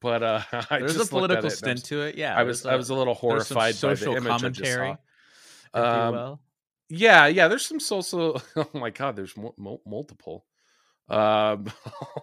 but 0.00 0.22
uh, 0.22 0.42
I 0.70 0.78
There's 0.78 0.96
a 0.96 1.06
political 1.06 1.46
it 1.46 1.50
stint 1.50 1.84
to 1.86 2.02
it. 2.02 2.16
Yeah, 2.16 2.36
I 2.36 2.42
was 2.42 2.62
there's 2.62 2.72
I 2.72 2.76
was 2.76 2.90
a 2.90 2.94
little 2.94 3.14
horrified 3.14 3.74
by 3.80 3.94
the 3.94 4.12
image 4.12 4.26
I 4.26 4.28
commentary. 4.28 4.96
saw. 5.74 6.06
Um, 6.06 6.14
will. 6.14 6.40
Yeah, 6.88 7.26
yeah. 7.26 7.48
There's 7.48 7.66
some 7.66 7.80
social. 7.80 8.42
Oh 8.56 8.68
my 8.74 8.90
god, 8.90 9.16
there's 9.16 9.36
mul- 9.36 9.54
mul- 9.56 9.82
multiple. 9.86 10.44
Um, 11.08 11.66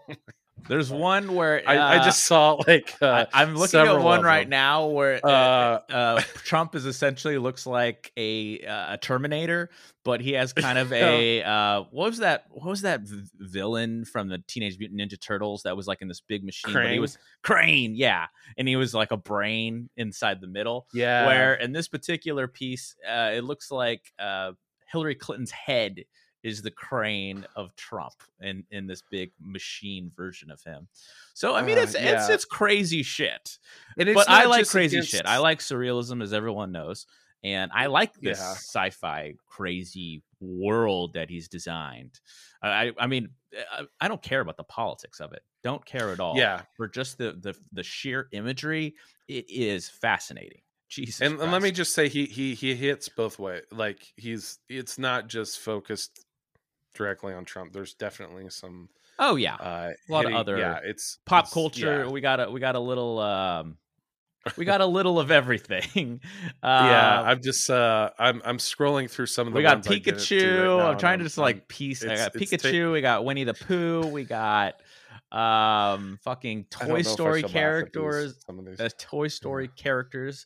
There's 0.68 0.92
one 0.92 1.34
where 1.34 1.62
I, 1.66 1.76
I 1.78 1.98
uh, 1.98 2.04
just 2.04 2.26
saw 2.26 2.54
like 2.68 2.94
uh, 3.02 3.26
I, 3.34 3.44
am 3.44 3.56
looking 3.56 3.80
at 3.80 4.00
one 4.00 4.24
right 4.24 4.44
them. 4.44 4.50
now 4.50 4.88
where 4.88 5.26
uh, 5.26 5.30
Uh, 5.30 5.80
uh, 5.90 6.22
Trump 6.44 6.76
is 6.76 6.86
essentially 6.86 7.38
looks 7.38 7.66
like 7.66 8.12
a 8.18 8.60
uh, 8.62 8.94
a 8.94 8.98
Terminator, 8.98 9.70
but 10.04 10.22
he 10.22 10.34
has 10.34 10.54
kind 10.54 10.78
of 10.78 10.92
a 10.94 11.44
uh, 11.44 11.84
what 11.92 12.10
was 12.10 12.20
that? 12.20 12.46
What 12.50 12.70
was 12.70 12.82
that 12.82 13.02
villain 13.04 14.06
from 14.06 14.30
the 14.30 14.40
Teenage 14.48 14.78
Mutant 14.78 15.00
Ninja 15.00 15.20
Turtles 15.20 15.64
that 15.64 15.76
was 15.76 15.88
like 15.88 16.02
in 16.02 16.08
this 16.08 16.22
big 16.22 16.44
machine? 16.44 16.74
But 16.74 16.92
he 16.92 17.00
was 17.00 17.18
Krang, 17.44 17.94
yeah, 17.96 18.28
and 18.58 18.68
he 18.68 18.76
was 18.76 18.94
like 18.94 19.12
a 19.12 19.18
brain 19.18 19.90
inside 19.96 20.42
the 20.42 20.48
middle. 20.48 20.88
yeah, 20.94 21.28
Where 21.28 21.54
in 21.54 21.72
this 21.72 21.88
particular 21.88 22.48
piece, 22.48 22.96
uh, 23.08 23.32
it 23.34 23.44
looks 23.44 23.72
like 23.72 24.12
uh, 24.20 24.52
Hillary 24.92 25.16
Clinton's 25.16 25.52
head 25.52 26.06
is 26.44 26.62
the 26.62 26.72
Krang 26.72 27.44
of 27.56 27.76
Trump 27.76 28.14
in 28.42 28.64
in 28.72 28.88
this 28.88 29.02
big 29.10 29.32
machine 29.42 30.12
version 30.16 30.52
of 30.52 30.62
him. 30.64 30.88
So 31.34 31.56
I 31.56 31.62
mean, 31.62 31.78
Uh, 31.78 31.82
it's 31.82 31.94
it's 31.96 32.04
yeah. 32.04 32.32
it's 32.32 32.46
crazy 32.46 33.04
shit 33.04 33.58
it's 33.98 34.14
but 34.14 34.30
I 34.30 34.46
like 34.46 34.68
crazy 34.68 34.98
against- 34.98 35.12
shit. 35.12 35.26
I 35.26 35.38
like 35.40 35.60
surrealism, 35.60 36.22
as 36.24 36.34
everyone 36.34 36.72
knows, 36.72 37.08
and 37.44 37.72
I 37.74 37.88
like 37.88 38.14
this 38.16 38.40
Yeah. 38.40 38.52
sci-fi 38.54 39.34
crazy 39.48 40.24
world 40.40 41.14
that 41.14 41.30
he's 41.30 41.48
designed. 41.48 42.20
I, 42.62 42.88
I- 42.90 42.94
I 43.00 43.08
mean, 43.08 43.30
I, 43.72 43.84
I 44.00 44.08
don't 44.08 44.22
care 44.22 44.42
about 44.42 44.58
the 44.58 44.64
politics 44.64 45.20
of 45.20 45.34
it. 45.34 45.42
Don't 45.64 45.84
care 45.86 46.12
at 46.12 46.20
all. 46.20 46.38
Yeah, 46.38 46.62
for 46.76 46.88
just 46.88 47.18
the 47.18 47.34
the 47.34 47.56
the 47.74 47.84
sheer 47.84 48.28
imagery, 48.32 48.96
it 49.28 49.50
is 49.50 49.90
fascinating. 49.90 50.62
Jesus, 50.90 51.20
and, 51.20 51.38
and 51.42 51.52
let 51.52 51.62
me 51.62 51.72
just 51.72 51.94
say 51.94 52.08
he 52.08 52.26
he 52.28 52.56
he 52.56 52.74
hits 52.74 53.10
both 53.10 53.40
way 53.40 53.62
like 53.72 54.00
he's 54.16 54.60
it's 54.70 54.98
not 54.98 55.28
just 55.28 55.60
focused 55.60 56.24
directly 56.98 57.34
on 57.34 57.46
trump 57.46 57.72
there's 57.74 57.94
definitely 57.94 58.50
some 58.50 58.90
Oh 59.20 59.36
yeah, 59.36 59.56
uh 59.56 59.94
A 60.08 60.12
lot 60.12 60.26
of 60.28 60.34
other 60.34 60.60
yeah 60.60 60.80
it's 60.84 61.18
pop 61.26 61.46
it's- 61.46 61.54
culture. 61.54 62.04
yeah. 62.06 62.12
We 62.12 62.22
got 62.22 62.40
a 62.40 62.52
we 62.52 62.60
got 62.60 62.76
a 62.76 62.80
little. 62.80 63.18
um 63.18 63.78
we 64.58 64.64
got 64.74 64.80
a 64.80 64.86
little 64.86 65.20
of 65.20 65.32
everything. 65.32 66.22
yeah 66.64 67.20
Uh, 67.22 67.24
i'm 67.26 67.42
just 67.42 67.68
uh 67.72 68.12
i'm 68.20 68.44
i'm 68.46 68.60
scrolling 68.60 69.10
through 69.10 69.26
some 69.26 69.48
of 69.48 69.54
the 69.54 69.58
we 69.58 69.64
got 69.64 69.78
ones 69.78 69.88
I 69.88 69.98
didn't 69.98 70.06
do 70.06 70.12
right 70.12 70.20
Pikachu. 70.20 70.86
I'm 70.92 70.98
trying 71.00 71.18
to 71.18 71.26
just 71.26 71.40
like 71.40 71.68
piece. 71.68 72.04
I 72.06 72.16
got 72.16 72.34
ta- 72.34 72.40
Pikachu. 72.40 72.92
we 72.92 73.02
got 73.02 73.26
Winnie 73.26 73.44
the 73.44 73.56
Pooh. 73.56 74.06
We 74.06 74.24
got 74.24 74.76
um 75.32 76.18
fucking 76.24 76.66
I 76.76 76.80
don't 76.80 76.88
know 76.90 76.96
Toy 76.96 77.02
Story 77.02 77.44
characters. 77.44 78.36
some 78.46 78.60
of 78.60 78.66
these. 78.66 78.80
Uh, 78.80 78.90
Toy 78.98 79.28
Story 79.28 79.68
characters, 79.76 80.46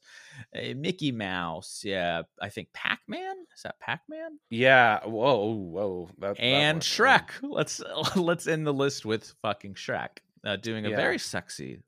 uh, 0.55 0.73
Mickey 0.75 1.11
Mouse, 1.11 1.82
yeah, 1.86 2.23
I 2.41 2.49
think 2.49 2.73
Pac 2.73 2.99
Man 3.07 3.36
is 3.55 3.61
that 3.63 3.79
Pac 3.79 4.01
Man 4.09 4.39
yeah 4.49 5.05
whoa 5.05 5.53
whoa 5.53 6.09
that, 6.19 6.36
that 6.38 6.41
and 6.43 6.77
one, 6.77 6.82
Shrek. 6.82 7.29
Let's 7.43 7.82
let's 8.15 8.47
end 8.47 8.65
the 8.65 8.73
list 8.73 9.05
with 9.05 9.34
fucking 9.43 9.75
Shrek 9.75 10.17
uh, 10.43 10.55
doing 10.55 10.86
a 10.88 10.89
Yeah. 10.89 10.95
very 10.95 11.19
sexy 11.19 11.82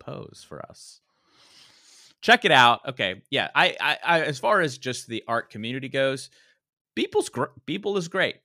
pose 0.00 0.44
for 0.48 0.60
us. 0.68 1.00
Check 2.22 2.44
it 2.44 2.50
out. 2.52 2.80
Okay, 2.86 3.22
yeah. 3.30 3.48
I, 3.54 3.76
I, 3.80 3.98
I 4.04 4.20
as 4.22 4.38
far 4.38 4.60
as 4.60 4.76
just 4.76 5.06
the 5.06 5.24
art 5.26 5.48
community 5.50 5.88
goes, 5.88 6.28
people's 6.94 7.28
gr- 7.30 7.44
Beeple 7.66 7.96
is 7.96 8.08
great. 8.08 8.36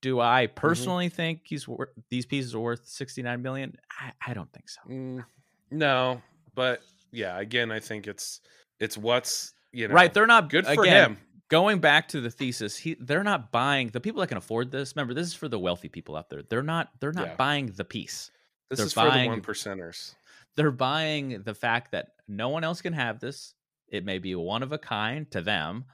Do 0.00 0.20
I 0.20 0.46
Mm-hmm. 0.46 0.54
personally 0.54 1.08
think 1.08 1.40
he's 1.44 1.66
worth 1.66 1.88
these 2.10 2.26
pieces 2.26 2.54
are 2.54 2.60
worth 2.60 2.86
sixty 2.86 3.22
nine 3.22 3.42
million? 3.42 3.76
I, 4.00 4.12
I 4.30 4.34
don't 4.34 4.52
think 4.52 4.68
so. 4.68 4.80
Mm, 4.88 5.24
no 5.70 6.22
but 6.54 6.80
yeah 7.12 7.38
again 7.38 7.70
i 7.70 7.78
think 7.78 8.06
it's 8.06 8.40
it's 8.80 8.96
what's 8.96 9.52
you 9.72 9.86
know 9.86 9.94
right? 9.94 10.12
They're 10.14 10.26
not 10.26 10.48
good 10.50 10.66
for 10.66 10.82
again, 10.82 11.10
him 11.12 11.18
Going 11.50 11.78
back 11.78 12.08
to 12.08 12.20
the 12.20 12.30
thesis, 12.30 12.76
he 12.76 12.94
they're 13.00 13.24
not 13.24 13.50
buying 13.52 13.88
the 13.88 14.00
people 14.00 14.20
that 14.20 14.26
can 14.26 14.36
afford 14.36 14.70
this. 14.70 14.94
Remember, 14.94 15.14
this 15.14 15.26
is 15.28 15.34
for 15.34 15.48
the 15.48 15.58
wealthy 15.58 15.88
people 15.88 16.14
out 16.14 16.28
there. 16.28 16.42
They're 16.42 16.62
not 16.62 16.90
they're 17.00 17.12
not 17.12 17.28
Yeah. 17.28 17.34
buying 17.36 17.66
the 17.74 17.84
piece. 17.84 18.30
this 18.68 18.76
they're 18.78 18.86
is 18.86 18.92
for 18.92 19.10
the 19.10 19.26
one 19.26 19.40
percenters 19.40 20.14
they're 20.56 20.70
buying 20.70 21.40
the 21.44 21.54
fact 21.54 21.92
that 21.92 22.08
no 22.28 22.50
one 22.50 22.64
else 22.64 22.82
can 22.82 22.92
have 22.92 23.18
this. 23.20 23.54
It 23.88 24.04
may 24.04 24.18
be 24.18 24.34
one 24.34 24.62
of 24.62 24.72
a 24.72 24.78
kind 24.78 25.30
to 25.30 25.40
them, 25.40 25.84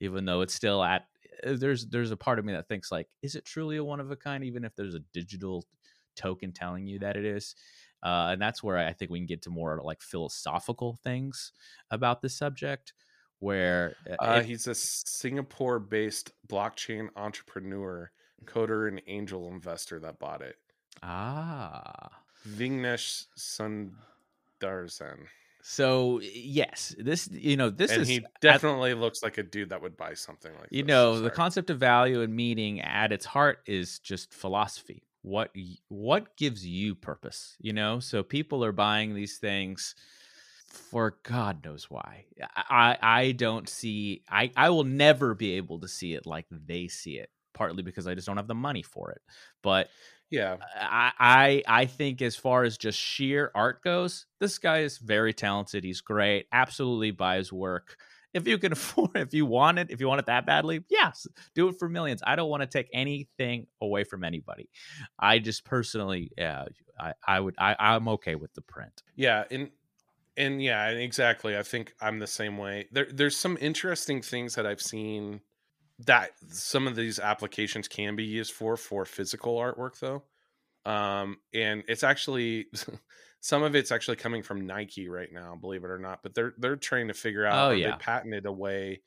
even 0.00 0.24
though 0.24 0.40
it's 0.40 0.54
still 0.54 0.82
at. 0.82 1.06
Uh, 1.46 1.54
There's 1.56 1.86
there's 1.88 2.10
a 2.10 2.16
part 2.16 2.38
of 2.38 2.44
me 2.44 2.52
that 2.52 2.68
thinks 2.68 2.90
like, 2.92 3.08
is 3.22 3.34
it 3.34 3.44
truly 3.44 3.76
a 3.76 3.84
one 3.84 4.00
of 4.00 4.10
a 4.10 4.16
kind? 4.16 4.44
Even 4.44 4.64
if 4.64 4.74
there's 4.74 4.94
a 4.94 5.00
digital 5.12 5.66
token 6.16 6.52
telling 6.52 6.86
you 6.86 6.98
that 7.00 7.16
it 7.16 7.24
is, 7.24 7.54
uh, 8.02 8.28
and 8.32 8.40
that's 8.42 8.62
where 8.62 8.78
I 8.78 8.92
think 8.92 9.10
we 9.10 9.18
can 9.18 9.26
get 9.26 9.42
to 9.42 9.50
more 9.50 9.80
like 9.82 10.02
philosophical 10.02 10.96
things 11.02 11.52
about 11.90 12.20
this 12.22 12.36
subject, 12.36 12.94
where 13.38 13.96
uh, 14.10 14.16
Uh, 14.18 14.40
it- 14.40 14.46
he's 14.46 14.66
a 14.66 14.74
Singapore 14.74 15.78
based 15.80 16.32
blockchain 16.48 17.08
entrepreneur, 17.16 18.10
coder, 18.44 18.88
and 18.88 19.02
angel 19.06 19.48
investor 19.48 19.98
that 20.00 20.18
bought 20.18 20.42
it. 20.42 20.56
ah. 21.02 22.22
Vignesh 22.46 23.26
Sundaresan. 23.36 25.26
So 25.62 26.20
yes, 26.22 26.94
this 26.98 27.28
you 27.30 27.56
know 27.56 27.70
this 27.70 27.92
and 27.92 28.02
is 28.02 28.08
he 28.08 28.16
at- 28.16 28.40
definitely 28.40 28.94
looks 28.94 29.22
like 29.22 29.38
a 29.38 29.44
dude 29.44 29.70
that 29.70 29.80
would 29.80 29.96
buy 29.96 30.14
something 30.14 30.52
like 30.58 30.68
you 30.70 30.82
this. 30.82 30.88
know 30.88 31.20
the 31.20 31.30
concept 31.30 31.70
of 31.70 31.78
value 31.78 32.20
and 32.20 32.34
meaning 32.34 32.80
at 32.80 33.12
its 33.12 33.24
heart 33.24 33.60
is 33.66 34.00
just 34.00 34.34
philosophy. 34.34 35.04
What 35.22 35.50
what 35.88 36.36
gives 36.36 36.66
you 36.66 36.96
purpose 36.96 37.56
you 37.60 37.72
know? 37.72 38.00
So 38.00 38.24
people 38.24 38.64
are 38.64 38.72
buying 38.72 39.14
these 39.14 39.38
things 39.38 39.94
for 40.66 41.18
god 41.22 41.64
knows 41.64 41.88
why. 41.88 42.24
I 42.56 42.96
i 43.02 43.18
I 43.20 43.32
don't 43.32 43.68
see 43.68 44.22
i 44.28 44.50
i 44.56 44.68
will 44.70 44.84
never 44.84 45.34
be 45.34 45.52
able 45.52 45.78
to 45.80 45.88
see 45.88 46.14
it 46.14 46.26
like 46.26 46.46
they 46.50 46.88
see 46.88 47.18
it 47.18 47.30
partly 47.52 47.82
because 47.82 48.06
i 48.06 48.14
just 48.14 48.26
don't 48.26 48.38
have 48.38 48.48
the 48.48 48.54
money 48.54 48.82
for 48.82 49.12
it. 49.12 49.22
But 49.62 49.90
Yeah. 50.32 50.56
I, 50.74 51.12
I 51.20 51.62
I 51.82 51.84
think 51.84 52.22
as 52.22 52.36
far 52.36 52.64
as 52.64 52.78
just 52.78 52.98
sheer 52.98 53.52
art 53.54 53.84
goes, 53.84 54.24
this 54.40 54.58
guy 54.58 54.78
is 54.78 54.96
very 54.96 55.34
talented. 55.34 55.84
He's 55.84 56.00
great. 56.00 56.46
Absolutely 56.50 57.10
buy 57.10 57.36
his 57.36 57.52
work. 57.52 57.98
If 58.32 58.48
you 58.48 58.56
can 58.56 58.72
afford, 58.72 59.10
if 59.14 59.34
you 59.34 59.44
want 59.44 59.78
it, 59.78 59.90
if 59.90 60.00
you 60.00 60.08
want 60.08 60.20
it 60.20 60.26
that 60.26 60.46
badly, 60.46 60.84
yes, 60.88 61.26
do 61.54 61.68
it 61.68 61.78
for 61.78 61.86
millions. 61.86 62.22
I 62.26 62.34
don't 62.34 62.48
want 62.48 62.62
to 62.62 62.66
take 62.66 62.88
anything 62.94 63.66
away 63.82 64.04
from 64.04 64.24
anybody. 64.24 64.70
I 65.18 65.38
just 65.38 65.66
personally, 65.66 66.32
yeah, 66.38 66.64
I, 66.98 67.12
I 67.28 67.38
would, 67.38 67.54
I, 67.58 67.76
I'm 67.78 68.08
okay 68.08 68.34
with 68.34 68.54
the 68.54 68.62
print. 68.62 69.02
Yeah, 69.14 69.44
and 69.50 69.70
and 70.38 70.62
yeah, 70.62 70.88
exactly. 70.88 71.58
I 71.58 71.62
think 71.62 71.92
I'm 72.00 72.20
the 72.20 72.26
same 72.26 72.56
way. 72.56 72.88
There 72.90 73.08
there's 73.12 73.36
some 73.36 73.58
interesting 73.60 74.22
things 74.22 74.54
that 74.54 74.66
I've 74.66 74.80
seen 74.80 75.42
that 76.06 76.30
some 76.48 76.86
of 76.86 76.96
these 76.96 77.18
applications 77.18 77.88
can 77.88 78.16
be 78.16 78.24
used 78.24 78.52
for 78.52 78.76
for 78.76 79.04
physical 79.04 79.56
artwork 79.56 79.98
though. 80.00 80.22
Um 80.90 81.38
and 81.54 81.84
it's 81.88 82.02
actually 82.02 82.66
some 83.40 83.62
of 83.62 83.74
it's 83.74 83.92
actually 83.92 84.16
coming 84.16 84.42
from 84.42 84.66
Nike 84.66 85.08
right 85.08 85.28
now, 85.32 85.56
believe 85.60 85.84
it 85.84 85.90
or 85.90 85.98
not, 85.98 86.22
but 86.22 86.34
they're 86.34 86.54
they're 86.58 86.76
trying 86.76 87.08
to 87.08 87.14
figure 87.14 87.44
out 87.46 87.68
Oh, 87.68 87.70
yeah. 87.72 87.92
they 87.92 87.96
patented 87.98 88.46
a 88.46 88.52
way 88.52 89.02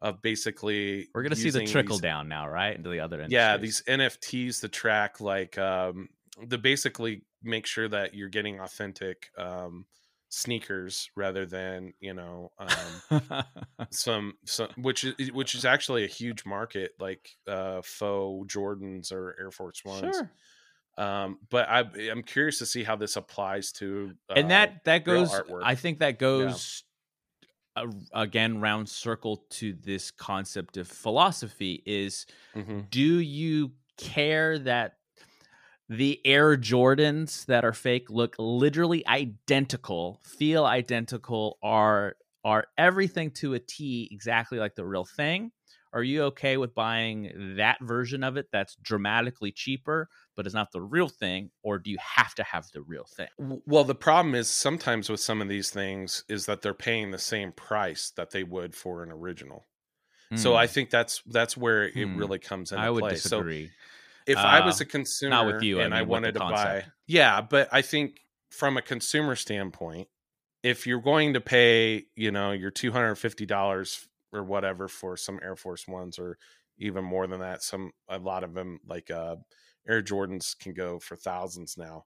of 0.00 0.22
basically 0.22 1.08
We're 1.14 1.22
gonna 1.24 1.36
see 1.36 1.50
the 1.50 1.66
trickle 1.66 1.96
these- 1.96 2.02
down 2.02 2.28
now, 2.28 2.48
right, 2.48 2.76
into 2.76 2.88
the 2.88 3.00
other. 3.00 3.20
End. 3.20 3.32
Yeah 3.32 3.56
these 3.56 3.82
nfts 3.86 4.60
to 4.60 4.68
track 4.68 5.20
like 5.20 5.58
um 5.58 6.08
to 6.48 6.56
basically 6.58 7.22
make 7.42 7.66
sure 7.66 7.88
that 7.88 8.14
you're 8.14 8.28
getting 8.28 8.60
authentic 8.60 9.30
um 9.36 9.84
sneakers 10.30 11.10
rather 11.16 11.46
than 11.46 11.92
you 12.00 12.12
know 12.12 12.50
um, 12.58 13.44
some 13.90 14.34
some 14.44 14.68
which 14.76 15.04
is 15.04 15.32
which 15.32 15.54
is 15.54 15.64
actually 15.64 16.04
a 16.04 16.08
huge 16.08 16.44
market 16.44 16.92
like 17.00 17.30
uh 17.46 17.80
faux 17.82 18.54
Jordans 18.54 19.12
or 19.12 19.36
Air 19.38 19.50
Force 19.50 19.84
Ones. 19.84 20.16
sure. 20.16 20.30
Um, 20.98 21.38
but 21.48 21.68
I, 21.68 21.84
I'm 22.10 22.24
curious 22.24 22.58
to 22.58 22.66
see 22.66 22.82
how 22.82 22.96
this 22.96 23.14
applies 23.14 23.70
to 23.72 24.12
uh, 24.28 24.34
and 24.34 24.50
that 24.50 24.84
that 24.84 25.04
goes 25.04 25.32
i 25.62 25.76
think 25.76 26.00
that 26.00 26.18
goes 26.18 26.82
uh, 27.76 27.86
again 28.12 28.60
round 28.60 28.88
circle 28.88 29.44
to 29.50 29.74
this 29.74 30.10
concept 30.10 30.76
of 30.76 30.88
philosophy 30.88 31.82
is 31.86 32.26
mhm. 32.56 32.90
do 32.90 33.20
you 33.20 33.70
care 33.96 34.58
that 34.58 34.97
the 35.88 36.20
air 36.26 36.56
jordans 36.56 37.46
that 37.46 37.64
are 37.64 37.72
fake 37.72 38.10
look 38.10 38.34
literally 38.38 39.06
identical 39.06 40.20
feel 40.24 40.64
identical 40.66 41.58
are 41.62 42.16
are 42.44 42.66
everything 42.76 43.30
to 43.30 43.54
a 43.54 43.58
t 43.58 44.08
exactly 44.10 44.58
like 44.58 44.74
the 44.74 44.84
real 44.86 45.04
thing 45.04 45.50
are 45.94 46.02
you 46.02 46.22
okay 46.22 46.58
with 46.58 46.74
buying 46.74 47.56
that 47.56 47.78
version 47.82 48.22
of 48.22 48.36
it 48.36 48.46
that's 48.52 48.76
dramatically 48.76 49.50
cheaper 49.50 50.08
but 50.36 50.46
is 50.46 50.54
not 50.54 50.70
the 50.72 50.82
real 50.82 51.08
thing 51.08 51.50
or 51.62 51.78
do 51.78 51.90
you 51.90 51.98
have 52.00 52.34
to 52.34 52.42
have 52.42 52.66
the 52.72 52.82
real 52.82 53.04
thing 53.04 53.28
Well, 53.38 53.84
the 53.84 53.94
problem 53.94 54.34
is 54.34 54.50
sometimes 54.50 55.08
with 55.08 55.20
some 55.20 55.40
of 55.40 55.48
these 55.48 55.70
things 55.70 56.24
is 56.28 56.46
that 56.46 56.60
they're 56.62 56.74
paying 56.74 57.10
the 57.10 57.18
same 57.18 57.52
price 57.52 58.10
that 58.12 58.30
they 58.30 58.42
would 58.42 58.74
for 58.74 59.02
an 59.02 59.12
original. 59.12 59.64
So 60.34 60.56
I 60.56 60.66
think 60.68 60.90
that's 60.90 61.22
that's 61.26 61.56
where 61.56 61.84
it 61.88 62.10
Hmm. 62.10 62.14
really 62.14 62.38
comes 62.40 62.72
into 62.72 62.88
I 62.88 62.90
would 62.90 63.08
play. 63.08 63.20
So 63.20 63.48
if 64.28 64.36
I 64.36 64.64
was 64.64 64.80
Uh, 64.80 64.84
a 64.84 64.86
consumer 64.86 65.46
with 65.46 65.62
you, 65.62 65.80
and 65.80 65.94
I, 65.94 65.98
mean, 66.00 66.08
the 66.08 66.12
wanted 66.12 66.32
to 66.34 66.40
buy, 66.40 66.84
yeah, 67.06 67.40
but 67.40 67.68
I 67.72 67.82
think 67.82 68.20
from 68.50 68.76
a 68.76 68.82
consumer 68.82 69.34
standpoint, 69.36 70.08
if 70.62 70.86
you're 70.86 71.00
going 71.00 71.34
to 71.34 71.40
pay, 71.40 72.04
you 72.14 72.30
know, 72.30 72.52
your 72.52 72.70
two 72.70 72.92
hundred 72.92 73.16
fifty 73.16 73.46
dollars 73.46 74.06
or 74.32 74.42
whatever 74.44 74.88
for 74.88 75.16
some 75.16 75.40
Air 75.42 75.56
Force 75.56 75.88
Ones, 75.88 76.18
or 76.18 76.38
even 76.78 77.04
more 77.04 77.26
than 77.26 77.40
that, 77.40 77.62
some 77.62 77.92
a 78.08 78.18
lot 78.18 78.44
of 78.44 78.54
them 78.54 78.78
like 78.86 79.10
uh, 79.10 79.36
Air 79.88 80.02
Jordans 80.02 80.58
can 80.58 80.74
go 80.74 80.98
for 80.98 81.16
thousands 81.16 81.76
now. 81.76 82.04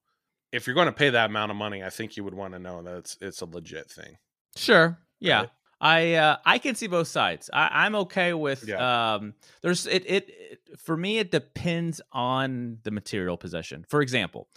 If 0.53 0.67
you're 0.67 0.75
going 0.75 0.87
to 0.87 0.93
pay 0.93 1.11
that 1.11 1.31
amount 1.31 1.51
of 1.51 1.57
money, 1.57 1.83
I 1.83 1.91
think 1.91 2.17
you 2.17 2.25
would 2.25 2.35
want 2.35 2.53
to 2.55 2.59
know 2.59 2.83
that 2.83 2.97
it's 2.97 3.19
it's 3.21 3.41
a 3.41 3.47
legit 3.47 3.91
thing. 3.91 4.17
Sure. 4.57 4.99
Yeah. 5.19 5.41
Right. 5.41 5.51
I 5.83 6.15
uh, 6.15 6.37
I 6.47 6.59
can 6.59 6.77
see 6.77 6.87
both 6.87 7.09
sides. 7.09 7.51
I, 7.53 7.87
I'm 7.87 7.97
okay 7.97 8.35
with 8.35 8.69
Yeah. 8.69 8.81
um 8.81 9.35
there's 9.63 9.87
it, 9.87 10.05
it 10.07 10.31
it 10.31 10.81
for 10.81 10.97
me 10.97 11.19
it 11.19 11.33
depends 11.33 12.01
on 12.13 12.79
the 12.85 12.93
material 12.93 13.37
possession. 13.37 13.85
For 13.89 14.03
example, 14.03 14.49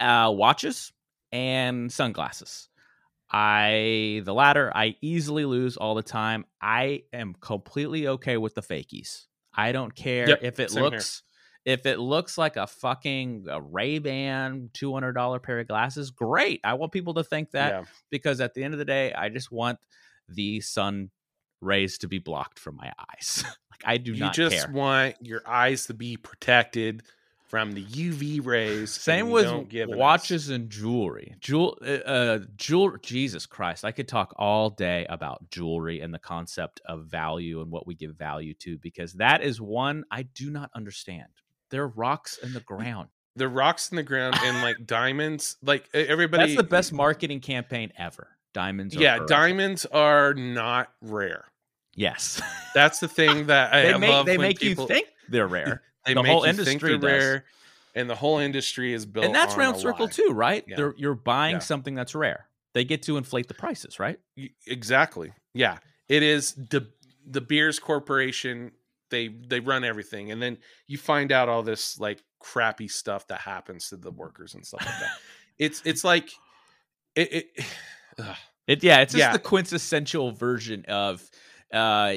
uh 0.00 0.32
watches 0.34 0.92
and 1.32 1.92
sunglasses. 1.92 2.68
I 3.30 4.22
the 4.24 4.34
latter 4.34 4.72
I 4.74 4.96
easily 5.02 5.44
lose 5.44 5.76
all 5.76 5.94
the 5.94 6.02
time. 6.02 6.44
I 6.60 7.04
am 7.12 7.34
completely 7.40 8.08
okay 8.08 8.36
with 8.36 8.54
the 8.54 8.62
fakies. 8.62 9.26
I 9.54 9.72
don't 9.72 9.94
care 9.94 10.28
Yep, 10.28 10.40
if 10.40 10.60
it 10.60 10.70
same 10.70 10.88
here. 10.88 11.06
looks 11.06 11.22
if 11.64 11.86
it 11.86 11.98
looks 11.98 12.38
like 12.38 12.56
a 12.56 12.66
fucking 12.66 13.46
a 13.50 13.60
Ray-Ban 13.60 14.70
$200 14.72 15.40
pair 15.40 15.58
of 15.60 15.68
glasses, 15.68 16.12
great. 16.12 16.60
I 16.62 16.74
want 16.74 16.92
people 16.92 17.14
to 17.14 17.24
think 17.24 17.50
that 17.52 17.78
yeah. 17.78 17.84
because 18.10 18.40
at 18.40 18.54
the 18.54 18.62
end 18.62 18.74
of 18.74 18.78
the 18.78 18.84
day, 18.84 19.12
I 19.12 19.28
just 19.30 19.50
want 19.50 19.78
the 20.28 20.60
sun 20.60 21.10
rays 21.60 21.98
to 21.98 22.08
be 22.08 22.18
blocked 22.18 22.58
from 22.58 22.76
my 22.76 22.92
eyes. 23.14 23.44
like 23.70 23.82
I 23.84 23.96
do 23.98 24.12
you 24.12 24.20
not 24.20 24.36
You 24.36 24.44
just 24.50 24.64
care. 24.66 24.74
want 24.74 25.16
your 25.20 25.42
eyes 25.46 25.86
to 25.86 25.94
be 25.94 26.16
protected 26.16 27.02
from 27.48 27.72
the 27.72 27.84
UV 27.84 28.44
rays. 28.44 28.90
Same 28.90 29.30
with 29.30 29.48
watches 29.88 30.50
and 30.50 30.68
jewelry. 30.68 31.34
Jewel, 31.40 31.78
uh, 31.80 31.90
uh, 31.90 32.38
jewel. 32.56 32.96
Jesus 33.02 33.46
Christ! 33.46 33.84
I 33.84 33.92
could 33.92 34.08
talk 34.08 34.34
all 34.36 34.68
day 34.70 35.06
about 35.08 35.48
jewelry 35.50 36.00
and 36.00 36.12
the 36.12 36.18
concept 36.18 36.80
of 36.86 37.04
value 37.06 37.60
and 37.62 37.70
what 37.70 37.86
we 37.86 37.94
give 37.94 38.16
value 38.16 38.52
to 38.60 38.78
because 38.78 39.12
that 39.14 39.42
is 39.42 39.60
one 39.60 40.04
I 40.10 40.22
do 40.22 40.50
not 40.50 40.70
understand. 40.74 41.28
They're 41.70 41.86
rocks 41.88 42.36
in 42.38 42.52
the 42.52 42.60
ground. 42.60 43.08
the 43.36 43.48
rocks 43.48 43.90
in 43.90 43.96
the 43.96 44.02
ground 44.02 44.36
and 44.42 44.60
like 44.62 44.76
diamonds. 44.86 45.56
Like 45.62 45.88
everybody, 45.94 46.42
That's 46.54 46.56
the 46.56 46.68
best 46.68 46.92
marketing 46.92 47.40
campaign 47.40 47.92
ever. 47.96 48.28
Diamonds. 48.56 48.96
Are 48.96 49.00
Yeah, 49.00 49.18
diamonds 49.26 49.84
are 49.84 50.32
not 50.32 50.90
rare. 51.02 51.44
Yes, 51.94 52.40
That's 52.74 53.00
the 53.00 53.08
thing 53.08 53.46
that 53.48 53.74
I 53.74 53.82
they 53.92 53.98
make 53.98 54.10
love 54.10 54.24
they 54.26 54.38
make 54.38 54.58
people, 54.58 54.84
you 54.84 54.88
think 54.88 55.08
they're 55.28 55.46
rare. 55.46 55.82
They 56.06 56.14
the 56.14 56.22
make 56.22 56.32
whole 56.32 56.46
you 56.46 56.52
think 56.54 56.82
industry 56.82 56.90
they're 56.98 56.98
does. 57.18 57.24
rare, 57.24 57.44
and 57.94 58.08
the 58.08 58.14
whole 58.14 58.38
industry 58.38 58.92
is 58.94 59.04
built. 59.04 59.26
and 59.26 59.34
that's 59.34 59.56
round 59.56 59.76
circle 59.76 60.06
lie. 60.06 60.12
too, 60.12 60.30
right? 60.32 60.64
Yeah. 60.66 60.76
They're, 60.76 60.94
you're 60.96 61.14
buying 61.16 61.56
Yeah. 61.56 61.58
something 61.60 61.94
that's 61.94 62.14
rare. 62.14 62.46
They 62.74 62.84
get 62.84 63.02
to 63.02 63.16
inflate 63.18 63.48
the 63.48 63.54
prices, 63.54 63.98
right? 63.98 64.18
Exactly. 64.66 65.32
Yeah, 65.52 65.78
it 66.08 66.22
is 66.22 66.52
the 66.54 66.88
De 67.30 67.40
Beers 67.42 67.78
Corporation. 67.78 68.72
They 69.10 69.28
they 69.28 69.60
run 69.60 69.84
everything, 69.84 70.30
and 70.30 70.40
then 70.40 70.58
you 70.86 70.96
find 70.96 71.30
out 71.32 71.48
all 71.48 71.62
this 71.62 71.98
like 71.98 72.22
crappy 72.40 72.88
stuff 72.88 73.26
that 73.28 73.40
happens 73.40 73.88
to 73.90 73.96
the 73.96 74.10
workers 74.10 74.54
and 74.54 74.64
stuff 74.64 74.84
like 74.86 74.98
that. 75.00 75.10
it's 75.58 75.82
it's 75.84 76.04
like 76.04 76.30
it. 77.16 77.32
it. 77.32 77.64
It 78.66 78.82
yeah, 78.82 79.00
it's 79.00 79.12
just 79.12 79.20
Yeah. 79.20 79.32
the 79.32 79.38
quintessential 79.38 80.32
version 80.32 80.84
of 80.88 81.28
uh 81.72 82.14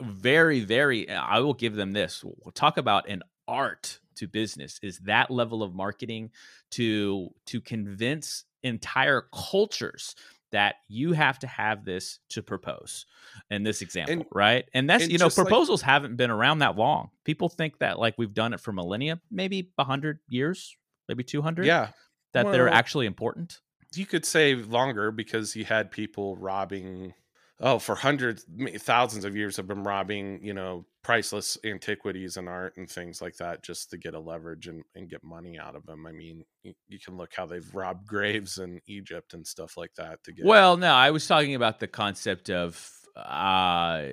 very 0.00 0.60
very 0.60 1.08
I 1.08 1.40
will 1.40 1.54
give 1.54 1.74
them 1.74 1.92
this. 1.92 2.22
We'll 2.24 2.52
talk 2.52 2.76
about 2.78 3.08
an 3.08 3.22
art 3.46 4.00
to 4.16 4.26
business 4.26 4.78
is 4.82 4.98
that 5.00 5.30
level 5.30 5.62
of 5.62 5.74
marketing 5.74 6.30
to 6.72 7.28
to 7.46 7.60
convince 7.60 8.44
entire 8.62 9.28
cultures 9.32 10.14
that 10.50 10.76
you 10.88 11.12
have 11.12 11.38
to 11.38 11.46
have 11.46 11.84
this 11.84 12.18
to 12.30 12.42
propose 12.42 13.06
in 13.50 13.62
this 13.62 13.82
example, 13.82 14.12
And- 14.14 14.24
right? 14.34 14.68
And 14.74 14.88
that's 14.88 15.04
and 15.04 15.12
you 15.12 15.18
know 15.18 15.26
just 15.26 15.38
like- 15.38 15.46
proposals 15.46 15.82
haven't 15.82 16.16
been 16.16 16.30
around 16.30 16.60
that 16.60 16.76
long. 16.76 17.10
People 17.24 17.48
think 17.48 17.78
that 17.78 17.98
like 17.98 18.14
we've 18.18 18.34
done 18.34 18.52
it 18.54 18.60
for 18.60 18.72
millennia, 18.72 19.20
maybe 19.30 19.70
100 19.76 20.20
years, 20.28 20.76
maybe 21.08 21.22
200 21.22 21.66
yeah, 21.66 21.90
that 22.32 22.50
they're 22.50 22.68
actually 22.68 23.06
important. 23.06 23.60
You 23.94 24.06
could 24.06 24.24
say 24.24 24.54
longer 24.54 25.10
because 25.10 25.56
you 25.56 25.64
had 25.64 25.90
people 25.90 26.36
robbing 26.36 27.14
oh 27.60 27.78
for 27.78 27.94
hundreds 27.94 28.44
thousands 28.78 29.24
of 29.24 29.36
years 29.36 29.56
have 29.56 29.66
been 29.66 29.82
robbing 29.82 30.38
you 30.42 30.54
know 30.54 30.84
priceless 31.02 31.56
antiquities 31.64 32.36
and 32.36 32.48
art 32.48 32.76
and 32.76 32.88
things 32.88 33.20
like 33.20 33.36
that 33.36 33.62
just 33.62 33.90
to 33.90 33.96
get 33.96 34.14
a 34.14 34.20
leverage 34.20 34.68
and, 34.68 34.84
and 34.94 35.08
get 35.08 35.24
money 35.24 35.58
out 35.58 35.74
of 35.74 35.84
them 35.86 36.06
i 36.06 36.12
mean 36.12 36.44
you, 36.62 36.72
you 36.86 36.98
can 37.00 37.16
look 37.16 37.34
how 37.34 37.46
they've 37.46 37.74
robbed 37.74 38.06
graves 38.06 38.58
in 38.58 38.80
egypt 38.86 39.34
and 39.34 39.46
stuff 39.46 39.76
like 39.76 39.94
that 39.96 40.22
to 40.22 40.32
get 40.32 40.44
Well, 40.44 40.76
no, 40.76 40.92
I 40.92 41.10
was 41.10 41.26
talking 41.26 41.54
about 41.54 41.80
the 41.80 41.88
concept 41.88 42.50
of 42.50 42.90
uh 43.16 44.10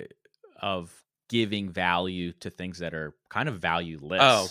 of 0.60 0.92
giving 1.28 1.70
value 1.70 2.32
to 2.32 2.50
things 2.50 2.78
that 2.78 2.94
are 2.94 3.14
kind 3.28 3.48
of 3.48 3.58
valueless. 3.60 4.20
Oh. 4.22 4.48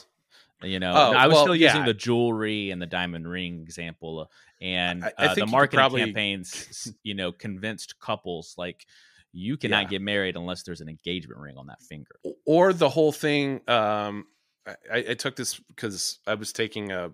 You 0.64 0.80
know, 0.80 0.94
Oh, 0.94 1.12
I 1.14 1.28
was 1.28 1.34
well, 1.36 1.44
still 1.46 1.56
using 1.56 1.82
yeah. 1.82 1.86
the 1.86 1.94
jewelry 1.94 2.72
and 2.72 2.82
the 2.82 2.86
diamond 2.86 3.28
ring 3.28 3.62
example, 3.62 4.22
uh, 4.22 4.26
and 4.62 5.04
I- 5.04 5.12
I 5.18 5.26
uh, 5.28 5.36
the 5.36 5.46
marketing 5.46 5.78
probably- 5.78 6.06
campaigns. 6.06 6.94
You 7.04 7.14
know, 7.14 7.32
convinced 7.32 8.00
couples 8.00 8.56
like 8.58 8.86
you 9.34 9.58
cannot 9.58 9.84
Yeah. 9.84 9.90
get 9.90 10.02
married 10.02 10.38
unless 10.38 10.64
there's 10.64 10.80
an 10.82 10.88
engagement 10.88 11.40
ring 11.42 11.58
on 11.58 11.68
that 11.68 11.82
finger. 11.82 12.16
or 12.46 12.72
the 12.72 12.88
whole 12.88 13.12
thing 13.12 13.60
um 13.70 14.26
i, 14.66 14.98
I 15.10 15.14
took 15.16 15.36
this 15.36 15.60
because 15.60 16.20
i 16.26 16.36
was 16.36 16.54
taking 16.54 16.92
a 16.94 17.12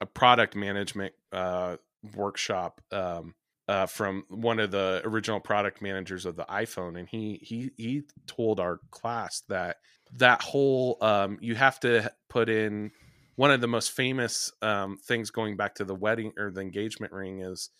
a 0.00 0.06
product 0.06 0.56
management 0.56 1.14
uh 1.32 1.76
workshop 2.16 2.80
um 2.90 3.34
uh, 3.68 3.86
from 3.86 4.24
one 4.28 4.58
of 4.60 4.70
the 4.72 5.00
original 5.04 5.40
product 5.40 5.80
managers 5.80 6.26
of 6.26 6.36
the 6.36 6.44
iPhone, 6.44 6.98
and 6.98 7.08
he 7.08 7.38
he 7.40 7.70
he 7.78 8.02
told 8.26 8.60
our 8.60 8.80
class 8.90 9.40
that 9.48 9.76
that 10.16 10.42
whole 10.42 10.96
um, 11.00 11.38
you 11.40 11.54
have 11.54 11.80
to 11.80 12.12
put 12.28 12.48
in 12.48 12.90
one 13.36 13.50
of 13.50 13.60
the 13.60 13.66
most 13.66 13.90
famous 13.92 14.52
um, 14.62 14.96
things 14.96 15.30
going 15.30 15.56
back 15.56 15.74
to 15.76 15.84
the 15.84 15.94
wedding 15.94 16.32
or 16.38 16.50
the 16.50 16.60
engagement 16.60 17.12
ring 17.12 17.40
is 17.40 17.70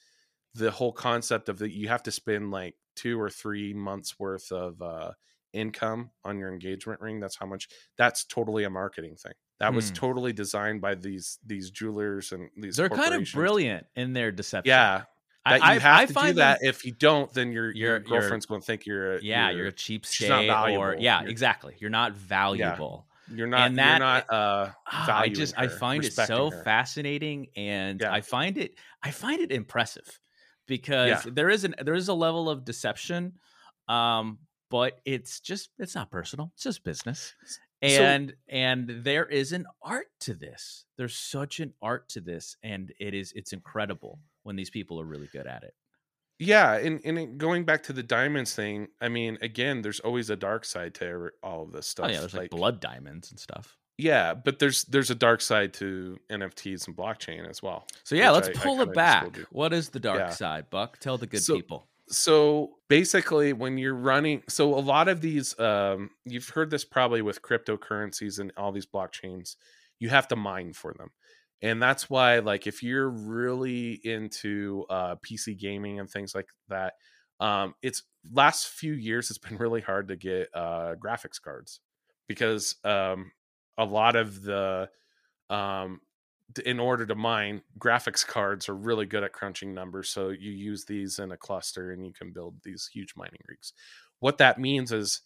the 0.54 0.70
whole 0.70 0.92
concept 0.92 1.48
of 1.48 1.58
that 1.58 1.72
you 1.72 1.88
have 1.88 2.02
to 2.04 2.10
spend 2.10 2.50
like 2.50 2.74
two 2.96 3.20
or 3.20 3.30
three 3.30 3.72
months 3.74 4.18
worth 4.18 4.50
of 4.52 4.80
uh, 4.82 5.12
income 5.52 6.10
on 6.24 6.38
your 6.38 6.52
engagement 6.52 7.00
ring. 7.00 7.20
That's 7.20 7.36
how 7.36 7.46
much. 7.46 7.68
That's 7.98 8.24
totally 8.24 8.64
a 8.64 8.70
marketing 8.70 9.16
thing. 9.16 9.32
That 9.60 9.72
was 9.72 9.88
Hmm. 9.90 9.94
totally 9.94 10.32
designed 10.32 10.80
by 10.80 10.96
these 10.96 11.38
these 11.46 11.70
jewelers 11.70 12.32
and 12.32 12.50
these. 12.56 12.76
They're 12.76 12.88
kind 12.88 13.14
of 13.14 13.28
brilliant 13.32 13.86
in 13.94 14.12
their 14.12 14.32
deception. 14.32 14.70
Yeah, 14.70 15.04
I, 15.46 15.58
that 15.58 15.64
you 15.64 15.70
I- 15.70 15.78
have 15.78 15.96
I 15.96 16.00
to 16.02 16.06
do 16.08 16.12
find 16.14 16.38
that. 16.38 16.60
them- 16.60 16.68
If 16.70 16.84
you 16.84 16.92
don't, 16.92 17.32
then 17.32 17.52
your 17.52 17.70
your 17.72 17.98
girlfriend's 18.00 18.46
going 18.46 18.60
to 18.60 18.66
think 18.66 18.86
you're 18.86 19.16
a, 19.16 19.22
yeah, 19.22 19.50
you're 19.50 19.58
you're 19.60 19.66
a 19.68 19.72
cheapskate, 19.72 20.78
or 20.78 20.96
yeah, 20.98 21.20
You're- 21.20 21.30
exactly. 21.30 21.74
You're 21.78 21.90
not 21.90 22.12
valuable. 22.14 23.06
you're 23.34 23.46
not 23.46 23.66
and 23.68 23.78
that- 23.78 23.90
you're 23.98 23.98
not 24.00 24.30
uh 24.32 24.70
Ah, 24.86 25.18
I 25.18 25.28
just 25.30 25.54
I 25.58 25.68
find 25.68 26.04
it 26.04 26.12
so 26.12 26.50
her. 26.50 26.62
fascinating 26.62 27.48
and 27.56 28.00
Yeah. 28.00 28.12
I 28.12 28.20
find 28.20 28.58
it 28.58 28.74
I 29.02 29.10
find 29.10 29.40
it 29.40 29.50
impressive 29.50 30.20
because 30.66 31.24
there 31.24 31.48
is 31.50 31.64
an 31.64 31.74
there 31.82 31.94
is 31.94 32.08
a 32.08 32.14
level 32.14 32.48
of 32.50 32.64
deception 32.66 33.32
um 33.88 34.38
but 34.70 35.00
it's 35.06 35.40
just 35.40 35.70
it's 35.78 35.94
not 35.94 36.10
personal 36.10 36.50
it's 36.54 36.64
just 36.64 36.84
business 36.84 37.34
and 37.82 38.34
and 38.48 38.88
there 39.04 39.24
is 39.26 39.52
an 39.52 39.66
art 39.82 40.06
to 40.20 40.34
this 40.34 40.84
there's 40.98 41.16
such 41.16 41.60
an 41.60 41.72
art 41.82 42.08
to 42.10 42.20
this 42.20 42.56
and 42.62 42.92
it 42.98 43.14
is 43.14 43.32
it's 43.34 43.52
incredible 43.54 44.18
when 44.44 44.56
these 44.56 44.70
people 44.70 45.00
are 45.00 45.04
really 45.04 45.28
good 45.32 45.46
at 45.46 45.62
it 45.64 45.74
Yeah, 46.38 46.74
and 46.74 47.00
and 47.04 47.38
going 47.38 47.64
back 47.64 47.82
to 47.84 47.92
the 47.92 48.02
diamonds 48.02 48.54
thing, 48.54 48.88
I 49.00 49.08
mean, 49.08 49.38
again, 49.42 49.82
there's 49.82 50.00
always 50.00 50.30
a 50.30 50.36
dark 50.36 50.64
side 50.64 50.94
to 50.96 51.06
every, 51.06 51.30
all 51.42 51.62
of 51.62 51.72
this 51.72 51.86
stuff. 51.86 52.06
Oh 52.06 52.12
yeah, 52.12 52.20
there's 52.20 52.34
like, 52.34 52.50
blood 52.50 52.80
diamonds 52.80 53.30
and 53.30 53.38
stuff. 53.38 53.76
Yeah, 53.98 54.34
but 54.34 54.58
there's 54.58 54.84
there's 54.86 55.10
a 55.10 55.14
dark 55.14 55.40
side 55.40 55.72
to 55.74 56.18
NFTs 56.30 56.88
and 56.88 56.96
blockchain 56.96 57.48
as 57.48 57.62
well. 57.62 57.86
So 58.02 58.16
yeah, 58.16 58.30
let's 58.32 58.48
I- 58.48 58.50
I 58.50 58.54
pull 58.54 58.76
kinda 58.78 58.90
it 58.90 58.94
back. 58.94 59.36
What 59.52 59.72
is 59.72 59.90
the 59.90 60.00
dark 60.00 60.18
Yeah. 60.18 60.30
side, 60.30 60.68
Buck? 60.70 60.98
Tell 60.98 61.16
the 61.18 61.26
good 61.28 61.42
So- 61.42 61.54
people. 61.54 61.88
So 62.08 62.76
basically, 62.88 63.52
when 63.54 63.78
you're 63.78 63.94
running, 63.94 64.42
so 64.48 64.74
a 64.74 64.82
lot 64.94 65.06
of 65.08 65.20
these, 65.22 65.58
um, 65.58 66.10
you've 66.26 66.48
heard 66.50 66.68
this 66.70 66.84
probably 66.84 67.22
with 67.22 67.40
cryptocurrencies 67.40 68.38
and 68.40 68.52
all 68.58 68.72
these 68.72 68.84
blockchains, 68.86 69.56
you 70.00 70.10
have 70.10 70.28
to 70.28 70.36
mine 70.36 70.72
for 70.74 70.92
them. 70.98 71.10
And 71.64 71.82
that's 71.82 72.10
why, 72.10 72.40
like, 72.40 72.66
if 72.66 72.82
you're 72.82 73.08
really 73.08 73.92
into 74.04 74.84
uh, 74.90 75.16
PC 75.22 75.54
gaming 75.54 75.98
and 75.98 76.10
things 76.10 76.34
like 76.34 76.48
that, 76.68 76.94
um, 77.40 77.74
it's 77.82 78.02
last 78.32 78.68
few 78.68 78.92
years 78.92 79.30
it's 79.30 79.38
been 79.38 79.58
really 79.58 79.80
hard 79.80 80.08
to 80.08 80.16
get 80.16 80.48
uh, 80.54 80.94
graphics 80.96 81.42
cards 81.42 81.80
because 82.28 82.76
um, 82.84 83.32
a 83.78 83.84
lot 83.84 84.16
of 84.16 84.42
the 84.42 84.90
um, 85.50 86.00
in 86.66 86.80
order 86.80 87.06
to 87.06 87.14
mine 87.14 87.62
graphics 87.78 88.26
cards 88.26 88.68
are 88.68 88.76
really 88.76 89.06
good 89.06 89.24
at 89.24 89.32
crunching 89.32 89.74
numbers 89.74 90.10
so 90.10 90.30
you 90.30 90.52
use 90.52 90.84
these 90.84 91.18
in 91.18 91.32
a 91.32 91.36
cluster 91.36 91.92
and 91.92 92.06
you 92.06 92.12
can 92.12 92.32
build 92.32 92.56
these 92.64 92.88
huge 92.92 93.14
mining 93.16 93.40
rigs. 93.48 93.72
What 94.20 94.38
that 94.38 94.58
means 94.60 94.92
is 94.92 95.22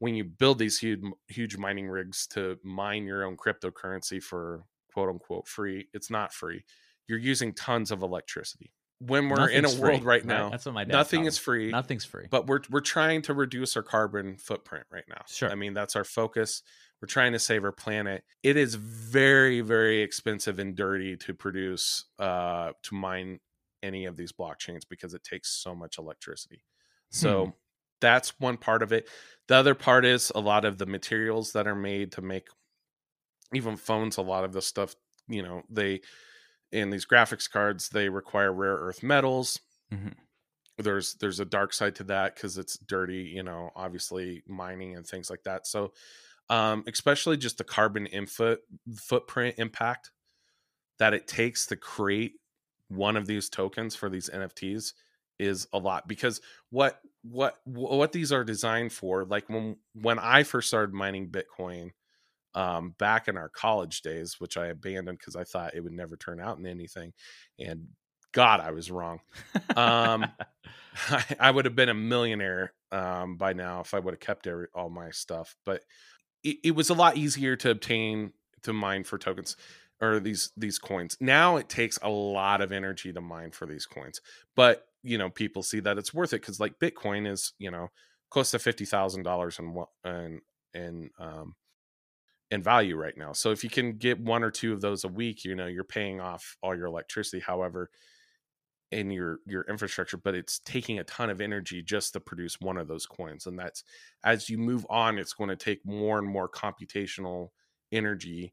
when 0.00 0.14
you 0.16 0.24
build 0.24 0.58
these 0.58 0.78
huge 0.78 1.02
huge 1.28 1.56
mining 1.58 1.88
rigs 1.88 2.26
to 2.28 2.58
mine 2.64 3.06
your 3.06 3.24
own 3.24 3.36
cryptocurrency 3.36 4.22
for 4.22 4.64
quote 4.92 5.08
unquote 5.08 5.46
free 5.48 5.88
it's 5.92 6.10
not 6.10 6.32
free 6.32 6.64
you're 7.08 7.18
using 7.18 7.52
tons 7.52 7.90
of 7.90 8.02
electricity 8.02 8.72
when 9.00 9.28
we're 9.28 9.48
in 9.48 9.58
a 9.58 9.62
Nothing's 9.62 9.80
world 9.80 9.98
free, 10.02 10.06
right 10.06 10.24
now 10.24 10.48
That's 10.50 10.64
what 10.64 10.74
my 10.76 10.84
dad. 10.84 10.92
nothing 10.92 11.24
is 11.24 11.36
free 11.36 11.72
Nothing's 11.72 12.04
free. 12.04 12.28
but 12.30 12.46
we're 12.46 12.60
we're 12.70 12.80
trying 12.80 13.22
to 13.22 13.34
reduce 13.34 13.76
our 13.76 13.82
carbon 13.82 14.36
footprint 14.36 14.84
right 14.92 15.02
now. 15.08 15.22
Sure. 15.26 15.50
I 15.50 15.56
mean 15.56 15.74
that's 15.74 15.96
our 15.96 16.04
focus. 16.04 16.62
We're 17.00 17.08
trying 17.08 17.32
to 17.32 17.40
save 17.40 17.64
our 17.64 17.72
planet. 17.72 18.22
It 18.44 18.56
is 18.56 18.76
very 18.76 19.60
very 19.60 20.02
expensive 20.02 20.60
and 20.60 20.76
dirty 20.76 21.16
to 21.16 21.34
produce 21.34 22.04
uh 22.20 22.72
to 22.84 22.94
mine 22.94 23.40
any 23.82 24.04
of 24.04 24.16
these 24.16 24.30
blockchains 24.30 24.82
because 24.88 25.14
it 25.14 25.24
takes 25.24 25.50
so 25.50 25.74
much 25.74 25.98
electricity. 25.98 26.62
So 27.10 27.46
Hmm. 27.46 27.50
that's 28.00 28.38
one 28.38 28.56
part 28.56 28.84
of 28.84 28.92
it. 28.92 29.08
The 29.48 29.56
other 29.56 29.74
part 29.74 30.04
is 30.04 30.30
a 30.32 30.40
lot 30.40 30.64
of 30.64 30.78
the 30.78 30.86
materials 30.86 31.54
that 31.54 31.66
are 31.66 31.74
made 31.74 32.12
to 32.12 32.22
make 32.22 32.46
even 33.54 33.76
phones 33.76 34.16
a 34.16 34.22
lot 34.22 34.44
of 34.44 34.52
the 34.52 34.62
stuff, 34.62 34.94
you 35.28 35.42
know, 35.42 35.62
they 35.70 36.00
in 36.72 36.90
these 36.90 37.06
graphics 37.06 37.50
cards 37.50 37.90
they 37.90 38.08
require 38.08 38.52
rare 38.52 38.76
earth 38.76 39.02
metals 39.02 39.60
Mhm. 39.90 40.12
there's 40.78 41.14
there's 41.16 41.40
a 41.40 41.44
dark 41.44 41.72
side 41.72 41.94
to 41.96 42.04
that 42.04 42.34
because 42.34 42.56
it's 42.56 42.78
dirty 42.78 43.22
you 43.22 43.42
know 43.42 43.70
obviously 43.76 44.42
mining 44.46 44.96
and 44.96 45.06
things 45.06 45.28
like 45.28 45.42
that 45.42 45.66
so 45.66 45.92
um 46.50 46.84
especially 46.86 47.36
just 47.36 47.58
the 47.58 47.64
carbon 47.64 48.06
input 48.06 48.60
footprint 48.96 49.56
impact 49.58 50.12
that 50.98 51.14
it 51.14 51.28
takes 51.28 51.66
to 51.66 51.76
create 51.76 52.34
one 52.88 53.16
of 53.16 53.26
these 53.26 53.48
tokens 53.50 53.96
for 53.96 54.10
these 54.10 54.30
nfts 54.30 54.94
is 55.38 55.68
a 55.72 55.78
lot 55.78 56.08
because 56.08 56.40
what 56.70 57.00
what 57.22 57.60
what 57.64 58.12
these 58.12 58.32
are 58.32 58.44
designed 58.44 58.92
for 58.92 59.24
like 59.24 59.48
when 59.48 59.76
when 59.94 60.18
i 60.18 60.42
first 60.42 60.68
started 60.68 60.94
mining 60.94 61.30
bitcoin 61.30 61.92
um 62.54 62.94
back 62.98 63.28
in 63.28 63.36
our 63.36 63.48
college 63.48 64.02
days 64.02 64.36
which 64.38 64.56
i 64.56 64.66
abandoned 64.66 65.18
because 65.18 65.36
i 65.36 65.44
thought 65.44 65.74
it 65.74 65.80
would 65.80 65.92
never 65.92 66.16
turn 66.16 66.40
out 66.40 66.58
in 66.58 66.66
anything 66.66 67.12
and 67.58 67.86
god 68.32 68.60
i 68.60 68.70
was 68.70 68.90
wrong 68.90 69.20
um 69.76 70.26
I, 71.08 71.24
I 71.40 71.50
would 71.50 71.64
have 71.64 71.76
been 71.76 71.88
a 71.88 71.94
millionaire 71.94 72.72
um, 72.90 73.36
by 73.36 73.52
now 73.52 73.80
if 73.80 73.94
I 73.94 73.98
would 73.98 74.14
have 74.14 74.20
kept 74.20 74.46
every, 74.46 74.66
all 74.74 74.90
my 74.90 75.10
stuff. 75.10 75.56
But 75.64 75.82
it, 76.44 76.58
it 76.64 76.70
was 76.72 76.90
a 76.90 76.94
lot 76.94 77.16
easier 77.16 77.56
to 77.56 77.70
obtain 77.70 78.32
to 78.62 78.72
mine 78.72 79.04
for 79.04 79.18
tokens 79.18 79.56
or 80.00 80.20
these 80.20 80.50
these 80.56 80.78
coins. 80.78 81.16
Now 81.20 81.56
it 81.56 81.68
takes 81.68 81.98
a 82.02 82.08
lot 82.08 82.60
of 82.60 82.72
energy 82.72 83.12
to 83.12 83.20
mine 83.20 83.52
for 83.52 83.66
these 83.66 83.86
coins. 83.86 84.20
But 84.54 84.84
you 85.02 85.18
know, 85.18 85.30
people 85.30 85.62
see 85.62 85.80
that 85.80 85.98
it's 85.98 86.14
worth 86.14 86.32
it 86.32 86.42
because 86.42 86.60
like 86.60 86.78
Bitcoin 86.78 87.26
is 87.26 87.52
you 87.58 87.70
know 87.70 87.88
close 88.30 88.50
to 88.52 88.58
fifty 88.58 88.84
thousand 88.84 89.22
dollars 89.22 89.58
in 89.58 89.72
wa- 89.74 89.86
in 90.04 90.40
in 90.74 91.10
um 91.18 91.54
in 92.52 92.62
value 92.62 92.96
right 92.96 93.16
now. 93.16 93.32
So 93.32 93.50
if 93.50 93.64
you 93.64 93.70
can 93.70 93.94
get 93.94 94.20
one 94.20 94.44
or 94.44 94.50
two 94.50 94.74
of 94.74 94.82
those 94.82 95.04
a 95.04 95.08
week, 95.08 95.42
you 95.42 95.54
know, 95.54 95.66
you're 95.66 95.84
paying 95.84 96.20
off 96.20 96.56
all 96.62 96.76
your 96.76 96.86
electricity. 96.86 97.40
However, 97.40 97.90
in 98.90 99.10
your 99.10 99.38
your 99.46 99.62
infrastructure 99.70 100.18
but 100.18 100.34
it's 100.34 100.58
taking 100.66 100.98
a 100.98 101.04
ton 101.04 101.30
of 101.30 101.40
energy 101.40 101.80
just 101.80 102.12
to 102.12 102.20
produce 102.20 102.60
one 102.60 102.76
of 102.76 102.88
those 102.88 103.06
coins 103.06 103.46
and 103.46 103.58
that's 103.58 103.84
as 104.22 104.50
you 104.50 104.58
move 104.58 104.86
on 104.90 105.18
it's 105.18 105.32
going 105.32 105.48
to 105.48 105.56
take 105.56 105.80
more 105.86 106.18
and 106.18 106.28
more 106.28 106.46
computational 106.46 107.48
energy 107.90 108.52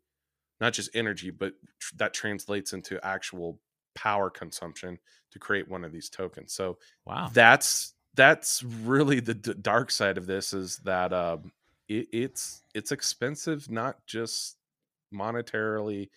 not 0.61 0.71
just 0.71 0.89
energy 0.95 1.29
but 1.29 1.51
tr- 1.79 1.95
that 1.97 2.13
translates 2.13 2.71
into 2.71 3.05
actual 3.05 3.59
power 3.95 4.29
consumption 4.29 4.97
to 5.29 5.39
create 5.39 5.69
one 5.69 5.83
of 5.83 5.91
these 5.91 6.09
tokens 6.09 6.53
so 6.53 6.77
wow. 7.05 7.29
that's 7.33 7.95
that's 8.15 8.63
really 8.63 9.19
the 9.19 9.33
d- 9.33 9.53
dark 9.61 9.91
side 9.91 10.17
of 10.17 10.25
this 10.25 10.53
is 10.53 10.77
that 10.85 11.11
um 11.11 11.51
it, 11.89 12.07
it's 12.13 12.63
it's 12.73 12.91
expensive 12.91 13.69
not 13.69 14.05
just 14.05 14.57
monetarily 15.13 16.09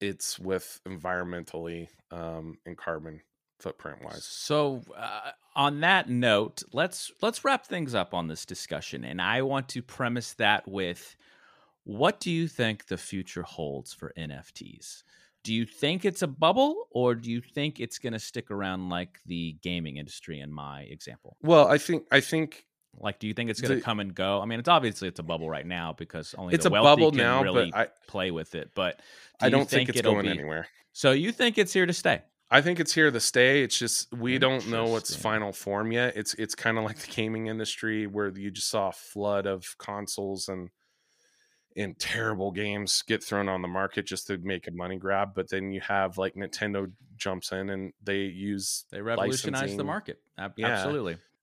it's 0.00 0.38
with 0.38 0.80
environmentally 0.88 1.88
um 2.10 2.56
and 2.66 2.76
carbon 2.76 3.20
footprint 3.60 4.02
wise 4.02 4.24
So, 4.24 4.82
uh, 4.96 5.32
on 5.54 5.80
that 5.80 6.08
note, 6.08 6.62
let's 6.72 7.12
let's 7.20 7.44
wrap 7.44 7.66
things 7.66 7.94
up 7.94 8.14
on 8.14 8.28
this 8.28 8.46
discussion, 8.46 9.04
and 9.04 9.20
I 9.20 9.42
want 9.42 9.68
to 9.70 9.82
premise 9.82 10.32
that 10.34 10.66
with, 10.66 11.16
what 11.84 12.20
do 12.20 12.30
you 12.30 12.48
think 12.48 12.86
the 12.86 12.96
future 12.96 13.42
holds 13.42 13.92
for 13.92 14.12
NFTs? 14.16 15.02
Do 15.42 15.54
you 15.54 15.66
think 15.66 16.04
it's 16.04 16.22
a 16.22 16.26
bubble, 16.26 16.88
or 16.90 17.14
do 17.14 17.30
you 17.30 17.40
think 17.40 17.80
it's 17.80 17.98
going 17.98 18.12
to 18.12 18.18
stick 18.18 18.50
around 18.50 18.88
like 18.88 19.20
the 19.26 19.56
gaming 19.62 19.96
industry? 19.96 20.40
In 20.40 20.52
my 20.52 20.82
example, 20.82 21.36
well 21.42 21.68
i 21.68 21.78
think 21.78 22.04
i 22.10 22.20
think 22.20 22.64
like, 22.98 23.18
do 23.18 23.26
you 23.26 23.34
think 23.34 23.50
it's 23.50 23.60
going 23.60 23.78
to 23.78 23.84
come 23.84 24.00
and 24.00 24.14
go? 24.14 24.40
I 24.40 24.44
mean, 24.46 24.58
it's 24.58 24.68
obviously 24.68 25.08
it's 25.08 25.20
a 25.20 25.22
bubble 25.22 25.48
right 25.48 25.66
now 25.66 25.94
because 25.96 26.34
only 26.36 26.54
it's 26.54 26.64
the 26.64 26.70
a 26.70 26.72
wealthy 26.72 27.00
bubble 27.02 27.10
can 27.12 27.18
now 27.18 27.42
really 27.42 27.72
i 27.74 27.86
play 28.08 28.30
with 28.30 28.54
it. 28.54 28.70
But 28.74 28.98
do 28.98 29.02
i 29.42 29.46
you 29.46 29.50
don't 29.52 29.68
think, 29.68 29.88
it's 29.88 30.00
going 30.00 30.22
be- 30.24 30.30
anywhere 30.30 30.66
So 30.92 31.12
you 31.12 31.32
think 31.32 31.56
it's 31.58 31.72
here 31.72 31.86
to 31.86 31.92
stay? 31.92 32.22
i 32.52 32.60
think 32.60 32.80
it's 32.80 32.92
here 32.92 33.12
to 33.12 33.20
stay 33.20 33.62
it's 33.62 33.78
just 33.78 34.12
we 34.12 34.36
don't 34.36 34.66
know 34.68 34.86
what's 34.86 35.14
final 35.14 35.52
form 35.52 35.92
yet 35.92 36.16
it's 36.16 36.34
it's 36.34 36.56
kind 36.56 36.78
of 36.78 36.82
like 36.82 36.98
the 36.98 37.06
gaming 37.12 37.46
industry 37.46 38.08
where 38.08 38.36
you 38.36 38.50
just 38.50 38.68
saw 38.68 38.88
a 38.88 38.92
flood 38.92 39.46
of 39.46 39.64
consoles 39.78 40.48
and 40.48 40.68
and 41.76 41.96
terrible 42.00 42.50
games 42.50 43.02
get 43.06 43.22
thrown 43.22 43.48
on 43.48 43.62
the 43.62 43.68
market 43.68 44.04
just 44.04 44.26
to 44.26 44.36
make 44.38 44.66
a 44.66 44.72
money 44.72 44.96
grab 44.96 45.28
but 45.32 45.48
then 45.48 45.70
you 45.70 45.80
have 45.80 46.18
like 46.18 46.34
nintendo 46.34 46.90
jumps 47.16 47.52
in 47.52 47.70
and 47.70 47.92
they 48.02 48.22
use 48.22 48.84
They 48.90 49.00
revolutionized 49.00 49.76
the 49.76 49.84
market. 49.84 50.18
Ab- 50.36 50.54
Yeah. 50.56 50.82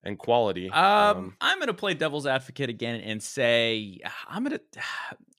And 0.08 0.18
quality 0.18 0.70
Um, 0.72 1.36
I'm 1.42 1.58
going 1.58 1.68
to 1.68 1.74
play 1.74 1.94
devil's 1.94 2.26
advocate 2.26 2.70
again 2.70 3.02
and 3.02 3.22
say 3.22 4.00
I'm 4.28 4.44
going 4.44 4.58
to, 4.72 4.82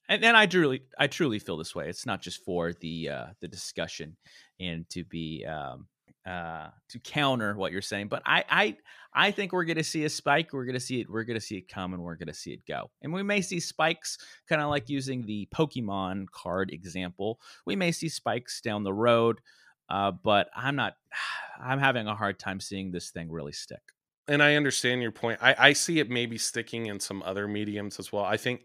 and, 0.09 0.25
and 0.25 0.37
I 0.37 0.47
truly, 0.47 0.83
I 0.99 1.07
truly 1.07 1.39
feel 1.39 1.57
this 1.57 1.75
way. 1.75 1.89
It's 1.89 2.07
not 2.07 2.21
just 2.21 2.45
for 2.45 2.73
the 2.73 3.09
uh, 3.09 3.27
the 3.41 3.49
discussion 3.49 4.17
and 4.61 4.89
to 4.91 5.05
be 5.05 5.45
um, 5.47 5.87
uh, 6.29 6.69
to 6.91 6.99
counter 6.99 7.55
what 7.55 7.73
you're 7.73 7.81
saying, 7.81 8.09
but 8.09 8.23
I, 8.27 8.45
I, 8.51 8.77
I 9.15 9.31
think 9.31 9.53
we're 9.53 9.65
going 9.65 9.79
to 9.79 9.85
see 9.85 10.05
a 10.05 10.11
spike. 10.11 10.53
We're 10.53 10.67
going 10.67 10.75
to 10.75 10.81
see 10.81 11.01
it. 11.01 11.09
We're 11.09 11.25
going 11.25 11.39
to 11.39 11.45
see 11.45 11.57
it 11.57 11.69
come, 11.69 11.95
and 11.95 12.03
we're 12.03 12.17
going 12.17 12.29
to 12.29 12.35
see 12.35 12.53
it 12.53 12.67
go. 12.67 12.91
And 13.01 13.13
we 13.13 13.23
may 13.23 13.41
see 13.41 13.61
spikes, 13.61 14.19
kind 14.49 14.61
of 14.61 14.69
like 14.69 14.91
using 14.91 15.25
the 15.25 15.49
Pokemon 15.55 16.27
card 16.31 16.71
example. 16.71 17.41
We 17.65 17.77
may 17.77 17.93
see 17.93 18.11
spikes 18.11 18.61
down 18.61 18.85
the 18.85 18.93
road, 18.93 19.41
uh, 19.89 20.13
but 20.23 20.51
I'm 20.55 20.77
not. 20.77 20.95
I'm 21.61 21.81
having 21.81 22.07
a 22.07 22.15
hard 22.15 22.39
time 22.39 22.61
seeing 22.61 22.93
this 22.93 23.11
thing 23.11 23.33
really 23.33 23.53
stick. 23.53 23.81
And 24.29 24.43
I 24.43 24.55
understand 24.57 25.03
your 25.03 25.11
point. 25.13 25.39
I, 25.43 25.55
I 25.59 25.73
see 25.73 25.99
it 25.99 26.11
maybe 26.11 26.39
sticking 26.39 26.87
in 26.87 27.01
some 27.01 27.23
other 27.25 27.49
mediums 27.49 27.99
as 27.99 28.13
well. 28.13 28.25
I 28.25 28.37
think 28.37 28.65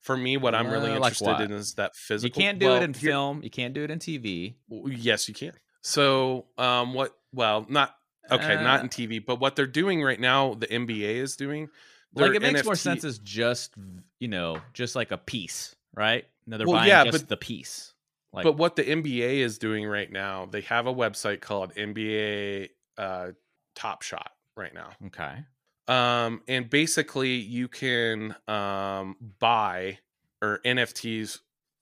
for 0.00 0.16
me, 0.16 0.36
what 0.36 0.54
I'm 0.54 0.68
really 0.68 0.92
Uh, 0.92 1.00
like 1.00 1.10
interested 1.12 1.26
what? 1.26 1.40
in 1.42 1.52
is 1.52 1.74
that 1.74 1.94
physical. 1.94 2.40
You 2.40 2.44
can't 2.46 2.58
do 2.58 2.66
well, 2.66 2.76
it 2.76 2.82
in 2.82 2.94
film. 2.94 3.42
You 3.42 3.50
can't 3.50 3.74
do 3.74 3.82
it 3.84 3.90
in 3.90 3.98
TV. 3.98 4.54
Yes, 4.86 5.28
you 5.28 5.34
can. 5.34 5.52
So, 5.82 6.46
um, 6.58 6.94
what? 6.94 7.12
Well, 7.32 7.66
not 7.68 7.94
okay, 8.30 8.54
not 8.62 8.80
Uh, 8.80 8.82
in 8.84 8.88
TV, 8.88 9.24
but 9.24 9.40
what 9.40 9.56
they're 9.56 9.66
doing 9.66 10.02
right 10.02 10.20
now, 10.20 10.54
the 10.54 10.66
NBA 10.66 11.16
is 11.16 11.36
doing. 11.36 11.68
Like 12.14 12.34
it 12.34 12.42
makes 12.42 12.64
more 12.64 12.76
sense 12.76 13.04
as 13.04 13.18
just 13.18 13.74
you 14.18 14.28
know, 14.28 14.58
just 14.74 14.94
like 14.94 15.10
a 15.12 15.18
piece, 15.18 15.74
right? 15.94 16.26
No, 16.46 16.58
they're 16.58 16.66
Well, 16.66 16.76
buying 16.76 16.88
yeah, 16.88 17.04
just 17.04 17.22
but- 17.24 17.28
the 17.28 17.36
piece. 17.36 17.88
Like, 18.34 18.44
but 18.44 18.56
what 18.56 18.76
the 18.76 18.82
NBA 18.84 19.40
is 19.40 19.58
doing 19.58 19.86
right 19.86 20.10
now, 20.10 20.46
they 20.46 20.62
have 20.62 20.86
a 20.86 20.94
website 20.94 21.42
called 21.42 21.74
NBA 21.74 22.70
uh, 22.96 23.32
Top 23.74 24.00
Shot 24.00 24.30
right 24.56 24.74
now. 24.74 24.90
okay, 25.06 25.44
um 25.88 26.42
and 26.48 26.70
basically 26.70 27.34
you 27.34 27.68
can 27.68 28.34
um 28.46 29.16
buy 29.40 29.98
or 30.40 30.60
nfts 30.64 31.38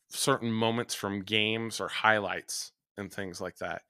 certain 0.08 0.50
moments 0.50 0.94
from 0.94 1.22
games 1.22 1.80
or 1.80 1.88
highlights 1.88 2.72
and 2.96 3.12
things 3.12 3.40
like 3.40 3.56
that. 3.58 3.82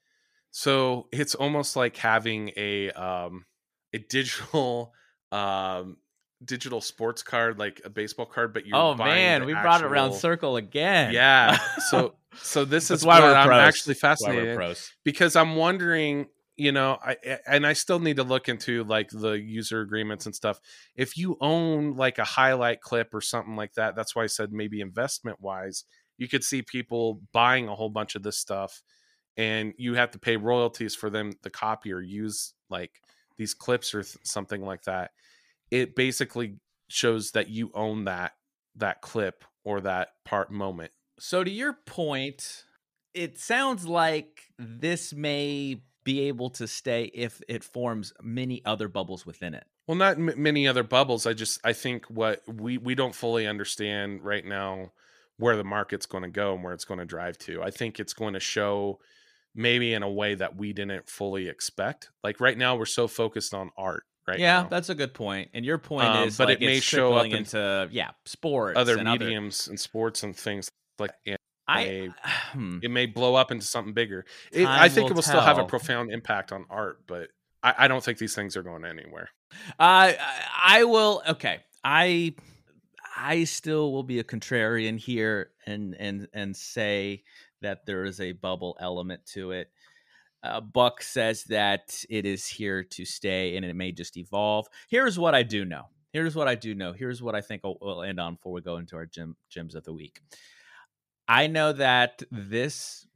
So 0.50 1.06
it's 1.12 1.34
almost 1.34 1.76
like 1.76 1.96
having 1.96 2.50
a 2.56 2.90
um 2.90 3.46
a 3.92 3.98
digital 3.98 4.92
um 5.32 5.96
digital 6.44 6.80
sports 6.80 7.22
card 7.22 7.58
like 7.58 7.82
a 7.84 7.90
baseball 7.90 8.24
card 8.24 8.54
but 8.54 8.66
you're 8.66 8.76
oh 8.76 8.94
man 8.94 9.44
we 9.44 9.52
brought 9.52 9.82
it 9.82 9.86
around 9.86 10.12
circle 10.14 10.56
again. 10.56 11.12
Yeah. 11.12 11.58
So 11.90 12.14
so 12.36 12.64
this 12.64 12.90
is 12.90 13.04
why 13.04 13.20
i'm 13.20 13.46
pros. 13.48 13.60
actually 13.60 13.94
That's 13.94 14.22
why 14.22 14.34
we're 14.34 14.56
fascinated 14.56 14.78
because 15.04 15.36
i'm 15.36 15.56
wondering 15.56 16.28
you 16.60 16.72
know 16.72 16.98
i 17.02 17.16
and 17.46 17.66
i 17.66 17.72
still 17.72 17.98
need 17.98 18.16
to 18.16 18.22
look 18.22 18.48
into 18.48 18.84
like 18.84 19.08
the 19.10 19.32
user 19.32 19.80
agreements 19.80 20.26
and 20.26 20.34
stuff. 20.34 20.60
If 20.94 21.16
you 21.16 21.36
own 21.40 21.96
like 21.96 22.18
a 22.18 22.24
highlight 22.24 22.80
clip 22.80 23.14
or 23.14 23.20
something 23.20 23.56
like 23.56 23.74
that 23.74 23.96
that's 23.96 24.14
why 24.14 24.24
i 24.24 24.26
said 24.26 24.52
maybe 24.52 24.80
investment 24.80 25.40
wise 25.40 25.84
you 26.18 26.28
could 26.28 26.44
see 26.44 26.60
people 26.62 27.22
buying 27.32 27.66
a 27.66 27.74
whole 27.74 27.88
bunch 27.88 28.14
of 28.14 28.22
this 28.22 28.36
stuff 28.36 28.82
and 29.36 29.72
you 29.78 29.94
have 29.94 30.10
to 30.10 30.18
pay 30.18 30.36
royalties 30.36 30.94
for 30.94 31.08
them 31.08 31.32
to 31.42 31.48
copy 31.48 31.92
or 31.92 32.02
use 32.02 32.52
like 32.68 33.00
these 33.38 33.54
clips 33.54 33.94
or 33.94 34.02
th- 34.02 34.18
something 34.22 34.60
like 34.60 34.82
that. 34.82 35.12
It 35.70 35.96
basically 35.96 36.56
shows 36.88 37.30
that 37.30 37.48
you 37.48 37.70
own 37.74 38.04
that 38.04 38.32
that 38.76 39.00
clip 39.00 39.44
or 39.64 39.80
that 39.80 40.08
part 40.26 40.50
moment. 40.50 40.92
So 41.18 41.42
to 41.42 41.50
your 41.50 41.78
point, 41.86 42.64
it 43.14 43.38
sounds 43.38 43.86
like 43.86 44.42
this 44.58 45.14
may 45.14 45.82
be 46.04 46.28
able 46.28 46.50
to 46.50 46.66
stay 46.66 47.04
if 47.14 47.42
it 47.48 47.62
forms 47.64 48.12
many 48.22 48.62
other 48.64 48.88
bubbles 48.88 49.26
within 49.26 49.54
it. 49.54 49.64
Well, 49.86 49.96
not 49.96 50.16
m- 50.16 50.34
many 50.36 50.66
other 50.66 50.82
bubbles. 50.82 51.26
I 51.26 51.32
just 51.32 51.60
I 51.64 51.72
think 51.72 52.06
what 52.06 52.42
we 52.46 52.78
we 52.78 52.94
don't 52.94 53.14
fully 53.14 53.46
understand 53.46 54.22
right 54.22 54.44
now 54.44 54.92
where 55.36 55.56
the 55.56 55.64
market's 55.64 56.06
going 56.06 56.22
to 56.22 56.30
go 56.30 56.54
and 56.54 56.62
where 56.62 56.74
it's 56.74 56.84
going 56.84 57.00
to 57.00 57.06
drive 57.06 57.38
to. 57.38 57.62
I 57.62 57.70
think 57.70 57.98
it's 57.98 58.12
going 58.12 58.34
to 58.34 58.40
show 58.40 59.00
maybe 59.54 59.94
in 59.94 60.02
a 60.02 60.10
way 60.10 60.34
that 60.34 60.56
we 60.56 60.72
didn't 60.72 61.08
fully 61.08 61.48
expect. 61.48 62.10
Like 62.22 62.40
right 62.40 62.56
now, 62.56 62.76
we're 62.76 62.86
so 62.86 63.08
focused 63.08 63.54
on 63.54 63.70
art. 63.76 64.04
Right. 64.28 64.38
yeah, 64.38 64.62
now. 64.62 64.68
that's 64.68 64.90
a 64.90 64.94
good 64.94 65.12
point. 65.12 65.48
And 65.54 65.64
your 65.64 65.78
point 65.78 66.06
Um, 66.06 66.28
is, 66.28 66.36
but 66.36 66.48
like, 66.48 66.60
it 66.60 66.66
may 66.66 66.78
show 66.78 67.14
up 67.14 67.26
in 67.26 67.32
into 67.32 67.88
yeah 67.90 68.10
sports, 68.26 68.78
other 68.78 69.02
mediums 69.02 69.66
and 69.66 69.80
sports 69.80 70.22
and 70.22 70.36
things 70.36 70.68
like 71.00 71.12
and 71.26 71.38
I, 71.70 72.08
hmm. 72.52 72.78
it 72.82 72.90
may 72.90 73.06
blow 73.06 73.34
up 73.34 73.50
into 73.50 73.66
something 73.66 73.94
bigger. 73.94 74.24
It, 74.52 74.66
I 74.66 74.88
think 74.88 75.04
will 75.04 75.12
it 75.12 75.14
will 75.16 75.22
still 75.22 75.40
have 75.40 75.58
a 75.58 75.64
profound 75.64 76.12
impact 76.12 76.52
on 76.52 76.66
art, 76.70 77.00
but 77.06 77.28
I, 77.62 77.74
I 77.78 77.88
don't 77.88 78.02
think 78.02 78.18
these 78.18 78.34
things 78.34 78.56
are 78.56 78.62
going 78.62 78.84
anywhere. 78.84 79.30
I 79.78 80.16
I 80.64 80.84
will 80.84 81.22
okay. 81.28 81.60
I 81.84 82.34
I 83.16 83.44
still 83.44 83.92
will 83.92 84.02
be 84.02 84.18
a 84.18 84.24
contrarian 84.24 84.98
here 84.98 85.50
and 85.66 85.94
and 85.98 86.28
and 86.32 86.56
say 86.56 87.24
that 87.62 87.86
there 87.86 88.04
is 88.04 88.20
a 88.20 88.32
bubble 88.32 88.76
element 88.80 89.26
to 89.34 89.52
it. 89.52 89.70
Uh, 90.42 90.60
Buck 90.60 91.02
says 91.02 91.44
that 91.44 92.02
it 92.08 92.24
is 92.24 92.46
here 92.46 92.82
to 92.82 93.04
stay 93.04 93.56
and 93.56 93.66
it 93.66 93.76
may 93.76 93.92
just 93.92 94.16
evolve. 94.16 94.66
Here's 94.88 95.18
what 95.18 95.34
I 95.34 95.42
do 95.42 95.66
know. 95.66 95.84
Here's 96.12 96.34
what 96.34 96.48
I 96.48 96.54
do 96.54 96.74
know. 96.74 96.92
Here's 96.92 97.22
what 97.22 97.34
I 97.34 97.42
think 97.42 97.62
we'll, 97.62 97.76
we'll 97.80 98.02
end 98.02 98.18
on 98.18 98.34
before 98.34 98.52
we 98.52 98.62
go 98.62 98.78
into 98.78 98.96
our 98.96 99.04
gym 99.04 99.36
gyms 99.54 99.74
of 99.74 99.84
the 99.84 99.92
week. 99.92 100.20
I 101.30 101.46
know 101.46 101.72
that 101.72 102.22
this 102.30 103.06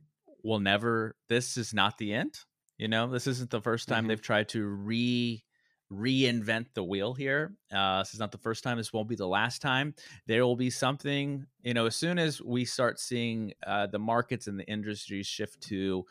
will 0.42 0.60
never. 0.60 1.16
This 1.28 1.56
is 1.56 1.74
not 1.74 1.98
the 1.98 2.14
end. 2.14 2.38
You 2.78 2.88
know, 2.88 3.08
this 3.08 3.26
isn't 3.26 3.50
the 3.50 3.60
first 3.60 3.88
time 3.88 4.04
Mhm. 4.04 4.08
they've 4.08 4.22
tried 4.22 4.48
to 4.50 4.64
re 4.66 5.44
reinvent 5.92 6.66
the 6.74 6.82
wheel 6.82 7.14
here. 7.14 7.56
Uh, 7.70 8.00
this 8.00 8.14
is 8.14 8.20
not 8.20 8.32
the 8.32 8.38
first 8.38 8.64
time. 8.64 8.78
This 8.78 8.92
won't 8.92 9.08
be 9.08 9.14
the 9.16 9.28
last 9.28 9.60
time. 9.62 9.94
There 10.26 10.44
will 10.44 10.56
be 10.56 10.70
something. 10.70 11.46
You 11.62 11.74
know, 11.74 11.86
as 11.86 11.94
soon 11.96 12.18
as 12.18 12.40
we 12.40 12.64
start 12.64 12.98
seeing 12.98 13.52
uh, 13.66 13.86
the 13.88 13.98
markets 13.98 14.46
and 14.46 14.58
the 14.58 14.64
industries 14.66 15.26
shift 15.26 15.60
to 15.64 16.04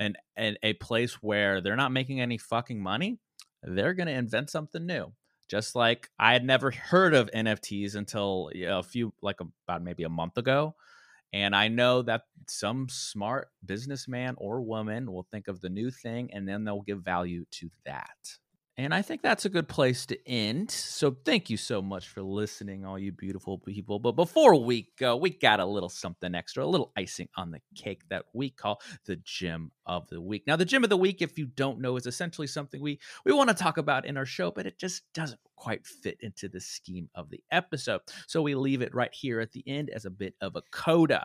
an, 0.00 0.16
an 0.36 0.56
a 0.62 0.74
place 0.74 1.22
where 1.22 1.60
they're 1.60 1.76
not 1.76 1.92
making 1.92 2.20
any 2.20 2.36
fucking 2.38 2.82
money, 2.82 3.20
they're 3.62 3.94
going 3.94 4.08
to 4.08 4.12
invent 4.12 4.50
something 4.50 4.84
new. 4.86 5.12
Just 5.48 5.76
like 5.76 6.10
I 6.18 6.32
had 6.32 6.44
never 6.44 6.70
heard 6.70 7.14
of 7.14 7.30
NFTs 7.32 7.94
until 7.94 8.50
you 8.54 8.66
know, 8.66 8.80
a 8.80 8.82
few, 8.82 9.14
like 9.22 9.40
about 9.40 9.82
maybe 9.82 10.02
a 10.02 10.08
month 10.08 10.36
ago. 10.38 10.74
And 11.32 11.56
I 11.56 11.68
know 11.68 12.02
that 12.02 12.26
some 12.48 12.88
smart 12.88 13.50
businessman 13.64 14.34
or 14.38 14.60
woman 14.62 15.12
will 15.12 15.22
think 15.24 15.48
of 15.48 15.60
the 15.60 15.70
new 15.70 15.90
thing 15.90 16.32
and 16.32 16.46
then 16.48 16.64
they'll 16.64 16.82
give 16.82 17.02
value 17.02 17.44
to 17.52 17.70
that. 17.84 18.38
And 18.82 18.92
I 18.92 19.00
think 19.00 19.22
that's 19.22 19.44
a 19.44 19.48
good 19.48 19.68
place 19.68 20.06
to 20.06 20.28
end. 20.28 20.68
So 20.72 21.16
thank 21.24 21.48
you 21.48 21.56
so 21.56 21.80
much 21.80 22.08
for 22.08 22.20
listening, 22.20 22.84
all 22.84 22.98
you 22.98 23.12
beautiful 23.12 23.58
people. 23.58 24.00
But 24.00 24.12
before 24.12 24.56
we 24.56 24.88
go, 24.98 25.14
we 25.16 25.30
got 25.30 25.60
a 25.60 25.64
little 25.64 25.88
something 25.88 26.34
extra, 26.34 26.64
a 26.64 26.66
little 26.66 26.90
icing 26.96 27.28
on 27.36 27.52
the 27.52 27.60
cake 27.76 28.02
that 28.10 28.24
we 28.32 28.50
call 28.50 28.80
the 29.06 29.14
gym 29.14 29.70
of 29.86 30.08
the 30.08 30.20
week. 30.20 30.48
Now, 30.48 30.56
the 30.56 30.64
gym 30.64 30.82
of 30.82 30.90
the 30.90 30.96
week, 30.96 31.22
if 31.22 31.38
you 31.38 31.46
don't 31.46 31.80
know, 31.80 31.96
is 31.96 32.06
essentially 32.06 32.48
something 32.48 32.82
we 32.82 32.98
we 33.24 33.32
want 33.32 33.50
to 33.50 33.54
talk 33.54 33.78
about 33.78 34.04
in 34.04 34.16
our 34.16 34.26
show, 34.26 34.50
but 34.50 34.66
it 34.66 34.80
just 34.80 35.02
doesn't 35.14 35.40
quite 35.62 35.86
fit 35.86 36.16
into 36.20 36.48
the 36.48 36.60
scheme 36.60 37.08
of 37.14 37.30
the 37.30 37.40
episode. 37.52 38.00
So 38.26 38.42
we 38.42 38.56
leave 38.56 38.82
it 38.82 38.92
right 38.92 39.12
here 39.14 39.38
at 39.38 39.52
the 39.52 39.62
end 39.64 39.90
as 39.90 40.04
a 40.04 40.10
bit 40.10 40.34
of 40.40 40.56
a 40.56 40.62
coda. 40.72 41.24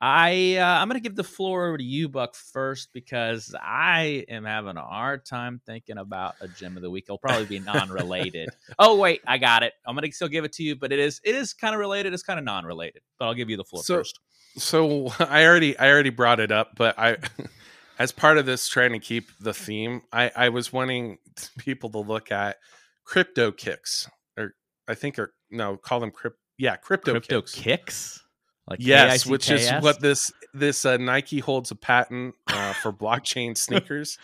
I 0.00 0.56
uh, 0.56 0.80
I'm 0.80 0.88
going 0.88 1.00
to 1.00 1.08
give 1.08 1.14
the 1.14 1.22
floor 1.22 1.68
over 1.68 1.78
to 1.78 1.84
you, 1.84 2.08
Buck, 2.08 2.34
first 2.34 2.88
because 2.92 3.54
I 3.60 4.24
am 4.28 4.44
having 4.44 4.76
a 4.76 4.82
hard 4.82 5.24
time 5.24 5.60
thinking 5.64 5.98
about 5.98 6.34
a 6.40 6.48
gym 6.48 6.76
of 6.76 6.82
the 6.82 6.90
week. 6.90 6.95
It'll 7.04 7.18
probably 7.18 7.44
be 7.46 7.58
non-related. 7.58 8.48
oh 8.78 8.96
wait, 8.96 9.20
I 9.26 9.38
got 9.38 9.62
it. 9.62 9.72
I'm 9.86 9.96
to 9.96 10.12
still 10.12 10.28
give 10.28 10.44
it 10.44 10.52
to 10.54 10.62
you, 10.62 10.76
but 10.76 10.92
it 10.92 10.98
is 10.98 11.20
it 11.24 11.34
is 11.34 11.52
kind 11.52 11.74
of 11.74 11.80
related. 11.80 12.14
It's 12.14 12.22
kind 12.22 12.38
of 12.38 12.44
non-related, 12.44 13.02
but 13.18 13.26
I'll 13.26 13.34
give 13.34 13.50
you 13.50 13.56
the 13.56 13.64
floor 13.64 13.82
So- 13.82 13.96
first. 13.98 14.18
So 14.58 15.08
I 15.18 15.44
already 15.44 15.78
I 15.78 15.90
already 15.90 16.10
brought 16.10 16.40
it 16.40 16.50
up, 16.50 16.76
but 16.76 16.98
I 16.98 17.18
as 17.98 18.12
part 18.12 18.38
of 18.38 18.46
this 18.46 18.68
trying 18.68 18.92
to 18.92 18.98
keep 18.98 19.28
the 19.40 19.52
theme, 19.54 20.02
I 20.12 20.30
I 20.34 20.48
was 20.48 20.72
wanting 20.72 21.18
people 21.58 21.90
to 21.90 21.98
look 21.98 22.32
at 22.32 22.56
crypto 23.04 23.52
kicks 23.52 24.08
or 24.38 24.54
I 24.88 24.94
think 24.94 25.18
or 25.18 25.32
no, 25.50 25.76
call 25.76 26.00
them 26.00 26.10
crypto 26.10 26.38
yeah, 26.58 26.76
crypto, 26.76 27.12
Crypto 27.12 27.42
kicks. 27.42 27.54
kicks, 27.54 28.24
like 28.66 28.78
yes, 28.80 29.26
which 29.26 29.50
is 29.50 29.70
what 29.82 30.00
this 30.00 30.32
this 30.54 30.86
uh, 30.86 30.96
Nike 30.96 31.38
holds 31.38 31.70
a 31.70 31.74
patent 31.74 32.34
uh, 32.46 32.72
for 32.72 32.90
blockchain 32.94 33.58
sneakers. 33.58 34.16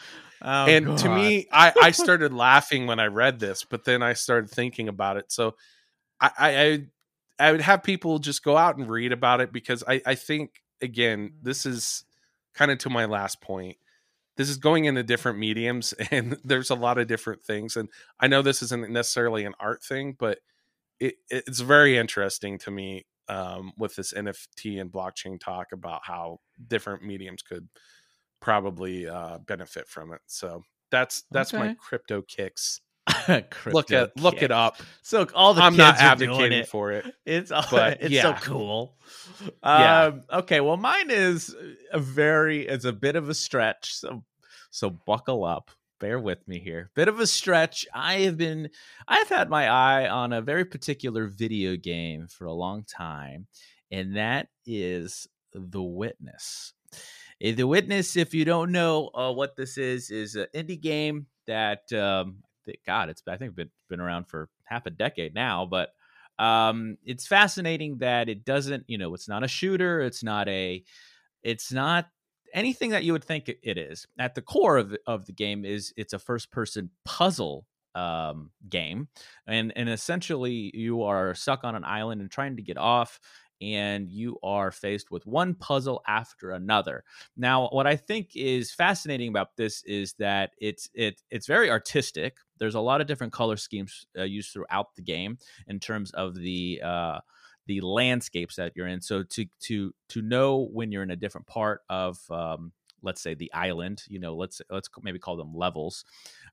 Oh, 0.44 0.66
and 0.66 0.98
to 0.98 1.08
me, 1.08 1.46
I, 1.52 1.72
I 1.80 1.90
started 1.92 2.32
laughing 2.32 2.86
when 2.86 2.98
I 2.98 3.06
read 3.06 3.38
this, 3.38 3.64
but 3.64 3.84
then 3.84 4.02
I 4.02 4.14
started 4.14 4.50
thinking 4.50 4.88
about 4.88 5.16
it. 5.16 5.30
So 5.30 5.54
I, 6.20 6.30
I, 6.38 6.62
I 6.62 6.86
I 7.38 7.52
would 7.52 7.60
have 7.60 7.82
people 7.82 8.18
just 8.18 8.44
go 8.44 8.56
out 8.56 8.76
and 8.76 8.88
read 8.88 9.12
about 9.12 9.40
it 9.40 9.52
because 9.52 9.82
I, 9.86 10.00
I 10.06 10.14
think 10.14 10.62
again, 10.80 11.34
this 11.42 11.64
is 11.64 12.04
kind 12.54 12.70
of 12.70 12.78
to 12.78 12.90
my 12.90 13.04
last 13.04 13.40
point. 13.40 13.76
This 14.36 14.48
is 14.48 14.56
going 14.56 14.84
into 14.84 15.02
different 15.02 15.38
mediums 15.38 15.92
and 16.10 16.36
there's 16.44 16.70
a 16.70 16.74
lot 16.74 16.98
of 16.98 17.06
different 17.06 17.42
things. 17.44 17.76
And 17.76 17.88
I 18.20 18.28
know 18.28 18.42
this 18.42 18.62
isn't 18.62 18.90
necessarily 18.90 19.44
an 19.44 19.54
art 19.60 19.82
thing, 19.82 20.16
but 20.18 20.38
it, 21.00 21.14
it's 21.28 21.60
very 21.60 21.96
interesting 21.96 22.58
to 22.58 22.70
me 22.70 23.06
um, 23.28 23.72
with 23.76 23.96
this 23.96 24.12
NFT 24.12 24.80
and 24.80 24.92
blockchain 24.92 25.40
talk 25.40 25.72
about 25.72 26.02
how 26.04 26.38
different 26.66 27.02
mediums 27.02 27.42
could 27.42 27.68
probably 28.42 29.08
uh, 29.08 29.38
benefit 29.38 29.88
from 29.88 30.12
it. 30.12 30.20
So 30.26 30.64
that's 30.90 31.24
that's 31.30 31.54
my 31.54 31.74
crypto 31.80 32.20
kicks. 32.20 32.82
Crypto 33.50 33.70
look 33.72 33.90
at 33.90 34.16
look 34.16 34.42
it 34.42 34.52
up. 34.52 34.76
So 35.02 35.26
all 35.34 35.54
the 35.54 35.62
I'm 35.62 35.76
not 35.76 35.96
advocating 35.96 36.60
it. 36.60 36.68
for 36.68 36.92
it. 36.92 37.04
It's 37.26 37.50
all, 37.50 37.64
But, 37.68 37.98
it's 38.00 38.10
yeah. 38.10 38.22
so 38.22 38.32
cool. 38.34 38.96
Yeah. 39.64 40.04
Um, 40.04 40.22
okay, 40.32 40.60
well, 40.60 40.76
mine 40.76 41.10
is 41.10 41.54
a 41.92 41.98
very 41.98 42.66
it's 42.66 42.84
a 42.84 42.92
bit 42.92 43.16
of 43.16 43.28
a 43.28 43.34
stretch. 43.34 43.94
So 43.94 44.22
so 44.70 44.90
buckle 44.90 45.44
up. 45.44 45.70
Bear 45.98 46.20
with 46.20 46.46
me 46.46 46.58
here. 46.60 46.90
Bit 46.94 47.08
of 47.08 47.18
a 47.20 47.26
stretch. 47.26 47.86
I 47.92 48.20
have 48.20 48.36
been 48.36 48.70
I've 49.08 49.28
had 49.28 49.50
my 49.50 49.68
eye 49.68 50.08
on 50.08 50.32
a 50.32 50.40
very 50.40 50.64
particular 50.64 51.26
video 51.26 51.76
game 51.76 52.28
for 52.28 52.44
a 52.44 52.52
long 52.52 52.84
time, 52.84 53.46
and 53.90 54.16
that 54.16 54.48
is 54.64 55.26
The 55.54 55.82
Witness. 55.82 56.72
The 57.42 57.66
Witness, 57.66 58.16
if 58.16 58.34
you 58.34 58.44
don't 58.44 58.70
know 58.70 59.10
uh, 59.14 59.32
what 59.32 59.56
this 59.56 59.76
is, 59.76 60.10
is 60.10 60.36
an 60.36 60.46
indie 60.54 60.80
game 60.80 61.26
that 61.48 61.92
um, 61.92 62.36
God, 62.86 63.08
it's 63.08 63.22
I 63.26 63.36
think 63.36 63.56
been 63.56 63.70
been 63.88 64.00
around 64.00 64.28
for 64.28 64.48
half 64.64 64.86
a 64.86 64.90
decade 64.90 65.34
now, 65.34 65.66
but 65.66 65.90
um, 66.38 66.96
it's 67.04 67.26
fascinating 67.26 67.98
that 67.98 68.28
it 68.28 68.44
doesn't, 68.44 68.84
you 68.86 68.96
know, 68.96 69.12
it's 69.14 69.28
not 69.28 69.42
a 69.44 69.48
shooter, 69.48 70.00
it's 70.00 70.22
not 70.22 70.48
a, 70.48 70.84
it's 71.42 71.72
not 71.72 72.08
anything 72.54 72.90
that 72.90 73.04
you 73.04 73.12
would 73.12 73.24
think 73.24 73.48
it- 73.48 73.78
is. 73.78 74.06
At 74.18 74.34
the 74.34 74.42
core 74.42 74.76
of 74.76 74.96
of 75.06 75.26
the 75.26 75.32
game 75.32 75.64
is 75.64 75.92
it's 75.96 76.12
a 76.12 76.18
first 76.20 76.50
person 76.52 76.90
puzzle 77.04 77.66
um, 77.96 78.50
game, 78.68 79.08
and 79.46 79.72
and 79.76 79.88
essentially 79.88 80.70
you 80.74 81.02
are 81.02 81.34
stuck 81.34 81.64
on 81.64 81.74
an 81.74 81.84
island 81.84 82.20
and 82.20 82.30
trying 82.30 82.56
to 82.56 82.62
get 82.62 82.78
off. 82.78 83.18
And 83.62 84.10
you 84.10 84.38
are 84.42 84.72
faced 84.72 85.10
with 85.10 85.24
one 85.26 85.54
puzzle 85.54 86.02
after 86.06 86.50
another. 86.50 87.04
Now, 87.36 87.68
what 87.68 87.86
I 87.86 87.94
think 87.96 88.34
is 88.34 88.72
fascinating 88.72 89.28
about 89.28 89.56
this 89.56 89.82
is 89.84 90.14
that 90.14 90.50
it's 90.58 90.90
it 90.94 91.22
it's 91.30 91.46
very 91.46 91.70
artistic. 91.70 92.36
There's 92.58 92.74
a 92.74 92.80
lot 92.80 93.00
of 93.00 93.06
different 93.06 93.32
color 93.32 93.56
schemes 93.56 94.06
uh, 94.18 94.24
used 94.24 94.52
throughout 94.52 94.94
the 94.96 95.02
game 95.02 95.38
in 95.68 95.78
terms 95.78 96.10
of 96.10 96.34
the 96.34 96.82
uh, 96.84 97.20
the 97.66 97.80
landscapes 97.80 98.56
that 98.56 98.72
you're 98.74 98.88
in. 98.88 99.00
So 99.00 99.22
to 99.22 99.46
to 99.60 99.94
to 100.08 100.22
know 100.22 100.68
when 100.72 100.90
you're 100.90 101.04
in 101.04 101.12
a 101.12 101.16
different 101.16 101.46
part 101.46 101.82
of 101.88 102.18
um, 102.30 102.72
let's 103.02 103.20
say 103.20 103.34
the 103.34 103.52
island 103.52 104.02
you 104.08 104.18
know 104.18 104.34
let's 104.34 104.62
let's 104.70 104.88
maybe 105.02 105.18
call 105.18 105.36
them 105.36 105.54
levels 105.54 106.04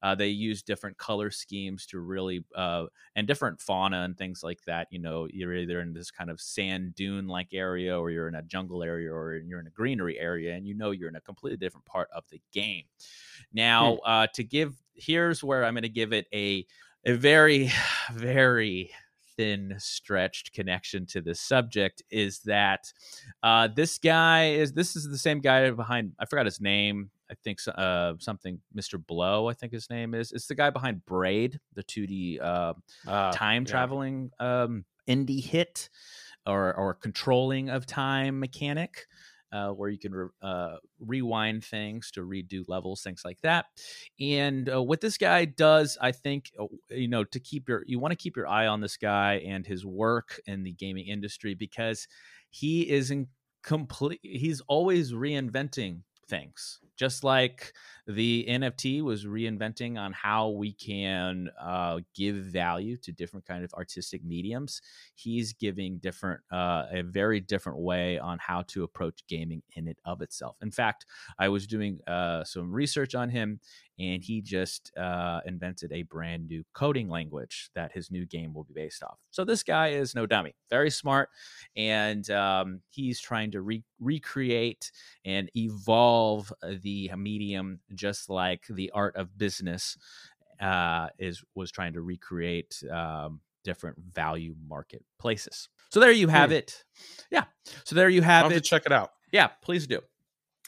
uh, 0.01 0.15
they 0.15 0.27
use 0.27 0.61
different 0.61 0.97
color 0.97 1.29
schemes 1.31 1.85
to 1.85 1.99
really 1.99 2.43
uh, 2.55 2.85
and 3.15 3.27
different 3.27 3.59
fauna 3.59 4.03
and 4.03 4.17
things 4.17 4.43
like 4.43 4.63
that 4.65 4.87
you 4.91 4.99
know 4.99 5.27
you're 5.31 5.55
either 5.55 5.81
in 5.81 5.93
this 5.93 6.11
kind 6.11 6.29
of 6.29 6.39
sand 6.39 6.95
dune 6.95 7.27
like 7.27 7.53
area 7.53 7.97
or 7.97 8.11
you're 8.11 8.27
in 8.27 8.35
a 8.35 8.41
jungle 8.43 8.83
area 8.83 9.11
or 9.11 9.35
you're 9.35 9.59
in 9.59 9.67
a 9.67 9.71
greenery 9.71 10.19
area 10.19 10.55
and 10.55 10.65
you 10.65 10.73
know 10.73 10.91
you're 10.91 11.09
in 11.09 11.15
a 11.15 11.21
completely 11.21 11.57
different 11.57 11.85
part 11.85 12.09
of 12.15 12.23
the 12.29 12.41
game 12.51 12.83
now 13.53 13.93
hmm. 13.95 13.99
uh, 14.05 14.27
to 14.33 14.43
give 14.43 14.75
here's 14.93 15.43
where 15.43 15.63
i'm 15.65 15.73
going 15.73 15.83
to 15.83 15.89
give 15.89 16.13
it 16.13 16.27
a 16.33 16.65
a 17.05 17.13
very 17.13 17.71
very 18.13 18.91
thin 19.39 19.73
stretched 19.77 20.51
connection 20.51 21.05
to 21.05 21.21
this 21.21 21.39
subject 21.39 22.03
is 22.11 22.39
that 22.39 22.91
uh, 23.41 23.69
this 23.73 23.97
guy 23.97 24.49
is 24.49 24.73
this 24.73 24.97
is 24.97 25.09
the 25.09 25.17
same 25.17 25.39
guy 25.39 25.71
behind 25.71 26.11
I 26.19 26.25
forgot 26.25 26.45
his 26.45 26.59
name 26.59 27.09
I 27.31 27.35
think 27.43 27.59
uh, 27.67 28.13
something 28.19 28.59
Mr. 28.75 29.03
Blow 29.03 29.47
I 29.49 29.53
think 29.53 29.71
his 29.71 29.89
name 29.89 30.13
is 30.13 30.31
it's 30.31 30.47
the 30.47 30.55
guy 30.55 30.69
behind 30.69 31.05
Braid 31.05 31.59
the 31.73 31.83
2D 31.83 32.41
uh, 32.41 32.73
uh, 33.07 33.31
time 33.31 33.63
yeah. 33.63 33.71
traveling 33.71 34.31
um, 34.39 34.85
indie 35.07 35.43
hit 35.43 35.89
or 36.47 36.73
or 36.73 36.93
controlling 36.93 37.69
of 37.69 37.85
time 37.85 38.39
mechanic 38.39 39.05
uh, 39.51 39.69
where 39.69 39.89
you 39.89 39.97
can 39.97 40.13
re- 40.13 40.29
uh, 40.41 40.75
rewind 40.99 41.63
things 41.63 42.11
to 42.11 42.21
redo 42.21 42.63
levels, 42.67 43.01
things 43.01 43.23
like 43.25 43.41
that. 43.41 43.65
And 44.19 44.71
uh, 44.71 44.81
what 44.81 45.01
this 45.01 45.17
guy 45.17 45.45
does, 45.45 45.97
I 45.99 46.11
think, 46.11 46.51
uh, 46.59 46.65
you 46.89 47.07
know, 47.07 47.23
to 47.23 47.39
keep 47.39 47.67
your, 47.67 47.83
you 47.87 47.99
want 47.99 48.11
to 48.11 48.17
keep 48.17 48.35
your 48.35 48.47
eye 48.47 48.67
on 48.67 48.81
this 48.81 48.97
guy 48.97 49.41
and 49.45 49.65
his 49.65 49.85
work 49.85 50.39
in 50.45 50.63
the 50.63 50.73
gaming 50.73 51.07
industry 51.07 51.55
because 51.55 52.07
he 52.49 52.89
is 52.89 53.11
in 53.11 53.27
complete, 53.63 54.19
he's 54.21 54.61
always 54.61 55.13
reinventing 55.13 56.01
things 56.27 56.79
just 56.99 57.23
like 57.23 57.73
the 58.07 58.45
nft 58.49 59.01
was 59.01 59.25
reinventing 59.25 59.97
on 59.97 60.11
how 60.11 60.49
we 60.49 60.73
can 60.73 61.49
uh, 61.61 61.99
give 62.13 62.35
value 62.35 62.97
to 62.97 63.13
different 63.13 63.45
kind 63.45 63.63
of 63.63 63.73
artistic 63.73 64.23
mediums 64.23 64.81
he's 65.15 65.53
giving 65.53 65.97
different 65.99 66.41
uh, 66.51 66.83
a 66.91 67.01
very 67.03 67.39
different 67.39 67.79
way 67.79 68.19
on 68.19 68.37
how 68.39 68.61
to 68.63 68.83
approach 68.83 69.21
gaming 69.29 69.63
in 69.75 69.87
it 69.87 69.97
of 70.03 70.21
itself 70.21 70.57
in 70.61 70.71
fact 70.71 71.05
i 71.39 71.47
was 71.47 71.65
doing 71.65 71.99
uh, 72.05 72.43
some 72.43 72.71
research 72.71 73.15
on 73.15 73.29
him 73.29 73.59
and 73.99 74.23
he 74.23 74.41
just 74.41 74.95
uh, 74.97 75.41
invented 75.45 75.91
a 75.91 76.03
brand 76.03 76.47
new 76.47 76.63
coding 76.73 77.09
language 77.09 77.69
that 77.75 77.91
his 77.91 78.09
new 78.09 78.25
game 78.25 78.53
will 78.53 78.63
be 78.63 78.73
based 78.73 79.03
off. 79.03 79.19
So 79.29 79.43
this 79.43 79.61
guy 79.61 79.89
is 79.89 80.15
no 80.15 80.25
dummy, 80.25 80.55
very 80.69 80.89
smart, 80.89 81.29
and 81.75 82.27
um, 82.31 82.81
he's 82.89 83.19
trying 83.19 83.51
to 83.51 83.61
re- 83.61 83.83
recreate 83.99 84.91
and 85.25 85.51
evolve 85.55 86.51
the 86.81 86.88
medium, 87.17 87.79
just 87.93 88.29
like 88.29 88.65
the 88.69 88.91
art 88.91 89.15
of 89.15 89.37
business 89.37 89.97
uh, 90.59 91.07
is 91.17 91.43
was 91.55 91.71
trying 91.71 91.93
to 91.93 92.01
recreate. 92.01 92.81
Um, 92.91 93.41
different 93.63 93.97
value 94.13 94.55
marketplaces. 94.67 95.69
So 95.89 95.99
there 95.99 96.11
you 96.11 96.27
have 96.27 96.49
hmm. 96.49 96.55
it. 96.55 96.83
Yeah. 97.29 97.43
So 97.83 97.95
there 97.95 98.09
you 98.09 98.21
have 98.21 98.45
I'll 98.45 98.51
it. 98.51 98.63
check 98.63 98.85
it 98.85 98.91
out. 98.91 99.11
Yeah, 99.31 99.47
please 99.61 99.85
do 99.85 100.01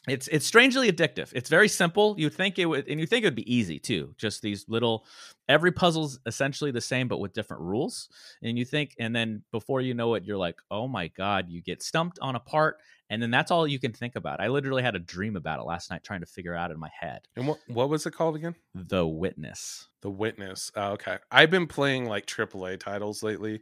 it's 0.08 0.28
it's 0.30 0.48
strangely 0.48 0.92
addictive. 0.92 1.32
It's 1.34 1.50
very 1.50 1.68
simple. 1.68 2.16
You 2.18 2.30
think 2.32 2.58
it 2.58 2.66
would, 2.66 2.88
and 2.88 3.00
you 3.00 3.06
think 3.06 3.24
it 3.24 3.28
would 3.28 3.36
be 3.36 3.54
easy 3.54 3.78
too. 3.78 4.16
Just 4.18 4.42
these 4.42 4.66
little, 4.68 5.06
every 5.48 5.72
puzzle's 5.72 6.20
essentially 6.26 6.72
the 6.72 6.82
same, 6.82 7.08
but 7.08 7.20
with 7.20 7.34
different 7.34 7.62
rules. 7.62 8.10
And 8.42 8.58
you 8.58 8.66
think, 8.66 8.96
and 8.98 9.16
then 9.16 9.44
before 9.52 9.80
you 9.80 9.94
know 9.94 10.16
it, 10.16 10.24
you're 10.24 10.38
like, 10.38 10.60
oh 10.72 10.88
my 10.88 11.10
god, 11.10 11.50
you 11.50 11.62
get 11.62 11.84
stumped 11.84 12.18
on 12.20 12.36
a 12.36 12.40
part, 12.40 12.78
and 13.12 13.22
then 13.22 13.30
that's 13.30 13.52
all 13.52 13.68
you 13.68 13.78
can 13.78 13.94
think 13.94 14.16
about. 14.16 14.42
I 14.42 14.48
literally 14.48 14.82
had 14.82 14.96
a 14.96 15.00
dream 15.00 15.36
about 15.36 15.60
it 15.60 15.66
last 15.66 15.92
night, 15.92 16.04
trying 16.04 16.22
to 16.22 16.26
figure 16.26 16.56
out 16.56 16.72
in 16.72 16.80
my 16.80 16.90
head. 17.00 17.28
And 17.36 17.48
what 17.48 17.60
what 17.68 17.90
was 17.90 18.08
it 18.08 18.12
called 18.12 18.36
again? 18.36 18.56
The 18.74 19.06
Witness. 19.06 19.88
The 20.02 20.10
Witness. 20.10 20.72
Oh, 20.76 20.94
okay, 20.94 21.20
I've 21.30 21.52
been 21.52 21.68
playing 21.68 22.06
like 22.06 22.26
AAA 22.26 22.80
titles 22.80 23.22
lately, 23.22 23.62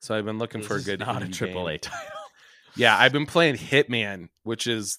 so 0.00 0.14
I've 0.14 0.26
been 0.26 0.38
looking 0.38 0.60
this 0.60 0.68
for 0.68 0.76
a 0.76 0.82
good 0.82 1.00
not 1.00 1.22
a 1.22 1.26
AAA 1.26 1.80
title. 1.80 2.10
Yeah, 2.76 2.96
I've 2.96 3.12
been 3.12 3.26
playing 3.26 3.56
Hitman, 3.56 4.28
which 4.44 4.66
is 4.68 4.98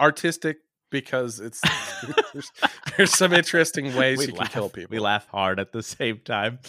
artistic 0.00 0.58
because 0.92 1.40
it's 1.40 1.60
there's, 2.32 2.52
there's, 2.96 3.12
some 3.12 3.32
interesting 3.32 3.96
ways 3.96 4.18
we 4.18 4.26
you 4.26 4.32
laugh, 4.34 4.52
can 4.52 4.60
kill 4.60 4.68
people. 4.68 4.94
We 4.94 5.00
laugh 5.00 5.26
hard 5.26 5.58
at 5.58 5.72
the 5.72 5.82
same 5.82 6.18
time. 6.18 6.60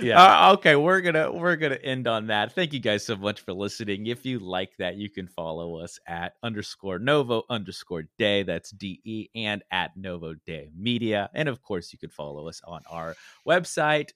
Yeah. 0.00 0.22
Uh, 0.22 0.52
okay, 0.54 0.76
we're 0.76 1.00
gonna 1.00 1.32
we're 1.32 1.56
gonna 1.56 1.74
end 1.82 2.06
on 2.06 2.28
that. 2.28 2.52
Thank 2.52 2.72
you 2.72 2.78
guys 2.78 3.04
so 3.04 3.16
much 3.16 3.40
for 3.40 3.52
listening. 3.52 4.06
If 4.06 4.24
you 4.24 4.38
like 4.38 4.76
that, 4.76 4.96
you 4.96 5.10
can 5.10 5.26
follow 5.26 5.80
us 5.80 5.98
at 6.06 6.34
underscore 6.44 7.00
Novo 7.00 7.42
underscore 7.50 8.04
Day. 8.18 8.44
That's 8.44 8.70
D 8.70 9.00
E 9.04 9.28
and 9.34 9.62
at 9.72 9.96
Novo 9.96 10.34
Day 10.46 10.70
Media. 10.76 11.28
And 11.34 11.48
of 11.48 11.62
course, 11.62 11.92
you 11.92 11.98
can 11.98 12.10
follow 12.10 12.46
us 12.46 12.60
on 12.64 12.82
our 12.90 13.16
website, 13.48 14.10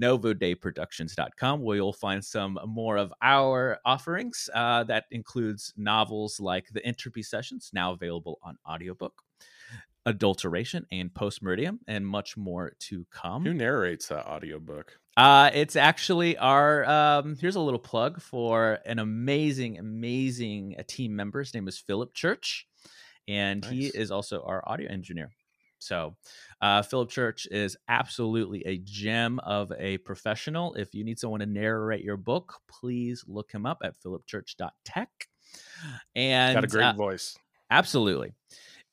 novodayproductions.com, 0.00 1.60
where 1.60 1.76
you'll 1.76 1.92
find 1.92 2.24
some 2.24 2.58
more 2.66 2.96
of 2.96 3.12
our 3.20 3.78
offerings. 3.84 4.48
Uh, 4.54 4.84
that 4.84 5.04
includes 5.10 5.74
novels 5.76 6.40
like 6.40 6.68
the 6.72 6.84
Entropy 6.86 7.22
Sessions, 7.22 7.70
now 7.72 7.92
available 7.92 8.38
on 8.42 8.56
audiobook 9.00 9.22
adulteration 10.06 10.86
and 10.90 11.12
postmeridium 11.12 11.78
and 11.86 12.06
much 12.06 12.36
more 12.36 12.72
to 12.78 13.06
come. 13.10 13.44
Who 13.44 13.52
narrates 13.52 14.08
that 14.08 14.26
audiobook? 14.26 14.98
Uh 15.16 15.50
it's 15.52 15.76
actually 15.76 16.38
our 16.38 16.84
um 16.86 17.36
here's 17.38 17.56
a 17.56 17.60
little 17.60 17.80
plug 17.80 18.20
for 18.20 18.78
an 18.86 18.98
amazing 18.98 19.78
amazing 19.78 20.76
team 20.86 21.14
member. 21.14 21.40
His 21.40 21.52
name 21.52 21.68
is 21.68 21.78
philip 21.78 22.14
church 22.14 22.66
and 23.28 23.62
nice. 23.62 23.70
he 23.70 23.86
is 23.86 24.10
also 24.10 24.42
our 24.42 24.62
audio 24.66 24.90
engineer. 24.90 25.30
So 25.78 26.16
uh, 26.60 26.82
philip 26.82 27.08
church 27.10 27.46
is 27.50 27.76
absolutely 27.88 28.62
a 28.66 28.78
gem 28.78 29.38
of 29.40 29.72
a 29.78 29.98
professional. 29.98 30.74
If 30.74 30.94
you 30.94 31.04
need 31.04 31.18
someone 31.18 31.40
to 31.40 31.46
narrate 31.46 32.04
your 32.04 32.16
book 32.16 32.54
please 32.68 33.24
look 33.28 33.52
him 33.52 33.66
up 33.66 33.82
at 33.84 33.94
philipchurch.tech 34.02 35.28
and 36.14 36.54
got 36.54 36.64
a 36.64 36.68
great 36.68 36.84
uh, 36.84 36.92
voice. 36.94 37.36
absolutely 37.70 38.32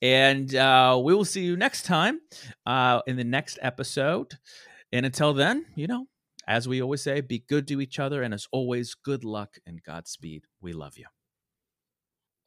and 0.02 0.54
uh, 0.56 1.00
we 1.04 1.14
will 1.14 1.26
see 1.26 1.44
you 1.44 1.58
next 1.58 1.84
time 1.84 2.20
uh, 2.66 3.02
in 3.08 3.16
the 3.16 3.24
next 3.24 3.58
episode. 3.62 4.38
And 4.92 5.06
until 5.06 5.34
then, 5.34 5.66
you 5.76 5.88
know, 5.88 6.06
as 6.48 6.68
we 6.68 6.82
always 6.82 7.02
say, 7.02 7.22
be 7.22 7.40
good 7.40 7.68
to 7.68 7.82
each 7.82 8.00
other. 8.00 8.24
And 8.24 8.34
as 8.34 8.48
always, 8.52 8.94
good 8.94 9.24
luck 9.24 9.58
and 9.66 9.84
Godspeed. 9.84 10.44
We 10.62 10.74
love 10.74 10.98
you. 10.98 11.06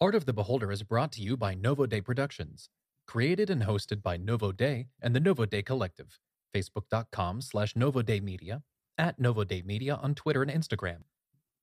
Art 0.01 0.15
of 0.15 0.25
the 0.25 0.33
Beholder 0.33 0.73
is 0.73 0.83
brought 0.83 1.13
to 1.13 1.23
you 1.23 1.37
by 1.37 1.55
Novo 1.55 1.87
Day 1.87 2.01
Productions. 2.01 2.71
Created 3.07 3.51
and 3.51 3.63
hosted 3.63 4.03
by 4.03 4.17
Novo 4.17 4.53
Day 4.53 4.87
and 5.03 5.15
the 5.15 5.21
Novo 5.21 5.45
Day 5.45 5.63
Collective. 5.63 6.19
Facebook.com 6.55 7.43
slash 7.43 7.77
Novo 7.77 8.01
Day 8.01 8.21
Media. 8.21 8.63
At 8.97 9.19
Novo 9.19 9.45
Day 9.45 9.63
Media 9.63 9.97
on 9.97 10.15
Twitter 10.15 10.43
and 10.43 10.51
Instagram. 10.51 10.99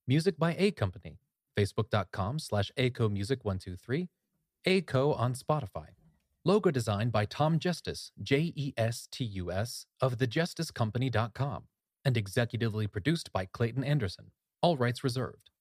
Music 0.07 0.37
by 0.37 0.55
A 0.59 0.71
Company. 0.71 1.19
Facebook.com 1.57 2.39
slash 2.39 2.71
ACO 2.77 3.09
Music 3.09 3.43
123 3.43 4.09
ACO 4.65 5.13
on 5.13 5.33
Spotify. 5.33 5.87
Logo 6.45 6.71
designed 6.71 7.11
by 7.11 7.25
Tom 7.25 7.59
Jestus, 7.59 8.11
J 8.21 8.53
E 8.55 8.73
S 8.77 9.07
T 9.11 9.23
U 9.25 9.51
S, 9.51 9.85
of 10.01 10.17
thejestuscompany.com, 10.17 11.63
and 12.05 12.15
executively 12.15 12.89
produced 12.91 13.33
by 13.33 13.45
Clayton 13.45 13.83
Anderson. 13.83 14.31
All 14.61 14.77
rights 14.77 15.03
reserved. 15.03 15.51